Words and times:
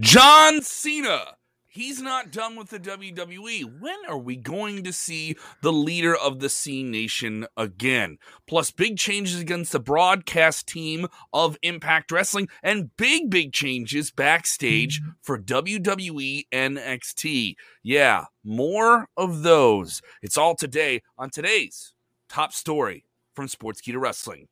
John 0.00 0.62
Cena. 0.62 1.34
He's 1.66 2.00
not 2.00 2.30
done 2.30 2.54
with 2.54 2.70
the 2.70 2.78
WWE. 2.78 3.80
When 3.80 3.96
are 4.08 4.18
we 4.18 4.36
going 4.36 4.84
to 4.84 4.92
see 4.92 5.36
the 5.60 5.72
leader 5.72 6.14
of 6.14 6.38
the 6.38 6.48
Cenation 6.48 7.46
again? 7.56 8.18
Plus, 8.46 8.70
big 8.70 8.96
changes 8.96 9.40
against 9.40 9.72
the 9.72 9.80
broadcast 9.80 10.68
team 10.68 11.08
of 11.32 11.58
Impact 11.62 12.12
Wrestling 12.12 12.48
and 12.62 12.96
big, 12.96 13.28
big 13.28 13.52
changes 13.52 14.12
backstage 14.12 15.02
for 15.20 15.36
WWE 15.36 16.44
NXT. 16.52 17.56
Yeah, 17.82 18.26
more 18.44 19.08
of 19.16 19.42
those. 19.42 20.00
It's 20.22 20.38
all 20.38 20.54
today 20.54 21.02
on 21.18 21.30
today's 21.30 21.92
top 22.28 22.52
story 22.52 23.04
from 23.34 23.48
Sportskeeda 23.48 24.00
Wrestling. 24.00 24.46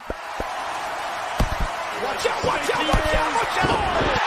Watch 0.00 0.10
out, 2.26 2.44
watch 2.44 2.70
out, 2.70 2.88
watch 2.88 3.14
out, 3.14 3.34
watch 3.34 3.64
out! 3.64 4.21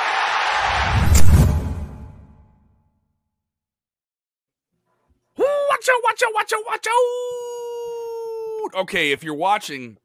Watch 5.86 5.94
out, 5.94 6.04
watch 6.04 6.24
out, 6.24 6.34
watch 6.34 6.54
out, 6.54 6.60
watch 6.66 6.88
out. 8.74 8.82
Okay, 8.82 9.12
if 9.12 9.24
you're 9.24 9.36
watching, 9.36 9.98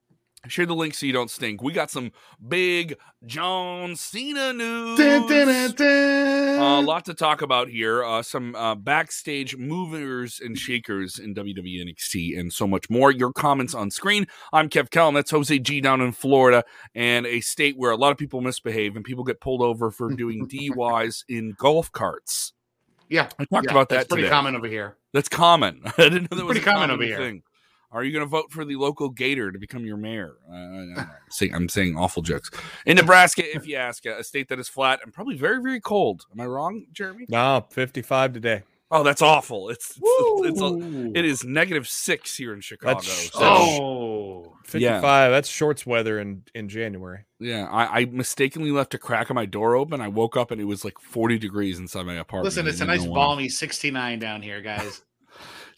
share 0.46 0.66
the 0.66 0.74
link 0.74 0.92
so 0.92 1.06
you 1.06 1.14
don't 1.14 1.30
stink. 1.30 1.62
We 1.62 1.72
got 1.72 1.90
some 1.90 2.12
big 2.46 2.98
John 3.24 3.96
Cena 3.96 4.52
news. 4.52 4.98
Dun, 4.98 5.26
dun, 5.26 5.72
dun, 5.72 6.58
uh, 6.58 6.80
a 6.80 6.82
lot 6.82 7.06
to 7.06 7.14
talk 7.14 7.40
about 7.40 7.70
here. 7.70 8.04
Uh, 8.04 8.22
some 8.22 8.54
uh, 8.56 8.74
backstage 8.74 9.56
movers 9.56 10.38
and 10.44 10.58
shakers 10.58 11.18
in 11.18 11.34
WWE 11.34 11.82
NXT 11.82 12.38
and 12.38 12.52
so 12.52 12.66
much 12.66 12.90
more. 12.90 13.10
Your 13.10 13.32
comments 13.32 13.74
on 13.74 13.90
screen. 13.90 14.26
I'm 14.52 14.68
Kev 14.68 14.90
Kellen. 14.90 15.14
That's 15.14 15.30
Jose 15.30 15.58
G 15.60 15.80
down 15.80 16.02
in 16.02 16.12
Florida 16.12 16.62
and 16.94 17.24
a 17.24 17.40
state 17.40 17.78
where 17.78 17.90
a 17.90 17.96
lot 17.96 18.12
of 18.12 18.18
people 18.18 18.42
misbehave 18.42 18.96
and 18.96 19.04
people 19.04 19.24
get 19.24 19.40
pulled 19.40 19.62
over 19.62 19.90
for 19.90 20.10
doing 20.10 20.46
DUIs 20.52 21.24
in 21.26 21.54
golf 21.56 21.90
carts. 21.90 22.52
Yeah, 23.10 23.28
I 23.38 23.44
talked 23.44 23.66
yeah, 23.66 23.72
about 23.72 23.88
that. 23.90 23.96
That's 23.96 24.08
pretty 24.08 24.22
today. 24.22 24.32
common 24.32 24.54
over 24.54 24.68
here. 24.68 24.96
That's 25.12 25.28
common. 25.28 25.82
I 25.98 26.08
didn't 26.08 26.30
know 26.30 26.38
that 26.38 26.46
was 26.46 26.52
pretty 26.52 26.60
common, 26.60 26.90
over 26.90 27.02
here. 27.02 27.18
Thing. 27.18 27.42
Are 27.92 28.04
you 28.04 28.12
going 28.12 28.24
to 28.24 28.28
vote 28.28 28.52
for 28.52 28.64
the 28.64 28.76
local 28.76 29.08
Gator 29.08 29.50
to 29.50 29.58
become 29.58 29.84
your 29.84 29.96
mayor? 29.96 30.36
Uh, 30.48 30.54
I'm, 30.54 31.10
saying, 31.28 31.54
I'm 31.54 31.68
saying 31.68 31.96
awful 31.98 32.22
jokes. 32.22 32.48
In 32.86 32.96
Nebraska, 32.96 33.42
if 33.44 33.66
you 33.66 33.74
ask, 33.74 34.06
a 34.06 34.22
state 34.22 34.48
that 34.50 34.60
is 34.60 34.68
flat 34.68 35.00
and 35.02 35.12
probably 35.12 35.36
very, 35.36 35.60
very 35.60 35.80
cold. 35.80 36.24
Am 36.32 36.40
I 36.40 36.46
wrong, 36.46 36.86
Jeremy? 36.92 37.26
No, 37.28 37.66
55 37.70 38.32
today. 38.32 38.62
Oh, 38.92 39.04
that's 39.04 39.22
awful. 39.22 39.70
It's 39.70 39.96
it's, 40.02 40.48
it's 40.48 40.60
a, 40.60 41.18
it 41.18 41.24
is 41.24 41.44
negative 41.44 41.86
six 41.86 42.36
here 42.36 42.52
in 42.52 42.60
Chicago. 42.60 42.94
That's, 42.94 43.32
so. 43.32 43.38
Oh, 43.40 44.56
55. 44.64 44.80
Yeah. 44.80 45.28
That's 45.28 45.48
shorts 45.48 45.86
weather 45.86 46.18
in 46.18 46.42
in 46.54 46.68
January. 46.68 47.24
Yeah, 47.38 47.68
I, 47.70 48.00
I, 48.00 48.04
mistakenly 48.06 48.70
left 48.70 48.92
a 48.92 48.98
crack 48.98 49.30
of 49.30 49.34
my 49.34 49.46
door 49.46 49.74
open. 49.74 50.00
I 50.00 50.08
woke 50.08 50.36
up 50.36 50.50
and 50.50 50.60
it 50.60 50.64
was 50.64 50.84
like 50.84 50.98
40 50.98 51.38
degrees 51.38 51.78
inside 51.78 52.04
my 52.04 52.16
apartment. 52.16 52.44
Listen, 52.44 52.66
it's 52.66 52.80
a 52.80 52.84
nice 52.84 53.06
balmy 53.06 53.48
69 53.48 54.18
down 54.18 54.42
here, 54.42 54.60
guys. 54.60 55.02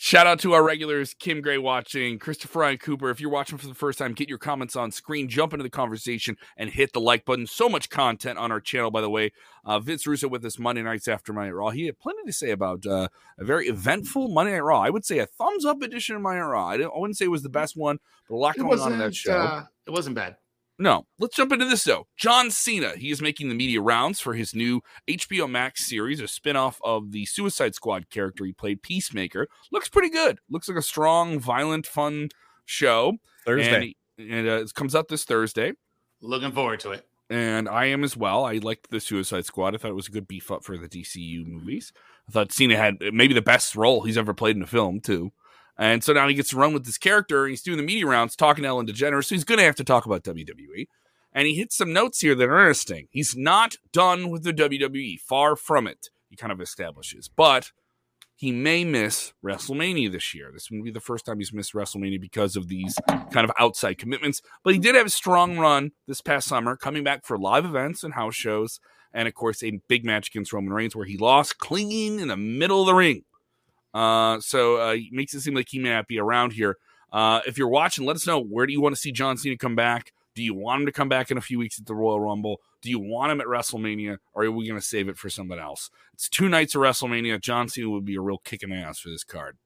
Shout 0.05 0.27
out 0.27 0.41
to 0.41 0.53
our 0.55 0.65
regulars, 0.65 1.15
Kim 1.15 1.41
Gray 1.41 1.59
watching, 1.59 2.19
Christopher 2.19 2.59
Ryan 2.59 2.79
Cooper. 2.79 3.09
If 3.11 3.21
you're 3.21 3.31
watching 3.31 3.57
for 3.57 3.69
the 3.69 3.75
first 3.75 4.01
time, 4.01 4.15
get 4.15 4.29
your 4.29 4.37
comments 4.37 4.75
on 4.75 4.91
screen, 4.91 5.29
jump 5.29 5.53
into 5.53 5.63
the 5.63 5.71
conversation, 5.71 6.37
and 6.57 6.69
hit 6.69 6.93
the 6.93 7.01
like 7.01 7.25
button. 7.25 7.47
So 7.47 7.69
much 7.69 7.89
content 7.89 8.37
on 8.37 8.51
our 8.51 8.59
channel, 8.59 8.91
by 8.91 9.01
the 9.01 9.09
way. 9.09 9.31
Uh, 9.65 9.79
Vince 9.79 10.05
Russo 10.05 10.27
with 10.27 10.45
us 10.45 10.59
Monday 10.59 10.83
nights 10.83 11.07
after 11.07 11.33
Monday 11.33 11.51
Night 11.51 11.55
Raw. 11.55 11.71
He 11.71 11.87
had 11.87 12.01
plenty 12.01 12.25
to 12.27 12.33
say 12.33 12.51
about 12.51 12.85
uh, 12.85 13.07
a 13.39 13.45
very 13.45 13.69
eventful 13.69 14.27
Monday 14.27 14.55
Night 14.55 14.65
Raw. 14.65 14.81
I 14.81 14.91
would 14.91 15.05
say 15.05 15.21
a 15.21 15.27
thumbs 15.27 15.65
up 15.65 15.81
edition 15.83 16.17
of 16.17 16.23
Monday 16.23 16.41
Night 16.41 16.47
Raw. 16.47 16.67
I, 16.67 16.75
I 16.81 16.99
wouldn't 16.99 17.17
say 17.17 17.27
it 17.27 17.29
was 17.29 17.45
the 17.45 17.49
best 17.49 17.77
one, 17.77 18.01
but 18.29 18.35
a 18.35 18.39
lot 18.39 18.57
going 18.57 18.81
on 18.81 18.95
in 18.95 18.99
that 18.99 19.15
show. 19.15 19.39
Uh, 19.39 19.65
it 19.87 19.93
wasn't 19.93 20.17
bad. 20.17 20.35
No, 20.79 21.07
let's 21.19 21.37
jump 21.37 21.53
into 21.53 21.67
this 21.67 21.85
though. 21.85 22.07
John 22.17 22.51
Cena, 22.51 22.95
he 22.97 23.11
is 23.11 23.23
making 23.23 23.49
the 23.49 23.55
media 23.55 23.81
rounds 23.81 24.21
for 24.21 24.35
his 24.35 24.55
new 24.55 24.81
HBO 25.09 25.49
Max 25.49 25.87
series, 25.87 26.21
a 26.21 26.25
spinoff 26.25 26.77
of 26.83 27.13
the 27.13 27.27
Suicide 27.27 27.75
Squad 27.75 28.11
character 28.11 28.45
he 28.45 28.53
played, 28.53 28.83
Peacemaker. 28.83 29.49
Looks 29.71 29.89
pretty 29.89 30.11
good. 30.11 30.39
Looks 30.51 30.69
like 30.69 30.79
a 30.79 30.83
strong, 30.83 31.39
violent, 31.39 31.87
fun 31.87 32.31
show. 32.65 33.15
Thursday. 33.45 33.95
And, 34.19 34.31
and 34.31 34.49
uh, 34.49 34.63
it 34.63 34.75
comes 34.75 34.95
out 34.95 35.09
this 35.09 35.25
Thursday. 35.25 35.73
Looking 36.21 36.53
forward 36.53 36.81
to 36.81 36.93
it. 36.93 37.07
And 37.31 37.69
I 37.69 37.87
am 37.87 38.05
as 38.05 38.17
well. 38.17 38.45
I 38.45 38.55
liked 38.55 38.91
the 38.91 39.01
Suicide 39.01 39.47
Squad. 39.47 39.75
I 39.75 39.79
thought 39.79 39.91
it 39.91 39.95
was 39.95 40.09
a 40.09 40.13
good 40.13 40.29
beef 40.29 40.51
up 40.51 40.65
for 40.65 40.77
the 40.77 40.89
DCU 40.89 41.47
movies. 41.47 41.93
I 42.29 42.33
thought 42.33 42.53
Cena 42.53 42.77
had 42.77 42.97
maybe 43.13 43.35
the 43.35 43.43
best 43.43 43.75
role 43.75 44.03
he's 44.03 44.19
ever 44.19 44.35
played 44.35 44.57
in 44.57 44.63
a 44.63 44.67
film, 44.67 45.01
too. 45.01 45.33
And 45.79 46.05
so 46.05 46.13
now 46.13 46.29
he 46.29 46.35
gets 46.35 46.51
to 46.51 46.57
run 46.57 46.75
with 46.75 46.85
this 46.85 46.99
character. 46.99 47.47
He's 47.47 47.63
doing 47.63 47.79
the 47.79 47.83
media 47.83 48.07
rounds, 48.07 48.37
talking 48.37 48.63
to 48.63 48.69
Ellen 48.69 48.87
DeGeneres. 48.87 49.25
So 49.25 49.35
he's 49.35 49.45
going 49.45 49.59
to 49.59 49.65
have 49.65 49.77
to 49.77 49.85
talk 49.85 50.07
about 50.07 50.23
WWE. 50.23 50.87
And 51.33 51.47
he 51.47 51.55
hits 51.55 51.77
some 51.77 51.93
notes 51.93 52.21
here 52.21 52.35
that 52.35 52.49
are 52.49 52.59
interesting. 52.59 53.09
He's 53.11 53.35
not 53.37 53.77
done 53.93 54.29
with 54.29 54.45
the 54.45 54.53
WWE, 54.53 55.19
far 55.19 55.57
from 55.57 55.87
it, 55.87 56.11
he 56.29 56.37
kind 56.37 56.53
of 56.53 56.61
establishes. 56.61 57.29
But 57.35 57.73
he 58.35 58.53
may 58.53 58.85
miss 58.85 59.33
WrestleMania 59.45 60.11
this 60.11 60.35
year. 60.35 60.51
This 60.53 60.71
would 60.71 60.83
be 60.83 60.91
the 60.91 61.01
first 61.01 61.25
time 61.25 61.39
he's 61.39 61.53
missed 61.53 61.75
WrestleMania 61.75 62.21
because 62.21 62.57
of 62.57 62.69
these 62.69 62.99
kind 63.31 63.45
of 63.45 63.53
outside 63.59 63.99
commitments. 63.99 64.43
But 64.65 64.75
he 64.75 64.81
did 64.81 64.95
have 64.95 65.07
a 65.07 65.11
strong 65.11 65.59
run 65.59 65.93
this 66.07 66.21
past 66.21 66.49
summer, 66.49 66.77
coming 66.77 67.05
back 67.05 67.25
for 67.25 67.39
live 67.39 67.65
events 67.65 68.03
and 68.03 68.15
house 68.15 68.35
shows. 68.35 68.81
And 69.15 69.29
of 69.29 69.35
course, 69.35 69.63
a 69.63 69.81
big 69.89 70.05
match 70.05 70.29
against 70.29 70.53
Roman 70.53 70.73
Reigns 70.73 70.97
where 70.97 71.07
he 71.07 71.17
lost 71.17 71.59
clinging 71.59 72.19
in 72.19 72.29
the 72.29 72.37
middle 72.37 72.81
of 72.81 72.87
the 72.87 72.95
ring. 72.95 73.23
Uh, 73.95 74.41
so 74.41 74.77
uh, 74.77 74.97
makes 75.11 75.35
it 75.35 75.41
seem 75.41 75.55
like 75.55 75.69
he 75.69 75.79
may 75.79 75.91
not 75.91 76.07
be 76.07 76.19
around 76.19 76.53
here. 76.53 76.77
Uh, 77.13 77.41
if 77.47 77.59
you're 77.59 77.69
watching, 77.69 78.07
let 78.07 78.17
us 78.17 78.27
know 78.27 78.41
where 78.41 78.67
do 78.67 78.73
you 78.73 78.81
want 78.81 78.95
to 78.95 79.01
see 79.01 79.13
John 79.13 79.37
Cena 79.37 79.57
come 79.57 79.77
back? 79.77 80.13
Do 80.35 80.43
you 80.43 80.55
want 80.55 80.81
him 80.81 80.87
to 80.87 80.93
come 80.93 81.11
back 81.11 81.31
in 81.31 81.37
a 81.37 81.43
few 81.43 81.59
weeks 81.59 81.79
at 81.79 81.85
the 81.85 81.95
Royal 81.95 82.19
Rumble? 82.19 82.61
Do 82.81 82.89
you 82.89 82.99
want 82.99 83.33
him 83.33 83.41
at 83.41 83.47
WrestleMania, 83.47 84.17
or 84.33 84.45
are 84.45 84.51
we 84.51 84.67
going 84.67 84.81
to 84.81 84.87
save 84.87 85.09
it 85.09 85.19
for 85.19 85.29
someone 85.29 85.59
else? 85.59 85.91
It's 86.15 86.29
two 86.29 86.49
nights 86.49 86.75
of 86.75 86.81
WrestleMania. 86.81 87.41
John 87.41 87.69
Cena 87.69 87.91
would 87.91 88.07
be 88.07 88.17
a 88.17 88.21
real 88.21 88.39
kicking 88.39 88.73
ass 88.73 88.99
for 88.99 89.11
this 89.11 89.25
card. 89.25 89.59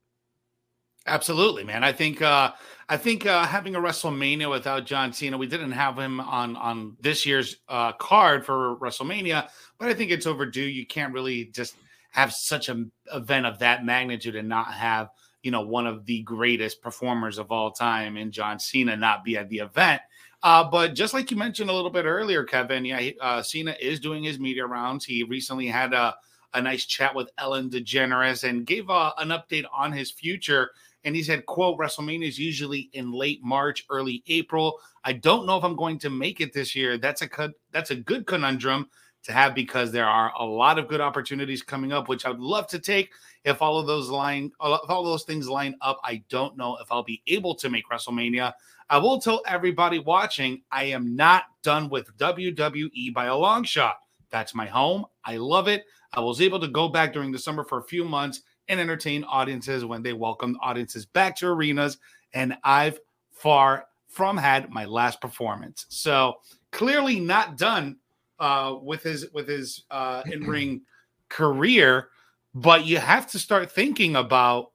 Absolutely, 1.08 1.62
man. 1.62 1.84
I 1.84 1.93
think 1.93 2.20
uh, 2.20 2.53
I 2.88 2.97
think 2.97 3.26
uh, 3.26 3.47
having 3.47 3.76
a 3.76 3.81
WrestleMania 3.81 4.50
without 4.50 4.87
John 4.87 5.12
Cena, 5.12 5.38
we 5.38 5.47
didn't 5.47 5.70
have 5.70 5.97
him 5.97 6.19
on 6.19 6.56
on 6.56 6.97
this 7.00 7.25
year's 7.25 7.58
uh, 7.69 7.93
card 7.93 8.44
for 8.44 8.76
WrestleMania, 8.76 9.48
but 9.78 9.88
I 9.88 9.94
think 9.94 10.10
it's 10.10 10.26
overdue. 10.26 10.62
You 10.62 10.84
can't 10.84 11.12
really 11.12 11.44
just 11.44 11.76
have 12.16 12.32
such 12.32 12.71
an 12.71 12.91
event 13.12 13.44
of 13.44 13.59
that 13.59 13.84
magnitude 13.84 14.37
and 14.37 14.49
not 14.49 14.72
have 14.72 15.10
you 15.43 15.50
know 15.50 15.60
one 15.60 15.87
of 15.87 16.06
the 16.06 16.22
greatest 16.22 16.81
performers 16.81 17.37
of 17.37 17.53
all 17.53 17.71
time 17.71 18.16
in 18.16 18.32
John 18.32 18.59
Cena 18.59 18.97
not 18.97 19.22
be 19.22 19.37
at 19.37 19.50
the 19.50 19.59
event. 19.59 20.00
Uh, 20.43 20.65
but 20.65 20.94
just 20.94 21.12
like 21.12 21.31
you 21.31 21.37
mentioned 21.37 21.69
a 21.69 21.72
little 21.72 21.91
bit 21.91 22.06
earlier, 22.06 22.43
Kevin, 22.43 22.84
yeah, 22.84 23.10
uh, 23.21 23.43
Cena 23.43 23.76
is 23.81 24.00
doing 24.00 24.25
his 24.25 24.38
media 24.38 24.66
rounds. 24.66 25.05
He 25.05 25.25
recently 25.25 25.66
had 25.66 25.93
a, 25.93 26.15
a 26.55 26.62
nice 26.62 26.87
chat 26.87 27.15
with 27.15 27.31
Ellen 27.37 27.69
DeGeneres 27.69 28.49
and 28.49 28.66
gave 28.66 28.88
uh, 28.88 29.12
an 29.19 29.28
update 29.28 29.65
on 29.72 29.93
his 29.93 30.10
future. 30.10 30.71
And 31.05 31.15
he 31.15 31.22
said, 31.22 31.44
"quote 31.44 31.78
WrestleMania 31.78 32.28
is 32.28 32.38
usually 32.38 32.88
in 32.94 33.12
late 33.12 33.43
March, 33.43 33.84
early 33.91 34.22
April. 34.26 34.81
I 35.05 35.12
don't 35.12 35.47
know 35.47 35.59
if 35.59 35.65
I'm 35.65 35.76
going 35.76 35.99
to 36.00 36.10
make 36.10 36.41
it 36.41 36.55
this 36.55 36.75
year. 36.75 36.97
That's 36.97 37.22
a 37.22 37.28
that's 37.72 37.91
a 37.91 37.97
good 37.97 38.26
conundrum 38.26 38.88
to 39.26 39.32
have 39.32 39.54
because 39.54 39.91
there 39.91 40.06
are 40.06 40.32
a 40.38 40.44
lot 40.44 40.78
of 40.78 40.87
good 40.88 41.00
opportunities 41.00 41.62
coming 41.62 41.92
up, 41.92 42.09
which 42.09 42.25
I 42.25 42.31
would 42.31 42.41
love 42.41 42.69
to 42.69 42.78
take. 42.78 43.10
If 43.44 43.60
all 43.60 43.78
of 43.78 43.87
those 43.87 44.09
line, 44.09 44.53
uh, 44.60 44.78
if 44.82 44.88
all 44.88 45.04
those 45.04 45.25
things 45.25 45.48
line 45.48 45.75
up, 45.81 46.00
I 46.04 46.22
don't 46.28 46.56
know 46.56 46.78
if 46.81 46.91
I'll 46.91 47.03
be 47.03 47.22
able 47.26 47.54
to 47.56 47.69
make 47.69 47.88
WrestleMania. 47.88 48.53
I 48.88 48.98
will 48.98 49.20
tell 49.20 49.42
everybody 49.47 49.98
watching, 49.98 50.62
I 50.70 50.84
am 50.84 51.16
not 51.16 51.44
done 51.62 51.88
with 51.88 52.16
WWE 52.16 53.12
by 53.12 53.26
a 53.26 53.37
long 53.37 53.64
shot. 53.64 53.97
That's 54.31 54.54
my 54.54 54.66
home. 54.66 55.04
I 55.25 55.38
love 55.38 55.66
it. 55.66 55.84
I 56.12 56.20
was 56.20 56.41
able 56.41 56.60
to 56.60 56.69
go 56.69 56.88
back 56.88 57.12
during 57.12 57.32
the 57.32 57.38
summer 57.38 57.64
for 57.64 57.78
a 57.78 57.84
few 57.84 58.04
months 58.04 58.43
and 58.69 58.78
entertain 58.78 59.25
audiences 59.25 59.84
when 59.84 60.03
they 60.03 60.12
welcomed 60.12 60.56
audiences 60.62 61.04
back 61.04 61.37
to 61.37 61.48
arenas. 61.48 61.98
And 62.32 62.56
I've 62.62 63.00
far 63.32 63.87
from 64.08 64.37
had 64.37 64.70
my 64.70 64.84
last 64.84 65.20
performance. 65.20 65.87
So 65.88 66.37
clearly 66.70 67.19
not 67.19 67.58
done 67.58 67.97
uh, 68.38 68.76
with 68.81 69.02
his 69.02 69.31
with 69.32 69.49
his 69.49 69.84
uh, 69.90 70.22
in 70.26 70.44
ring 70.44 70.82
career, 71.28 72.08
but 72.55 72.87
you 72.87 72.99
have 72.99 73.26
to 73.28 73.38
start 73.38 73.70
thinking 73.70 74.16
about 74.16 74.72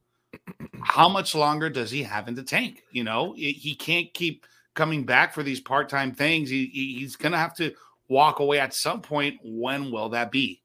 how 0.82 1.10
much 1.10 1.36
longer 1.36 1.70
does 1.70 1.92
he 1.92 2.04
have 2.04 2.28
in 2.28 2.36
the 2.36 2.44
tank? 2.44 2.84
You 2.92 3.04
know, 3.04 3.34
he 3.36 3.76
can't 3.76 4.14
keep 4.14 4.46
coming 4.74 5.04
back 5.06 5.34
for 5.34 5.44
these 5.44 5.60
part 5.60 5.90
time 5.90 6.14
things. 6.14 6.50
He, 6.50 6.66
he's 6.68 7.16
to 7.16 7.30
have 7.38 7.56
to 7.56 7.74
walk 8.08 8.40
away 8.40 8.60
at 8.60 8.74
some 8.74 9.02
point. 9.02 9.40
When 9.44 9.92
will 9.92 10.10
that 10.10 10.32
be? 10.32 10.62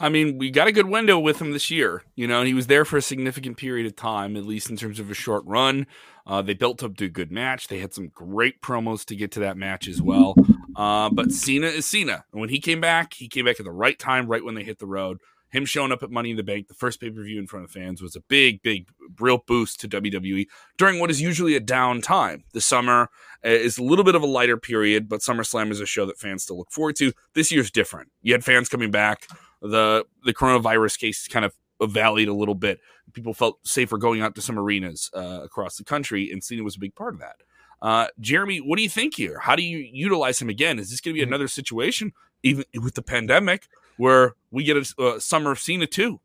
I 0.00 0.08
mean, 0.08 0.38
we 0.38 0.50
got 0.50 0.68
a 0.68 0.72
good 0.72 0.86
window 0.86 1.18
with 1.18 1.40
him 1.40 1.52
this 1.52 1.70
year. 1.70 2.02
You 2.14 2.28
know, 2.28 2.42
he 2.42 2.54
was 2.54 2.68
there 2.68 2.84
for 2.84 2.96
a 2.96 3.02
significant 3.02 3.56
period 3.56 3.86
of 3.86 3.96
time, 3.96 4.36
at 4.36 4.44
least 4.44 4.70
in 4.70 4.76
terms 4.76 5.00
of 5.00 5.10
a 5.10 5.14
short 5.14 5.44
run. 5.44 5.86
Uh, 6.26 6.40
they 6.42 6.54
built 6.54 6.82
up 6.82 6.96
to 6.98 7.06
a 7.06 7.08
good 7.08 7.32
match. 7.32 7.68
They 7.68 7.80
had 7.80 7.92
some 7.92 8.08
great 8.08 8.62
promos 8.62 9.04
to 9.06 9.16
get 9.16 9.32
to 9.32 9.40
that 9.40 9.56
match 9.56 9.88
as 9.88 10.00
well. 10.00 10.36
Uh, 10.78 11.10
but 11.10 11.32
Cena 11.32 11.66
is 11.66 11.86
Cena. 11.86 12.24
And 12.32 12.40
when 12.40 12.50
he 12.50 12.60
came 12.60 12.80
back, 12.80 13.12
he 13.14 13.28
came 13.28 13.44
back 13.44 13.58
at 13.58 13.64
the 13.64 13.72
right 13.72 13.98
time, 13.98 14.28
right 14.28 14.44
when 14.44 14.54
they 14.54 14.62
hit 14.62 14.78
the 14.78 14.86
road. 14.86 15.18
him 15.50 15.64
showing 15.64 15.90
up 15.90 16.04
at 16.04 16.10
Money 16.10 16.30
in 16.30 16.36
the 16.36 16.44
Bank, 16.44 16.68
the 16.68 16.74
first 16.74 17.00
pay 17.00 17.10
per 17.10 17.22
view 17.24 17.38
in 17.38 17.48
front 17.48 17.64
of 17.64 17.70
fans, 17.72 18.00
was 18.00 18.14
a 18.14 18.20
big, 18.20 18.62
big, 18.62 18.88
real 19.18 19.42
boost 19.44 19.80
to 19.80 19.88
WWE 19.88 20.46
during 20.76 21.00
what 21.00 21.10
is 21.10 21.20
usually 21.20 21.56
a 21.56 21.60
down 21.60 22.00
time. 22.00 22.44
The 22.52 22.60
summer 22.60 23.10
uh, 23.44 23.48
is 23.48 23.78
a 23.78 23.82
little 23.82 24.04
bit 24.04 24.14
of 24.14 24.22
a 24.22 24.26
lighter 24.26 24.56
period, 24.56 25.08
but 25.08 25.20
SummerSlam 25.20 25.72
is 25.72 25.80
a 25.80 25.86
show 25.86 26.06
that 26.06 26.18
fans 26.18 26.44
still 26.44 26.58
look 26.58 26.70
forward 26.70 26.94
to. 26.96 27.12
This 27.34 27.50
year's 27.50 27.72
different. 27.72 28.10
You 28.22 28.32
had 28.32 28.44
fans 28.44 28.68
coming 28.68 28.92
back. 28.92 29.26
The 29.60 30.04
the 30.24 30.32
coronavirus 30.32 30.98
case 31.00 31.26
kind 31.26 31.44
of 31.44 31.54
valleyed 31.80 32.28
a 32.28 32.32
little 32.32 32.54
bit. 32.54 32.78
People 33.12 33.34
felt 33.34 33.58
safer 33.66 33.98
going 33.98 34.20
out 34.20 34.36
to 34.36 34.42
some 34.42 34.58
arenas 34.58 35.10
uh, 35.12 35.40
across 35.42 35.76
the 35.76 35.84
country, 35.84 36.30
and 36.30 36.44
Cena 36.44 36.62
was 36.62 36.76
a 36.76 36.80
big 36.80 36.94
part 36.94 37.14
of 37.14 37.20
that. 37.20 37.36
Uh, 37.80 38.06
Jeremy, 38.20 38.58
what 38.58 38.76
do 38.76 38.82
you 38.82 38.88
think 38.88 39.14
here? 39.14 39.38
How 39.38 39.54
do 39.56 39.62
you 39.62 39.78
utilize 39.78 40.40
him 40.40 40.48
again? 40.48 40.78
Is 40.78 40.90
this 40.90 41.00
going 41.00 41.14
to 41.14 41.18
be 41.18 41.22
Mm-hmm. 41.22 41.32
another 41.32 41.48
situation, 41.48 42.12
even 42.42 42.64
with 42.82 42.94
the 42.94 43.02
pandemic, 43.02 43.68
where 43.96 44.34
we 44.50 44.64
get 44.64 44.76
a 44.76 45.02
uh, 45.02 45.18
summer 45.20 45.52
of 45.52 45.58
Cena 45.58 45.86
too? 45.86 46.20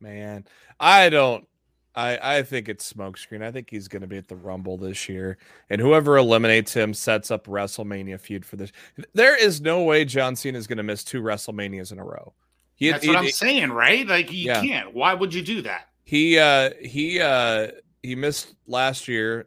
Man, 0.00 0.46
I 0.78 1.08
don't. 1.10 1.46
I 1.94 2.36
I 2.38 2.42
think 2.44 2.68
it's 2.68 2.90
smokescreen. 2.92 3.42
I 3.42 3.50
think 3.50 3.68
he's 3.68 3.88
going 3.88 4.02
to 4.02 4.08
be 4.08 4.16
at 4.16 4.28
the 4.28 4.36
Rumble 4.36 4.78
this 4.78 5.08
year, 5.08 5.36
and 5.68 5.80
whoever 5.80 6.16
eliminates 6.16 6.72
him 6.72 6.94
sets 6.94 7.30
up 7.30 7.46
WrestleMania 7.46 8.18
feud 8.20 8.46
for 8.46 8.56
this. 8.56 8.70
There 9.12 9.36
is 9.36 9.60
no 9.60 9.82
way 9.82 10.04
John 10.04 10.36
Cena 10.36 10.56
is 10.56 10.66
going 10.68 10.76
to 10.78 10.82
miss 10.84 11.02
two 11.04 11.20
WrestleManias 11.20 11.90
in 11.92 11.98
a 11.98 12.04
row. 12.04 12.32
He 12.76 12.90
That's 12.90 13.02
he, 13.02 13.08
what 13.08 13.18
I'm 13.18 13.28
saying, 13.28 13.70
right? 13.72 14.06
Like 14.06 14.32
you 14.32 14.46
Yeah. 14.46 14.62
can't. 14.62 14.94
Why 14.94 15.12
would 15.14 15.34
you 15.34 15.42
do 15.42 15.62
that? 15.62 15.88
he 16.04 16.38
uh 16.38 16.70
he 16.80 17.20
uh 17.20 17.68
he 18.02 18.14
missed 18.14 18.54
last 18.66 19.06
year 19.06 19.46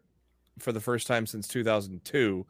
for 0.60 0.72
the 0.72 0.80
first 0.80 1.08
time 1.08 1.26
since 1.26 1.48
2002. 1.48 2.46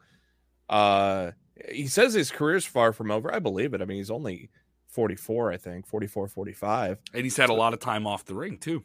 Uh, 0.68 1.32
he 1.70 1.86
says 1.86 2.14
his 2.14 2.30
career's 2.30 2.64
far 2.64 2.92
from 2.92 3.10
over. 3.10 3.32
I 3.34 3.38
believe 3.38 3.74
it. 3.74 3.82
I 3.82 3.84
mean, 3.84 3.98
he's 3.98 4.10
only 4.10 4.50
44, 4.88 5.52
I 5.52 5.56
think, 5.56 5.86
44, 5.86 6.28
45. 6.28 6.98
And 7.12 7.24
he's 7.24 7.36
had 7.36 7.50
a 7.50 7.54
lot 7.54 7.74
of 7.74 7.80
time 7.80 8.06
off 8.06 8.24
the 8.24 8.34
ring 8.34 8.58
too. 8.58 8.84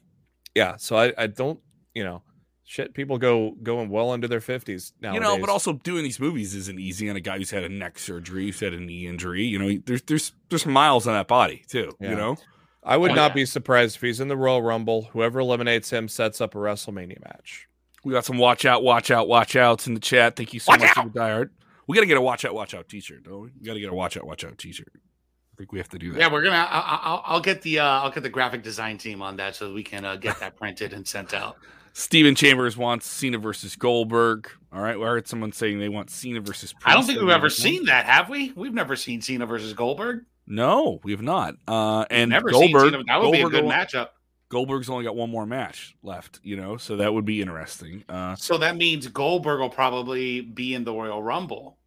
yeah 0.55 0.75
so 0.77 0.97
i 0.97 1.13
i 1.17 1.27
don't 1.27 1.59
you 1.93 2.03
know 2.03 2.23
shit 2.63 2.93
people 2.95 3.17
go 3.19 3.51
going 3.61 3.89
well 3.89 4.13
into 4.13 4.27
their 4.27 4.39
50s 4.39 4.91
now 5.01 5.13
You 5.13 5.19
know, 5.19 5.37
but 5.39 5.49
also 5.49 5.73
doing 5.73 6.03
these 6.03 6.19
movies 6.19 6.53
isn't 6.55 6.79
easy 6.79 7.09
on 7.09 7.15
a 7.15 7.19
guy 7.19 7.37
who's 7.37 7.51
had 7.51 7.63
a 7.63 7.69
neck 7.69 7.97
surgery, 7.99 8.45
who's 8.47 8.59
had 8.59 8.73
a 8.73 8.79
knee 8.79 9.07
injury. 9.07 9.43
You 9.43 9.57
know, 9.59 9.81
there's 9.85 10.01
there's 10.03 10.33
there's 10.49 10.65
miles 10.67 11.07
on 11.07 11.13
that 11.13 11.27
body 11.27 11.63
too. 11.67 11.91
Yeah. 11.99 12.11
You 12.11 12.15
know, 12.15 12.37
i 12.83 12.95
would 12.97 13.11
Oh, 13.11 13.15
not 13.15 13.31
yeah. 13.31 13.35
be 13.35 13.45
surprised 13.45 13.95
if 13.95 14.01
he's 14.01 14.19
in 14.19 14.27
the 14.27 14.37
royal 14.37 14.61
rumble 14.61 15.03
whoever 15.13 15.39
eliminates 15.39 15.91
him 15.91 16.07
sets 16.07 16.41
up 16.41 16.53
a 16.55 16.57
wrestlemania 16.59 17.19
match 17.23 17.67
we 18.03 18.13
got 18.13 18.25
some 18.25 18.37
watch 18.37 18.65
out, 18.65 18.83
watch 18.83 19.11
out, 19.11 19.27
watch 19.27 19.55
outs 19.55 19.87
in 19.87 19.93
the 19.93 19.99
chat. 19.99 20.35
Thank 20.35 20.53
you 20.53 20.59
so 20.59 20.71
Watch 20.71 20.81
much 20.81 20.89
out! 20.97 21.03
for 21.05 21.09
the 21.09 21.19
diehard. 21.19 21.49
We 21.87 21.95
got 21.95 22.01
to 22.01 22.07
get 22.07 22.17
a 22.17 22.21
watch 22.21 22.45
out, 22.45 22.53
watch 22.53 22.73
out 22.73 22.87
T-shirt, 22.87 23.23
don't 23.23 23.41
we? 23.41 23.49
We 23.59 23.65
got 23.65 23.73
to 23.73 23.79
get 23.79 23.89
a 23.89 23.93
watch 23.93 24.15
out, 24.15 24.25
watch 24.25 24.43
out 24.43 24.57
T-shirt. 24.57 24.91
I 24.95 25.55
think 25.57 25.71
we 25.71 25.79
have 25.79 25.89
to 25.89 25.99
do 25.99 26.13
that. 26.13 26.19
Yeah, 26.19 26.31
we're 26.31 26.43
gonna. 26.43 26.55
I, 26.55 26.79
I, 26.79 26.99
I'll, 27.03 27.23
I'll 27.25 27.41
get 27.41 27.61
the. 27.63 27.79
Uh, 27.79 27.83
I'll 27.85 28.11
get 28.11 28.23
the 28.23 28.29
graphic 28.29 28.63
design 28.63 28.97
team 28.97 29.21
on 29.21 29.35
that 29.37 29.55
so 29.55 29.73
we 29.73 29.83
can 29.83 30.05
uh, 30.05 30.15
get 30.15 30.39
that 30.39 30.55
printed 30.55 30.93
and 30.93 31.05
sent 31.07 31.33
out. 31.33 31.57
Steven 31.93 32.35
Chambers 32.35 32.77
wants 32.77 33.07
Cena 33.07 33.39
versus 33.39 33.75
Goldberg. 33.75 34.49
All 34.71 34.79
right, 34.81 34.97
well, 34.97 35.09
I 35.09 35.13
heard 35.13 35.27
someone 35.27 35.51
saying 35.51 35.79
they 35.79 35.89
want 35.89 36.09
Cena 36.11 36.39
versus. 36.39 36.73
I 36.85 36.93
don't 36.93 37.03
think 37.05 37.19
we've 37.19 37.29
ever 37.29 37.49
seen 37.49 37.85
that, 37.85 38.05
have 38.05 38.29
we? 38.29 38.53
We've 38.55 38.73
never 38.73 38.95
seen 38.95 39.21
Cena 39.21 39.45
versus 39.45 39.73
Goldberg. 39.73 40.23
No, 40.47 40.99
we 41.03 41.11
have 41.11 41.21
not. 41.21 41.55
Uh, 41.67 42.05
and 42.09 42.29
never 42.29 42.51
Goldberg, 42.51 42.81
seen 42.83 42.91
Cena. 42.91 43.03
That 43.07 43.21
would 43.21 43.31
be 43.33 43.41
a 43.41 43.49
good 43.49 43.63
will- 43.65 43.71
matchup. 43.71 44.09
Goldberg's 44.49 44.89
only 44.89 45.03
got 45.03 45.15
one 45.15 45.29
more 45.29 45.45
match 45.45 45.95
left, 46.03 46.39
you 46.43 46.57
know, 46.57 46.75
so 46.77 46.97
that 46.97 47.13
would 47.13 47.25
be 47.25 47.41
interesting. 47.41 48.03
Uh, 48.09 48.35
So 48.35 48.57
that 48.57 48.75
means 48.77 49.07
Goldberg 49.07 49.59
will 49.59 49.69
probably 49.69 50.41
be 50.41 50.73
in 50.73 50.83
the 50.83 50.91
Royal 50.93 51.21
Rumble. 51.21 51.77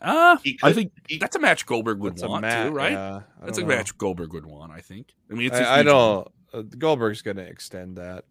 uh 0.00 0.38
He 0.42 0.58
I 0.62 0.72
think 0.72 0.92
he- 1.08 1.18
that's 1.18 1.36
a 1.36 1.38
match 1.38 1.66
Goldberg 1.66 2.00
would 2.00 2.18
want 2.20 2.42
ma- 2.42 2.64
too, 2.64 2.70
right? 2.70 2.92
yeah, 2.92 3.20
That's 3.44 3.58
a 3.58 3.60
know. 3.60 3.66
match 3.68 3.96
Goldberg 3.98 4.32
would 4.32 4.46
want. 4.46 4.72
I 4.72 4.80
think. 4.80 5.12
I 5.30 5.34
mean, 5.34 5.46
it's. 5.48 5.56
a 5.58 5.66
I, 5.66 5.72
I 5.74 5.76
huge 5.78 5.86
don't 5.86 6.28
uh, 6.54 6.62
goldberg's 6.78 7.20
gonna 7.22 7.42
extend 7.42 7.96
that 7.98 8.24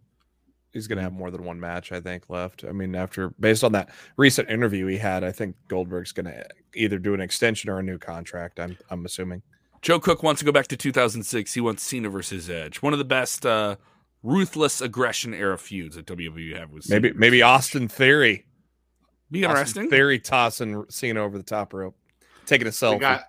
he's 0.73 0.87
gonna 0.87 1.01
have 1.01 1.13
more 1.13 1.29
than 1.31 1.43
one 1.43 1.59
match 1.59 1.91
i 1.91 1.99
think 2.01 2.29
left 2.29 2.63
i 2.63 2.71
mean 2.71 2.95
after 2.95 3.29
based 3.39 3.63
on 3.63 3.73
that 3.73 3.89
recent 4.17 4.49
interview 4.49 4.85
he 4.87 4.97
had 4.97 5.23
i 5.23 5.31
think 5.31 5.55
goldberg's 5.67 6.11
gonna 6.13 6.43
either 6.73 6.97
do 6.97 7.13
an 7.13 7.19
extension 7.21 7.69
or 7.69 7.79
a 7.79 7.83
new 7.83 7.97
contract 7.97 8.59
i'm 8.59 8.77
i'm 8.89 9.05
assuming 9.05 9.41
Joe 9.85 9.99
Cook 9.99 10.23
wants 10.23 10.39
to 10.39 10.45
go 10.45 10.51
back 10.51 10.65
to 10.69 10.75
2006. 10.75 11.53
He 11.53 11.61
wants 11.61 11.83
Cena 11.83 12.09
versus 12.09 12.49
Edge. 12.49 12.81
One 12.81 12.91
of 12.91 12.97
the 12.97 13.05
best 13.05 13.45
uh, 13.45 13.75
ruthless 14.23 14.81
aggression 14.81 15.31
era 15.31 15.59
feuds 15.59 15.95
that 15.95 16.07
WWE 16.07 16.57
have 16.57 16.71
was 16.71 16.89
maybe 16.89 17.09
Cena 17.09 17.19
maybe 17.19 17.43
austin 17.43 17.87
theory 17.87 18.33
Edge. 18.33 18.45
be 19.29 19.43
interesting. 19.43 19.83
Austin 19.83 19.89
Theory 19.91 20.19
tossing 20.19 20.85
Cena 20.89 21.21
over 21.21 21.37
the 21.37 21.43
top 21.43 21.71
rope, 21.71 21.95
taking 22.47 22.65
a 22.65 22.71
selfie. 22.71 22.93
We 22.93 22.99
got 22.99 23.21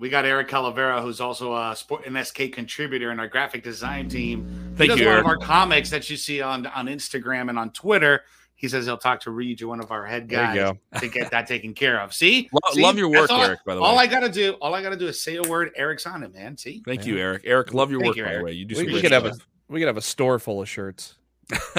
we 0.00 0.08
got 0.08 0.24
Eric 0.24 0.48
Calavera, 0.48 1.00
who's 1.00 1.20
also 1.20 1.54
a 1.54 1.76
sport 1.76 2.04
an 2.06 2.24
SK 2.24 2.50
contributor 2.52 3.12
in 3.12 3.20
our 3.20 3.28
graphic 3.28 3.62
design 3.62 4.08
team. 4.08 4.72
Thank 4.74 4.78
He 4.80 4.88
Thank 4.88 4.90
does 4.90 4.98
you, 4.98 5.06
a 5.06 5.10
lot 5.10 5.12
Eric. 5.12 5.24
of 5.26 5.30
our 5.30 5.36
comics 5.36 5.90
that 5.90 6.10
you 6.10 6.16
see 6.16 6.42
on 6.42 6.66
on 6.66 6.86
Instagram 6.86 7.50
and 7.50 7.58
on 7.58 7.70
Twitter. 7.70 8.22
He 8.60 8.68
says 8.68 8.84
he'll 8.84 8.98
talk 8.98 9.20
to 9.20 9.30
Reed, 9.30 9.62
one 9.62 9.80
of 9.80 9.90
our 9.90 10.04
head 10.04 10.28
guys, 10.28 10.54
go. 10.54 10.76
to 11.00 11.08
get 11.08 11.30
that 11.30 11.46
taken 11.46 11.72
care 11.72 11.98
of. 11.98 12.12
See, 12.12 12.50
Lo- 12.52 12.60
See? 12.74 12.82
love 12.82 12.98
your 12.98 13.08
work, 13.08 13.30
all, 13.30 13.40
Eric. 13.42 13.60
By 13.64 13.74
the 13.74 13.80
way, 13.80 13.86
all 13.88 13.98
I 13.98 14.06
gotta 14.06 14.28
do, 14.28 14.52
all 14.60 14.74
I 14.74 14.82
gotta 14.82 14.98
do 14.98 15.06
is 15.06 15.18
say 15.18 15.36
a 15.36 15.42
word. 15.42 15.70
Eric's 15.76 16.04
on 16.04 16.22
it, 16.22 16.34
man. 16.34 16.58
See, 16.58 16.82
thank 16.84 17.06
Yeah. 17.06 17.14
you, 17.14 17.18
Eric. 17.18 17.42
Eric, 17.46 17.72
love 17.72 17.90
your 17.90 18.00
Thank 18.00 18.10
work. 18.10 18.16
you, 18.18 18.24
by 18.24 18.36
the 18.36 18.44
way, 18.44 18.52
you 18.52 18.66
do 18.66 18.74
We, 18.76 18.84
some 18.84 18.92
we 18.92 19.00
could 19.00 19.12
have 19.12 19.24
a 19.24 19.32
stuff. 19.32 19.48
we 19.68 19.80
could 19.80 19.86
have 19.86 19.96
a 19.96 20.02
store 20.02 20.38
full 20.38 20.60
of 20.60 20.68
shirts. 20.68 21.14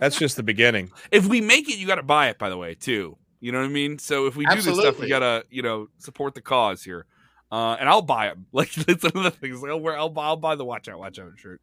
That's 0.00 0.18
just 0.18 0.36
the 0.36 0.42
beginning. 0.42 0.90
if 1.12 1.26
we 1.26 1.40
make 1.40 1.68
it, 1.68 1.78
you 1.78 1.86
got 1.86 1.94
to 1.96 2.02
buy 2.02 2.28
it. 2.28 2.38
By 2.38 2.48
the 2.50 2.56
way, 2.56 2.74
too. 2.74 3.16
You 3.40 3.52
know 3.52 3.58
what 3.60 3.66
I 3.66 3.70
mean? 3.70 3.98
So 3.98 4.26
if 4.26 4.34
we 4.36 4.44
do 4.46 4.60
this 4.60 4.64
stuff, 4.78 4.98
we 4.98 5.08
gotta 5.08 5.44
you 5.50 5.62
know 5.62 5.88
support 5.98 6.34
the 6.34 6.40
cause 6.40 6.82
here. 6.82 7.06
Uh, 7.52 7.76
and 7.78 7.86
I'll 7.86 8.00
buy 8.00 8.28
them. 8.28 8.46
Like 8.52 8.72
that's 8.72 9.04
of 9.04 9.12
the 9.12 9.30
things. 9.30 9.60
Like, 9.60 9.70
I'll 9.70 9.80
wear. 9.80 9.96
I'll, 9.96 10.08
buy- 10.08 10.24
I'll 10.24 10.36
buy 10.36 10.54
the 10.54 10.64
watch 10.64 10.88
out, 10.88 10.98
watch 10.98 11.18
out 11.18 11.32
shirt. 11.36 11.60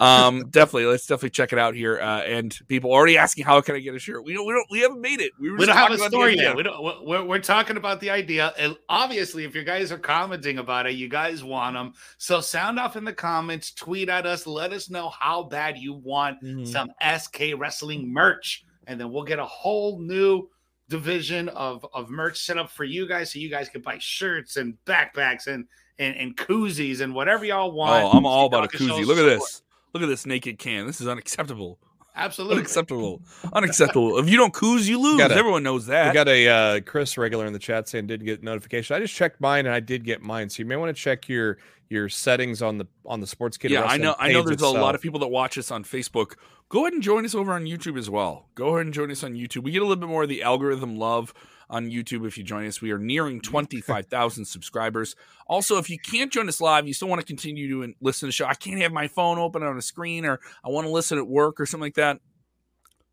Um, 0.00 0.48
definitely. 0.50 0.86
Let's 0.86 1.06
definitely 1.06 1.30
check 1.30 1.52
it 1.52 1.58
out 1.58 1.74
here. 1.74 2.00
Uh, 2.00 2.22
and 2.22 2.58
people 2.68 2.90
already 2.90 3.18
asking 3.18 3.44
how 3.44 3.60
can 3.60 3.74
I 3.74 3.80
get 3.80 3.94
a 3.94 3.98
shirt? 3.98 4.24
We 4.24 4.32
don't. 4.32 4.46
We 4.46 4.54
don't. 4.54 4.66
We 4.70 4.80
haven't 4.80 5.02
made 5.02 5.20
it. 5.20 5.32
We, 5.38 5.50
were 5.50 5.58
we 5.58 5.66
don't 5.66 5.76
have 5.76 5.90
a 5.92 5.98
story 5.98 6.36
yet. 6.36 6.56
We 6.56 6.62
don't. 6.62 7.04
We're, 7.06 7.22
we're 7.24 7.38
talking 7.38 7.76
about 7.76 8.00
the 8.00 8.08
idea. 8.08 8.54
And 8.58 8.76
obviously, 8.88 9.44
if 9.44 9.54
you 9.54 9.62
guys 9.62 9.92
are 9.92 9.98
commenting 9.98 10.58
about 10.58 10.86
it, 10.86 10.92
you 10.92 11.08
guys 11.08 11.44
want 11.44 11.74
them. 11.74 11.92
So 12.16 12.40
sound 12.40 12.78
off 12.78 12.96
in 12.96 13.04
the 13.04 13.12
comments, 13.12 13.72
tweet 13.72 14.08
at 14.08 14.24
us, 14.24 14.46
let 14.46 14.72
us 14.72 14.88
know 14.88 15.10
how 15.10 15.42
bad 15.42 15.76
you 15.76 15.92
want 15.94 16.42
Mhm. 16.42 16.66
some 16.66 16.90
SK 17.00 17.52
wrestling 17.58 18.10
merch, 18.10 18.64
and 18.86 18.98
then 18.98 19.10
we'll 19.12 19.24
get 19.24 19.38
a 19.38 19.44
whole 19.44 20.00
new 20.00 20.48
division 20.88 21.48
of 21.50 21.84
of 21.92 22.10
merch 22.10 22.38
set 22.38 22.58
up 22.58 22.70
for 22.70 22.84
you 22.84 23.06
guys, 23.08 23.32
so 23.32 23.38
you 23.38 23.50
guys 23.50 23.68
can 23.68 23.82
buy 23.82 23.98
shirts 23.98 24.56
and 24.56 24.74
backpacks 24.86 25.46
and 25.46 25.66
and, 25.98 26.14
and 26.16 26.36
koozies 26.36 27.00
and 27.00 27.14
whatever 27.14 27.44
y'all 27.44 27.72
want. 27.72 28.04
Oh, 28.04 28.10
I'm 28.10 28.26
all 28.26 28.46
about 28.46 28.58
a 28.58 28.62
y'all 28.62 28.68
can 28.68 28.86
show 28.88 28.94
koozie. 28.94 29.06
Look 29.06 29.18
at 29.18 29.24
this. 29.24 29.62
Look 29.94 30.02
at 30.02 30.06
this 30.06 30.26
naked 30.26 30.58
can. 30.58 30.86
This 30.86 31.00
is 31.00 31.08
unacceptable. 31.08 31.78
Absolutely. 32.14 32.56
Unacceptable. 32.58 33.22
Unacceptable. 33.52 34.18
If 34.18 34.28
you 34.28 34.36
don't 34.38 34.52
coos, 34.52 34.88
you 34.88 34.98
lose. 34.98 35.18
Gotta- 35.18 35.34
Everyone 35.36 35.62
knows 35.62 35.86
that. 35.86 36.08
We 36.08 36.14
got 36.14 36.28
a 36.28 36.48
uh, 36.48 36.80
Chris 36.80 37.18
regular 37.18 37.44
in 37.46 37.52
the 37.52 37.58
chat 37.58 37.88
saying 37.88 38.06
did 38.06 38.24
get 38.24 38.42
notification. 38.42 38.96
I 38.96 39.00
just 39.00 39.14
checked 39.14 39.40
mine 39.40 39.66
and 39.66 39.74
I 39.74 39.80
did 39.80 40.04
get 40.04 40.22
mine. 40.22 40.48
So 40.48 40.60
you 40.60 40.66
may 40.66 40.76
want 40.76 40.94
to 40.96 41.00
check 41.02 41.28
your 41.28 41.58
your 41.88 42.08
settings 42.08 42.62
on 42.62 42.78
the 42.78 42.86
on 43.04 43.20
the 43.20 43.26
Sports 43.26 43.56
Kid. 43.58 43.70
yeah, 43.70 43.84
I 43.84 43.96
know. 43.98 44.14
I 44.18 44.32
know. 44.32 44.42
page 44.42 44.58
There's 44.58 44.62
a 44.62 44.80
lot 44.80 44.94
of 44.94 45.02
people 45.02 45.20
that 45.20 45.28
watch 45.28 45.58
us 45.58 45.70
on 45.70 45.84
Facebook. 45.84 46.32
Go 46.68 46.80
ahead 46.80 46.94
and 46.94 47.02
join 47.02 47.24
us 47.24 47.34
over 47.34 47.52
on 47.52 47.64
YouTube 47.64 47.96
as 47.96 48.10
well. 48.10 48.48
Go 48.56 48.68
ahead 48.74 48.86
and 48.86 48.94
join 48.94 49.10
us 49.12 49.22
on 49.22 49.34
YouTube. 49.34 49.62
We 49.62 49.70
get 49.70 49.82
a 49.82 49.84
little 49.84 50.00
bit 50.00 50.08
more 50.08 50.24
of 50.24 50.28
the 50.28 50.42
algorithm 50.42 50.96
love 50.96 51.32
on 51.70 51.90
YouTube 51.90 52.26
if 52.26 52.36
you 52.36 52.42
join 52.42 52.66
us. 52.66 52.80
We 52.80 52.90
are 52.90 52.98
nearing 52.98 53.40
25,000 53.40 54.44
subscribers. 54.46 55.14
Also, 55.46 55.78
if 55.78 55.88
you 55.88 55.98
can't 55.98 56.32
join 56.32 56.48
us 56.48 56.60
live, 56.60 56.88
you 56.88 56.92
still 56.92 57.06
want 57.08 57.20
to 57.20 57.26
continue 57.26 57.68
to 57.68 57.94
listen 58.00 58.20
to 58.20 58.26
the 58.26 58.32
show. 58.32 58.46
I 58.46 58.54
can't 58.54 58.80
have 58.80 58.92
my 58.92 59.06
phone 59.06 59.38
open 59.38 59.62
on 59.62 59.76
a 59.78 59.82
screen, 59.82 60.24
or 60.24 60.40
I 60.64 60.68
want 60.70 60.86
to 60.86 60.90
listen 60.90 61.18
at 61.18 61.28
work 61.28 61.60
or 61.60 61.66
something 61.66 61.82
like 61.86 61.94
that. 61.94 62.18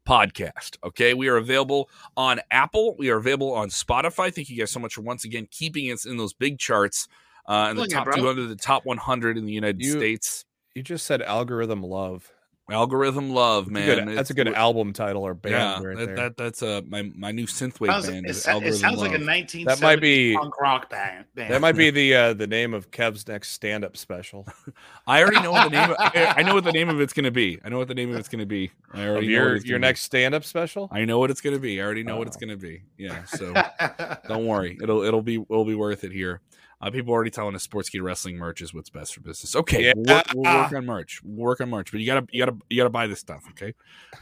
Podcast. 0.08 0.78
Okay, 0.84 1.14
we 1.14 1.30
are 1.30 1.38
available 1.38 1.90
on 2.18 2.42
Apple. 2.52 2.96
We 2.98 3.10
are 3.10 3.18
available 3.18 3.54
on 3.54 3.70
Spotify. 3.70 4.34
Thank 4.34 4.50
you 4.50 4.58
guys 4.58 4.72
so 4.72 4.80
much 4.80 4.96
for 4.96 5.02
once 5.02 5.24
again 5.26 5.48
keeping 5.50 5.92
us 5.92 6.06
in 6.06 6.18
those 6.18 6.34
big 6.34 6.58
charts. 6.60 7.08
Uh, 7.46 7.68
in 7.72 7.78
the 7.78 7.88
top 7.88 8.06
200, 8.16 8.48
the 8.48 8.56
top 8.56 8.86
100 8.86 9.38
in 9.38 9.46
the 9.46 9.54
United 9.54 9.82
You- 9.82 9.92
States. 9.92 10.44
You 10.76 10.82
just 10.82 11.06
said 11.06 11.22
algorithm 11.22 11.84
love. 11.84 12.32
Algorithm 12.72 13.32
Love, 13.32 13.66
That's 13.66 13.74
man. 13.74 14.00
a 14.00 14.06
good, 14.06 14.18
that's 14.18 14.30
a 14.30 14.34
good 14.34 14.48
album 14.54 14.94
title 14.94 15.24
or 15.24 15.34
band 15.34 15.54
Yeah, 15.84 15.84
right 15.90 15.98
that, 15.98 16.06
there. 16.06 16.16
that 16.16 16.38
that's 16.38 16.62
a 16.62 16.82
my 16.84 17.02
my 17.14 17.32
new 17.34 17.46
synthwave 17.46 17.88
Sounds- 17.88 18.08
band. 18.08 18.26
it, 18.26 18.30
is 18.30 18.42
sa- 18.42 18.52
it 18.52 18.54
Algorithm 18.54 18.80
sounds 18.80 19.00
like 19.00 19.12
a 19.12 19.18
Love. 19.18 19.28
1970s 19.28 19.66
That 19.66 19.82
might 19.82 20.00
be- 20.02 20.34
punk 20.38 20.62
rock 20.62 20.90
band. 20.90 21.26
band. 21.36 21.54
that 21.54 21.60
might 21.60 21.76
be 21.76 21.90
the 21.92 22.16
uh, 22.16 22.34
the 22.34 22.48
name 22.48 22.74
of 22.74 22.90
Kev's 22.90 23.28
next 23.28 23.50
stand 23.50 23.84
up 23.84 23.98
special. 23.98 24.48
I 25.08 25.22
already 25.22 25.42
know 25.42 25.52
what 25.52 25.66
the 25.70 25.78
name. 25.78 25.90
Of, 25.92 25.96
I 26.00 26.36
I 26.38 26.44
know 26.44 26.54
what 26.54 26.64
the 26.64 26.72
name 26.72 26.88
of 26.88 27.02
it's 27.02 27.12
going 27.12 27.26
to 27.26 27.32
be. 27.32 27.60
I 27.66 27.70
know 27.70 27.80
what 27.80 27.90
the 27.90 27.96
name 27.96 28.12
of 28.14 28.16
it's 28.18 28.30
going 28.30 28.40
to 28.40 28.46
be. 28.46 28.72
I 28.94 29.08
already 29.08 29.28
know 29.28 29.34
your 29.34 29.54
what 29.56 29.66
your 29.66 29.80
next 29.80 30.04
stand 30.04 30.34
up 30.34 30.46
special. 30.46 30.88
I 30.90 31.04
know 31.04 31.20
what 31.20 31.32
it's 31.32 31.42
going 31.42 31.56
to 31.56 31.62
be. 31.62 31.82
I 31.82 31.84
already 31.84 32.04
know 32.04 32.16
what 32.16 32.28
it's 32.28 32.38
Oh. 32.38 32.46
going 32.46 32.58
to 32.58 32.66
be. 32.66 32.84
Yeah. 32.98 33.26
So 33.26 33.54
don't 34.30 34.46
worry. 34.48 34.78
It'll 34.82 35.02
it'll 35.04 35.22
be 35.22 35.36
it'll 35.36 35.66
be 35.66 35.76
worth 35.76 36.06
it 36.06 36.14
here. 36.14 36.40
Uh, 36.84 36.92
people 36.92 37.14
are 37.14 37.16
already 37.16 37.32
telling 37.32 37.56
us 37.56 37.64
sports 37.64 37.90
Sportskeeda 37.90 38.04
Wrestling 38.04 38.36
merch 38.38 38.62
is 38.62 38.74
what's 38.74 38.90
best 38.90 39.14
for 39.14 39.22
business. 39.22 39.56
Okay, 39.56 39.86
Yeah. 39.86 39.94
we'll, 39.96 40.16
work, 40.16 40.26
we'll 40.36 40.56
work 40.58 40.74
on 40.74 40.86
merch. 40.86 41.22
We'll 41.24 41.46
work 41.46 41.62
on 41.62 41.70
merch, 41.70 41.92
but 41.92 42.02
you 42.02 42.06
gotta 42.06 42.28
you 42.32 42.46
gotta 42.46 42.58
you 42.70 42.78
gotta 42.78 42.90
buy 42.90 43.08
this 43.08 43.20
stuff. 43.20 43.44
Okay. 43.52 43.74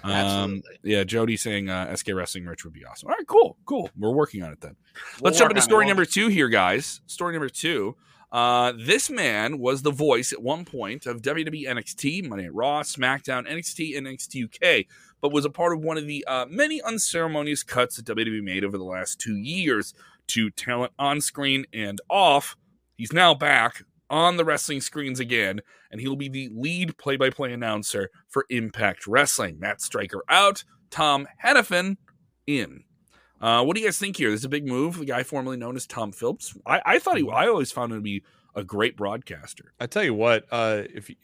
Um, 0.03 0.11
Absolutely. 0.11 0.61
yeah, 0.83 1.03
Jody 1.03 1.37
saying 1.37 1.69
uh, 1.69 1.95
SK 1.95 2.09
Wrestling 2.13 2.43
merch 2.43 2.63
would 2.63 2.73
be 2.73 2.85
awesome. 2.85 3.09
All 3.09 3.15
right, 3.15 3.27
cool, 3.27 3.57
cool. 3.65 3.89
We're 3.97 4.11
working 4.13 4.43
on 4.43 4.51
it 4.51 4.61
then. 4.61 4.75
We'll 5.19 5.29
Let's 5.31 5.39
jump 5.39 5.51
into 5.51 5.61
story 5.61 5.87
number 5.87 6.05
two 6.05 6.27
here, 6.27 6.49
guys. 6.49 7.01
Story 7.07 7.33
number 7.33 7.49
two. 7.49 7.95
Uh, 8.31 8.71
this 8.77 9.09
man 9.09 9.59
was 9.59 9.81
the 9.81 9.91
voice 9.91 10.31
at 10.31 10.41
one 10.41 10.63
point 10.63 11.05
of 11.05 11.21
WWE 11.21 11.67
NXT, 11.67 12.29
Monday 12.29 12.45
Night 12.45 12.53
Raw, 12.53 12.81
SmackDown, 12.81 13.45
NXT, 13.45 13.97
and 13.97 14.07
NXT 14.07 14.45
UK, 14.45 14.85
but 15.19 15.33
was 15.33 15.43
a 15.43 15.49
part 15.49 15.73
of 15.73 15.81
one 15.81 15.97
of 15.97 16.07
the 16.07 16.23
uh, 16.25 16.45
many 16.49 16.81
unceremonious 16.81 17.61
cuts 17.61 17.97
that 17.97 18.05
WWE 18.05 18.41
made 18.41 18.63
over 18.63 18.77
the 18.77 18.85
last 18.85 19.19
two 19.19 19.35
years 19.35 19.93
to 20.31 20.49
talent 20.49 20.93
on 20.97 21.21
screen 21.21 21.65
and 21.73 21.99
off. 22.09 22.55
He's 22.95 23.13
now 23.13 23.33
back 23.33 23.83
on 24.09 24.37
the 24.37 24.45
wrestling 24.45 24.81
screens 24.81 25.19
again, 25.19 25.61
and 25.91 25.99
he'll 26.01 26.15
be 26.15 26.29
the 26.29 26.49
lead 26.53 26.97
play 26.97 27.15
by 27.15 27.29
play 27.29 27.53
announcer 27.53 28.09
for 28.27 28.45
Impact 28.49 29.07
Wrestling. 29.07 29.59
Matt 29.59 29.81
Striker 29.81 30.23
out, 30.29 30.63
Tom 30.89 31.27
Hannifan 31.43 31.97
in. 32.47 32.83
Uh, 33.41 33.63
what 33.63 33.75
do 33.75 33.81
you 33.81 33.87
guys 33.87 33.97
think 33.97 34.17
here? 34.17 34.29
This 34.29 34.41
is 34.41 34.45
a 34.45 34.49
big 34.49 34.67
move. 34.67 34.99
The 34.99 35.05
guy 35.05 35.23
formerly 35.23 35.57
known 35.57 35.75
as 35.75 35.87
Tom 35.87 36.11
Phillips. 36.11 36.55
I, 36.65 36.81
I 36.85 36.99
thought 36.99 37.17
he. 37.17 37.27
I 37.27 37.47
always 37.47 37.71
found 37.71 37.91
him 37.91 37.97
to 37.97 38.03
be 38.03 38.23
a 38.55 38.63
great 38.63 38.95
broadcaster. 38.95 39.73
I 39.79 39.87
tell 39.87 40.03
you 40.03 40.13
what, 40.13 40.45
uh, 40.51 40.83
if 40.93 41.09
you, 41.09 41.15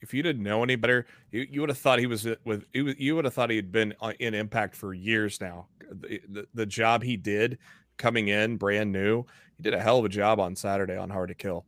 if 0.00 0.14
you 0.14 0.22
didn't 0.22 0.42
know 0.42 0.62
any 0.62 0.76
better, 0.76 1.06
you, 1.30 1.46
you 1.50 1.60
would 1.60 1.70
have 1.70 1.78
thought 1.78 1.98
he 1.98 2.06
was 2.06 2.26
with. 2.44 2.64
You 2.72 3.16
would 3.16 3.24
have 3.24 3.34
thought 3.34 3.50
he 3.50 3.56
had 3.56 3.72
been 3.72 3.94
uh, 4.00 4.12
in 4.20 4.34
Impact 4.34 4.76
for 4.76 4.94
years 4.94 5.40
now. 5.40 5.66
The, 5.90 6.20
the, 6.28 6.46
the 6.54 6.66
job 6.66 7.02
he 7.02 7.16
did 7.16 7.58
coming 7.96 8.28
in 8.28 8.56
brand 8.56 8.92
new, 8.92 9.24
he 9.56 9.62
did 9.62 9.74
a 9.74 9.80
hell 9.80 9.98
of 9.98 10.04
a 10.04 10.08
job 10.08 10.40
on 10.40 10.56
Saturday 10.56 10.96
on 10.96 11.10
Hard 11.10 11.28
to 11.28 11.34
Kill. 11.34 11.64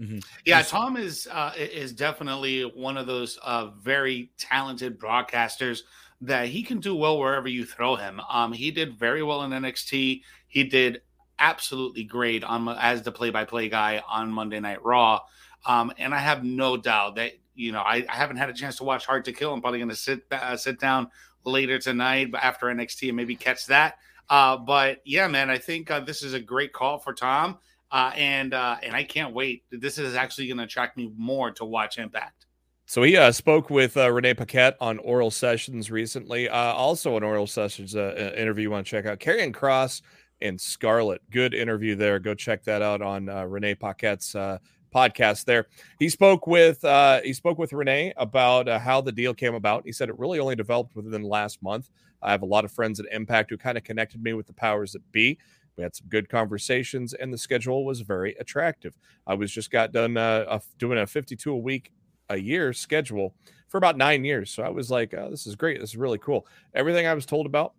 Mm-hmm. 0.00 0.18
Yeah, 0.44 0.62
Tom 0.62 0.96
is 0.96 1.26
uh, 1.30 1.52
is 1.56 1.92
definitely 1.92 2.62
one 2.62 2.98
of 2.98 3.06
those 3.06 3.38
uh, 3.42 3.70
very 3.80 4.30
talented 4.36 4.98
broadcasters 4.98 5.80
that 6.20 6.48
he 6.48 6.62
can 6.62 6.80
do 6.80 6.94
well 6.94 7.18
wherever 7.18 7.48
you 7.48 7.64
throw 7.64 7.96
him. 7.96 8.20
Um, 8.30 8.52
he 8.52 8.70
did 8.70 8.98
very 8.98 9.22
well 9.22 9.42
in 9.42 9.52
NXT. 9.52 10.22
He 10.48 10.64
did 10.64 11.00
absolutely 11.38 12.04
great 12.04 12.44
on 12.44 12.68
as 12.68 13.02
the 13.02 13.12
play-by-play 13.12 13.68
guy 13.68 14.02
on 14.08 14.30
Monday 14.30 14.60
Night 14.60 14.82
Raw. 14.84 15.20
Um, 15.66 15.92
and 15.98 16.14
I 16.14 16.18
have 16.18 16.44
no 16.44 16.76
doubt 16.76 17.16
that 17.16 17.32
you 17.54 17.72
know 17.72 17.80
I, 17.80 18.04
I, 18.08 18.14
haven't 18.14 18.36
had 18.36 18.50
a 18.50 18.54
chance 18.54 18.76
to 18.76 18.84
watch 18.84 19.06
Hard 19.06 19.24
to 19.24 19.32
Kill. 19.32 19.52
I'm 19.52 19.60
probably 19.62 19.78
going 19.78 19.88
to 19.88 19.96
sit 19.96 20.22
uh, 20.30 20.56
sit 20.56 20.78
down 20.78 21.08
later 21.44 21.78
tonight 21.78 22.34
after 22.34 22.66
NXT 22.66 23.08
and 23.08 23.16
maybe 23.16 23.34
catch 23.34 23.66
that. 23.66 23.96
Uh, 24.28 24.56
but 24.56 25.00
yeah, 25.04 25.28
man, 25.28 25.50
I 25.50 25.58
think 25.58 25.90
uh, 25.90 26.00
this 26.00 26.22
is 26.22 26.32
a 26.32 26.40
great 26.40 26.72
call 26.72 26.98
for 26.98 27.12
Tom, 27.12 27.58
uh, 27.90 28.12
and 28.16 28.54
uh, 28.54 28.76
and 28.82 28.94
I 28.94 29.04
can't 29.04 29.34
wait. 29.34 29.64
This 29.70 29.98
is 29.98 30.14
actually 30.14 30.48
going 30.48 30.58
to 30.58 30.64
attract 30.64 30.96
me 30.96 31.12
more 31.16 31.50
to 31.52 31.64
watch 31.64 31.98
Impact. 31.98 32.46
So 32.86 33.02
he 33.02 33.16
uh, 33.16 33.32
spoke 33.32 33.68
with 33.68 33.96
uh, 33.96 34.10
Renee 34.12 34.34
Paquette 34.34 34.76
on 34.80 34.98
Oral 34.98 35.30
Sessions 35.30 35.90
recently. 35.90 36.48
Uh, 36.48 36.56
also, 36.56 37.16
an 37.16 37.24
Oral 37.24 37.46
Sessions 37.46 37.94
interview 37.94 38.62
you 38.62 38.70
want 38.70 38.86
to 38.86 38.90
check 38.90 39.06
out. 39.06 39.18
Karrion 39.18 39.52
Kross 39.52 40.02
and 40.40 40.60
Scarlett. 40.60 41.20
Good 41.30 41.52
interview 41.52 41.96
there. 41.96 42.20
Go 42.20 42.34
check 42.34 42.62
that 42.64 42.82
out 42.82 43.02
on 43.02 43.26
Renee 43.26 43.74
Paquette's 43.74 44.34
uh, 44.36 44.58
podcast. 44.96 45.44
There, 45.44 45.66
he 45.98 46.08
spoke 46.08 46.46
with 46.46 46.84
uh, 46.84 47.20
he 47.22 47.32
spoke 47.32 47.58
with 47.58 47.72
Renee 47.72 48.12
about 48.16 48.68
how 48.68 49.00
the 49.00 49.12
deal 49.12 49.34
came 49.34 49.54
about. 49.54 49.84
He 49.84 49.92
said 49.92 50.08
it 50.08 50.18
really 50.18 50.38
only 50.38 50.56
developed 50.56 50.96
within 50.96 51.22
the 51.22 51.28
last 51.28 51.62
month. 51.62 51.90
I 52.22 52.30
have 52.30 52.42
a 52.42 52.46
lot 52.46 52.64
of 52.64 52.72
friends 52.72 52.98
at 52.98 53.06
Impact 53.12 53.50
who 53.50 53.58
kind 53.58 53.76
of 53.76 53.84
connected 53.84 54.22
me 54.22 54.32
with 54.32 54.46
the 54.46 54.54
powers 54.54 54.92
that 54.92 55.12
be. 55.12 55.38
We 55.76 55.82
had 55.82 55.94
some 55.94 56.08
good 56.08 56.30
conversations, 56.30 57.12
and 57.12 57.32
the 57.32 57.38
schedule 57.38 57.84
was 57.84 58.00
very 58.00 58.34
attractive. 58.40 58.96
I 59.26 59.34
was 59.34 59.52
just 59.52 59.70
got 59.70 59.92
done 59.92 60.16
uh, 60.16 60.58
doing 60.78 60.98
a 60.98 61.06
52 61.06 61.52
a 61.52 61.56
week 61.56 61.92
a 62.28 62.36
year 62.38 62.72
schedule 62.72 63.34
for 63.68 63.78
about 63.78 63.96
nine 63.96 64.24
years. 64.24 64.50
So 64.50 64.62
I 64.62 64.68
was 64.70 64.90
like, 64.90 65.14
oh, 65.14 65.30
this 65.30 65.46
is 65.46 65.54
great. 65.54 65.80
This 65.80 65.90
is 65.90 65.96
really 65.96 66.18
cool. 66.18 66.46
Everything 66.74 67.06
I 67.06 67.14
was 67.14 67.26
told 67.26 67.46
about 67.46 67.74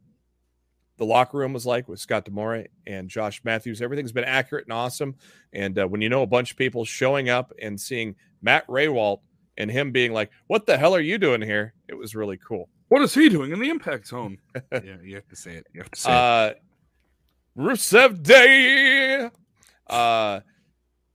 the 0.97 1.05
locker 1.05 1.37
room 1.37 1.53
was 1.53 1.65
like 1.65 1.87
with 1.87 1.99
Scott 1.99 2.25
D'Amore 2.25 2.65
and 2.85 3.09
Josh 3.09 3.41
Matthews. 3.43 3.81
Everything's 3.81 4.11
been 4.11 4.23
accurate 4.23 4.65
and 4.65 4.73
awesome. 4.73 5.15
And 5.53 5.77
uh, 5.79 5.87
when 5.87 6.01
you 6.01 6.09
know 6.09 6.23
a 6.23 6.27
bunch 6.27 6.51
of 6.51 6.57
people 6.57 6.85
showing 6.85 7.29
up 7.29 7.53
and 7.61 7.79
seeing 7.79 8.15
Matt 8.41 8.67
Rehwoldt 8.67 9.19
and 9.57 9.71
him 9.71 9.91
being 9.91 10.13
like, 10.13 10.31
"What 10.47 10.65
the 10.65 10.77
hell 10.77 10.95
are 10.95 11.01
you 11.01 11.17
doing 11.17 11.41
here?" 11.41 11.73
It 11.87 11.95
was 11.95 12.15
really 12.15 12.37
cool. 12.37 12.69
What 12.89 13.01
is 13.01 13.13
he 13.13 13.29
doing 13.29 13.51
in 13.51 13.59
the 13.59 13.69
Impact 13.69 14.07
Zone? 14.07 14.37
yeah, 14.71 14.97
you 15.03 15.15
have 15.15 15.27
to 15.29 15.35
say 15.35 15.55
it. 15.55 15.67
You 15.73 15.81
have 15.81 15.91
to 15.91 15.99
say 15.99 16.11
uh, 16.11 16.49
it. 16.51 16.61
Rusev 17.57 18.23
Day. 18.23 19.29
Uh, 19.87 20.39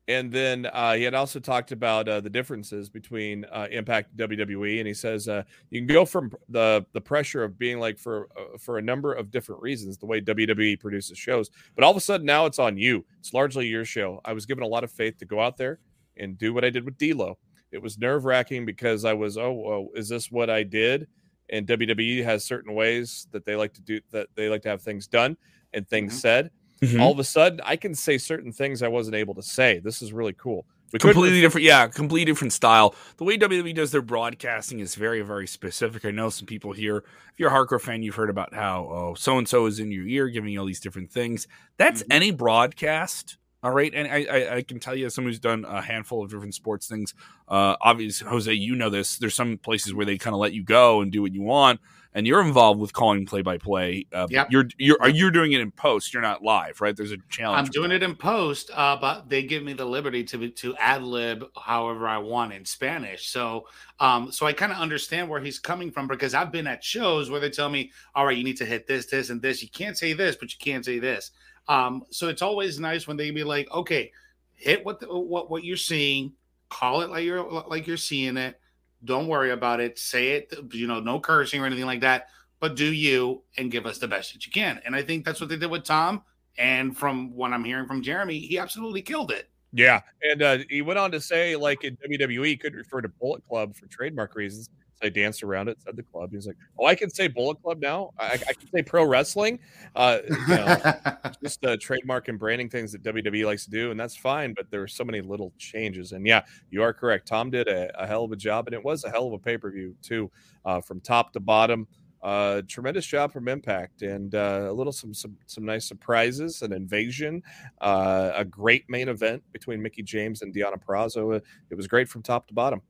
and 0.09 0.32
then 0.32 0.66
uh, 0.66 0.94
he 0.94 1.04
had 1.04 1.14
also 1.14 1.38
talked 1.38 1.71
about 1.71 2.09
uh, 2.09 2.21
the 2.21 2.30
differences 2.30 2.90
between 2.90 3.44
uh, 3.47 3.68
Impact 3.71 4.11
and 4.11 4.30
WWE, 4.30 4.78
and 4.78 4.87
he 4.87 4.94
says 4.94 5.28
uh, 5.28 5.44
you 5.71 5.80
can 5.80 5.87
go 5.87 6.04
from 6.04 6.32
the 6.49 6.85
the 6.92 7.00
pressure 7.00 7.44
of 7.44 7.59
being 7.59 7.78
like 7.78 7.99
for 7.99 8.28
uh, 8.37 8.59
for 8.59 8.78
a 8.78 8.82
number 8.82 9.12
of 9.12 9.30
different 9.30 9.62
reasons, 9.62 9.99
the 9.99 10.06
way 10.06 10.21
WWE 10.21 10.80
produces 10.80 11.16
shows, 11.16 11.50
but 11.76 11.85
all 11.85 11.92
of 11.92 11.97
a 11.97 12.00
sudden 12.00 12.26
now 12.26 12.47
it's 12.47 12.59
on 12.59 12.76
you. 12.76 13.04
It's 13.21 13.32
largely 13.32 13.66
your 13.66 13.85
show. 13.85 14.21
I 14.25 14.32
was 14.32 14.44
given 14.44 14.64
a 14.64 14.68
lot 14.68 14.82
of 14.82 14.90
faith 14.90 15.18
to 15.18 15.25
go 15.25 15.40
out 15.40 15.56
there 15.56 15.78
and 16.16 16.37
do 16.37 16.52
what 16.52 16.64
I 16.64 16.71
did 16.71 16.85
with 16.85 16.99
D'Lo. 16.99 17.38
It 17.71 17.80
was 17.80 17.97
nerve 17.97 18.25
wracking 18.25 18.66
because 18.66 19.04
I 19.04 19.14
was, 19.14 19.38
oh, 19.38 19.52
well, 19.52 19.88
is 19.94 20.09
this 20.09 20.30
what 20.30 20.50
I 20.50 20.62
did? 20.62 21.06
And 21.49 21.66
WWE 21.66 22.23
has 22.23 22.44
certain 22.44 22.75
ways 22.75 23.28
that 23.30 23.47
they 23.47 23.56
like 23.56 23.73
to 23.75 23.82
do 23.82 24.00
that 24.11 24.28
they 24.35 24.49
like 24.49 24.62
to 24.62 24.68
have 24.68 24.82
things 24.82 25.06
done 25.06 25.37
and 25.73 25.88
things 25.88 26.12
mm-hmm. 26.12 26.21
said 26.21 26.50
Mm-hmm. 26.83 27.01
All 27.01 27.12
of 27.12 27.19
a 27.19 27.25
sudden, 27.25 27.61
I 27.65 27.77
can 27.77 27.95
say 27.95 28.19
certain 28.19 28.53
things 28.53 28.83
I 28.83 28.89
wasn't 28.89 29.15
able 29.15 29.35
to 29.35 29.43
say. 29.43 29.79
This 29.79 30.03
is 30.03 30.12
really 30.12 30.33
cool. 30.33 30.67
We 30.93 30.99
completely 30.99 31.41
different, 31.41 31.65
yeah, 31.65 31.87
completely 31.87 32.27
different 32.27 32.53
style. 32.53 32.95
The 33.17 33.25
way 33.25 33.39
WWE 33.39 33.75
does 33.75 33.93
their 33.93 34.03
broadcasting 34.03 34.81
is 34.81 34.95
very, 34.95 35.23
very 35.23 35.47
specific. 35.47 36.05
I 36.05 36.11
know 36.11 36.29
some 36.29 36.47
people 36.47 36.73
here. 36.73 36.99
If 36.99 37.39
you're 37.39 37.49
a 37.49 37.53
hardcore 37.53 37.81
fan, 37.81 38.03
you've 38.03 38.17
heard 38.17 38.29
about 38.29 38.53
how 38.53 38.89
oh, 38.91 39.15
so 39.15 39.39
and 39.39 39.49
so 39.49 39.65
is 39.67 39.79
in 39.79 39.91
your 39.91 40.07
ear, 40.07 40.29
giving 40.29 40.53
you 40.53 40.61
all 40.61 40.67
these 40.67 40.81
different 40.81 41.11
things. 41.11 41.49
That's 41.79 42.03
mm-hmm. 42.03 42.12
any 42.12 42.31
broadcast. 42.31 43.39
All 43.62 43.71
right, 43.71 43.95
and 43.95 44.09
I, 44.09 44.27
I, 44.29 44.57
I, 44.57 44.62
can 44.62 44.81
tell 44.81 44.97
you, 44.97 45.07
as 45.07 45.15
someone 45.15 45.31
who's 45.31 45.39
done 45.39 45.65
a 45.65 45.81
handful 45.81 46.25
of 46.25 46.31
different 46.31 46.53
sports 46.53 46.89
things, 46.89 47.15
uh, 47.47 47.77
obviously, 47.81 48.29
Jose, 48.29 48.53
you 48.53 48.75
know 48.75 48.91
this. 48.91 49.19
There's 49.19 49.37
some 49.37 49.57
places 49.57 49.95
where 49.95 50.05
they 50.05 50.19
kind 50.19 50.35
of 50.35 50.41
let 50.41 50.53
you 50.53 50.65
go 50.65 51.01
and 51.01 51.12
do 51.12 51.23
what 51.23 51.33
you 51.33 51.43
want 51.43 51.81
and 52.14 52.26
you're 52.26 52.42
involved 52.42 52.81
with 52.81 52.92
calling 52.92 53.25
play 53.25 53.42
by 53.42 53.59
play. 53.59 54.07
You're 54.50 54.69
you're 54.78 54.99
are 55.00 55.09
you 55.09 55.31
doing 55.31 55.52
it 55.52 55.61
in 55.61 55.71
post? 55.71 56.12
You're 56.12 56.23
not 56.23 56.42
live, 56.42 56.81
right? 56.81 56.97
There's 56.97 57.12
a 57.12 57.16
challenge. 57.31 57.66
I'm 57.66 57.73
doing 57.73 57.90
that. 57.90 57.97
it 57.97 58.02
in 58.02 58.14
post, 58.14 58.71
uh, 58.75 58.97
but 58.97 59.28
they 59.28 59.42
give 59.42 59.62
me 59.62 59.73
the 59.73 59.85
liberty 59.85 60.23
to 60.25 60.49
to 60.50 60.76
ad 60.76 61.02
lib 61.02 61.45
however 61.57 62.07
I 62.07 62.19
want 62.19 62.52
in 62.52 62.64
Spanish. 62.64 63.28
So 63.28 63.66
um, 64.00 64.31
so 64.31 64.47
I 64.47 64.52
kind 64.52 64.73
of 64.73 64.78
understand 64.78 65.28
where 65.28 65.40
he's 65.40 65.59
coming 65.59 65.90
from 65.90 66.07
because 66.07 66.35
I've 66.35 66.52
been 66.52 66.66
at 66.66 66.85
shows 66.85 67.31
where 67.31 67.40
they 67.40 67.50
tell 67.50 67.69
me, 67.69 67.92
all 68.14 68.26
right, 68.26 68.37
you 68.37 68.45
need 68.45 68.59
to 68.59 68.66
hit 68.66 68.87
this, 68.87 69.07
this, 69.07 69.31
and 69.31 69.40
this. 69.40 69.62
You 69.62 69.69
can't 69.71 69.97
say 69.97 70.12
this, 70.12 70.37
but 70.37 70.52
you 70.52 70.59
can't 70.59 70.85
say 70.85 70.99
this. 70.99 71.31
Um, 71.69 72.04
so 72.11 72.28
it's 72.28 72.42
always 72.42 72.78
nice 72.78 73.07
when 73.07 73.16
they 73.16 73.31
be 73.31 73.45
like, 73.45 73.71
okay, 73.71 74.12
hit 74.54 74.85
what 74.85 75.00
the, 75.00 75.07
what 75.07 75.50
what 75.50 75.64
you're 75.64 75.76
seeing, 75.76 76.33
call 76.69 77.00
it 77.00 77.11
like 77.11 77.25
you're 77.25 77.42
like 77.69 77.87
you're 77.87 77.97
seeing 77.97 78.37
it 78.37 78.59
don't 79.04 79.26
worry 79.26 79.50
about 79.50 79.80
it. 79.80 79.99
Say 79.99 80.30
it, 80.30 80.54
you 80.73 80.87
know, 80.87 81.00
no 81.00 81.21
cursing 81.21 81.62
or 81.62 81.66
anything 81.66 81.87
like 81.87 82.00
that, 82.00 82.28
but 82.61 82.76
do 82.76 82.92
you 82.92 83.42
and 83.59 83.71
give 83.71 83.87
us 83.87 83.99
the 83.99 84.09
best 84.09 84.32
that 84.32 84.47
you 84.47 84.52
can. 84.52 84.80
And 84.85 84.94
I 84.94 85.02
think 85.02 85.25
that's 85.25 85.40
what 85.40 85.49
they 85.49 85.56
did 85.56 85.71
with 85.71 85.85
Tom. 85.85 86.23
And 86.59 86.97
from 86.97 87.35
what 87.35 87.52
I'm 87.52 87.64
hearing 87.64 87.87
from 87.87 88.02
Jeremy, 88.02 88.38
he 88.38 88.59
absolutely 88.59 89.02
killed 89.02 89.30
it. 89.30 89.49
Yeah. 89.73 90.02
And 90.23 90.42
uh, 90.42 90.59
he 90.68 90.82
went 90.82 90.99
on 90.99 91.11
to 91.12 91.21
say, 91.21 91.56
like 91.56 91.82
in 91.85 91.97
WWE, 91.97 92.61
could 92.61 92.75
refer 92.75 93.00
to 93.00 93.09
Bullet 93.09 93.47
Club 93.49 93.75
for 93.75 93.87
trademark 93.87 94.35
reasons. 94.35 94.68
I 95.02 95.09
danced 95.09 95.42
around 95.42 95.68
it, 95.68 95.80
said 95.82 95.97
the 95.97 96.02
club. 96.02 96.30
He's 96.32 96.47
like, 96.47 96.56
"Oh, 96.78 96.87
I 96.87 96.94
can 96.94 97.11
say 97.11 97.28
Bullet 97.28 97.62
Club 97.62 97.80
now. 97.80 98.12
I, 98.18 98.32
I 98.35 98.52
can 98.52 98.71
say 98.75 98.82
pro 98.82 99.04
wrestling. 99.04 99.59
Uh, 99.94 100.18
you 100.28 100.37
know, 100.49 100.76
just 101.42 101.64
uh, 101.64 101.76
trademark 101.80 102.28
and 102.28 102.38
branding 102.38 102.68
things 102.68 102.92
that 102.92 103.02
WWE 103.02 103.44
likes 103.47 103.64
to 103.64 103.71
do, 103.71 103.90
and 103.90 103.99
that's 103.99 104.16
fine. 104.16 104.54
But 104.54 104.71
there 104.71 104.82
are 104.82 104.88
so 104.88 105.04
many 105.04 105.21
little 105.21 105.52
changes. 105.59 106.12
And 106.12 106.26
yeah, 106.26 106.42
you 106.71 106.82
are 106.82 106.92
correct. 106.92 107.28
Tom 107.28 107.50
did 107.50 107.68
a, 107.68 107.90
a 108.00 108.06
hell 108.06 108.25
of 108.25 108.32
a 108.32 108.37
job, 108.37 108.66
and 108.66 108.75
it 108.75 108.85
was 108.85 109.04
a 109.04 109.11
hell 109.11 109.26
of 109.26 109.32
a 109.32 109.38
pay 109.38 109.59
per 109.59 109.71
view 109.71 109.94
too, 110.02 110.30
uh, 110.64 110.80
from 110.80 111.00
top 111.00 111.32
to 111.32 111.40
bottom. 111.40 111.87
Uh, 112.23 112.62
tremendous 112.68 113.04
job 113.04 113.32
from 113.32 113.49
Impact, 113.49 114.02
and 114.02 114.37
uh, 114.37 114.66
a 114.68 114.73
little 114.73 114.92
some 114.92 115.12
some 115.12 115.37
some 115.47 115.64
nice 115.64 115.85
surprises, 115.85 116.62
an 116.62 116.73
invasion, 116.73 117.42
uh, 117.80 118.30
a 118.37 118.44
great 118.44 118.88
main 118.88 119.09
event 119.09 119.42
between 119.52 119.82
Mickie 119.82 120.04
James 120.04 120.42
and 120.42 120.54
Deonna 120.54 120.80
Purrazzo. 120.80 121.40
It 121.71 121.75
was 121.75 121.88
great 121.88 122.09
from 122.09 122.23
top 122.23 122.47
to 122.47 122.54
bottom. 122.54 122.80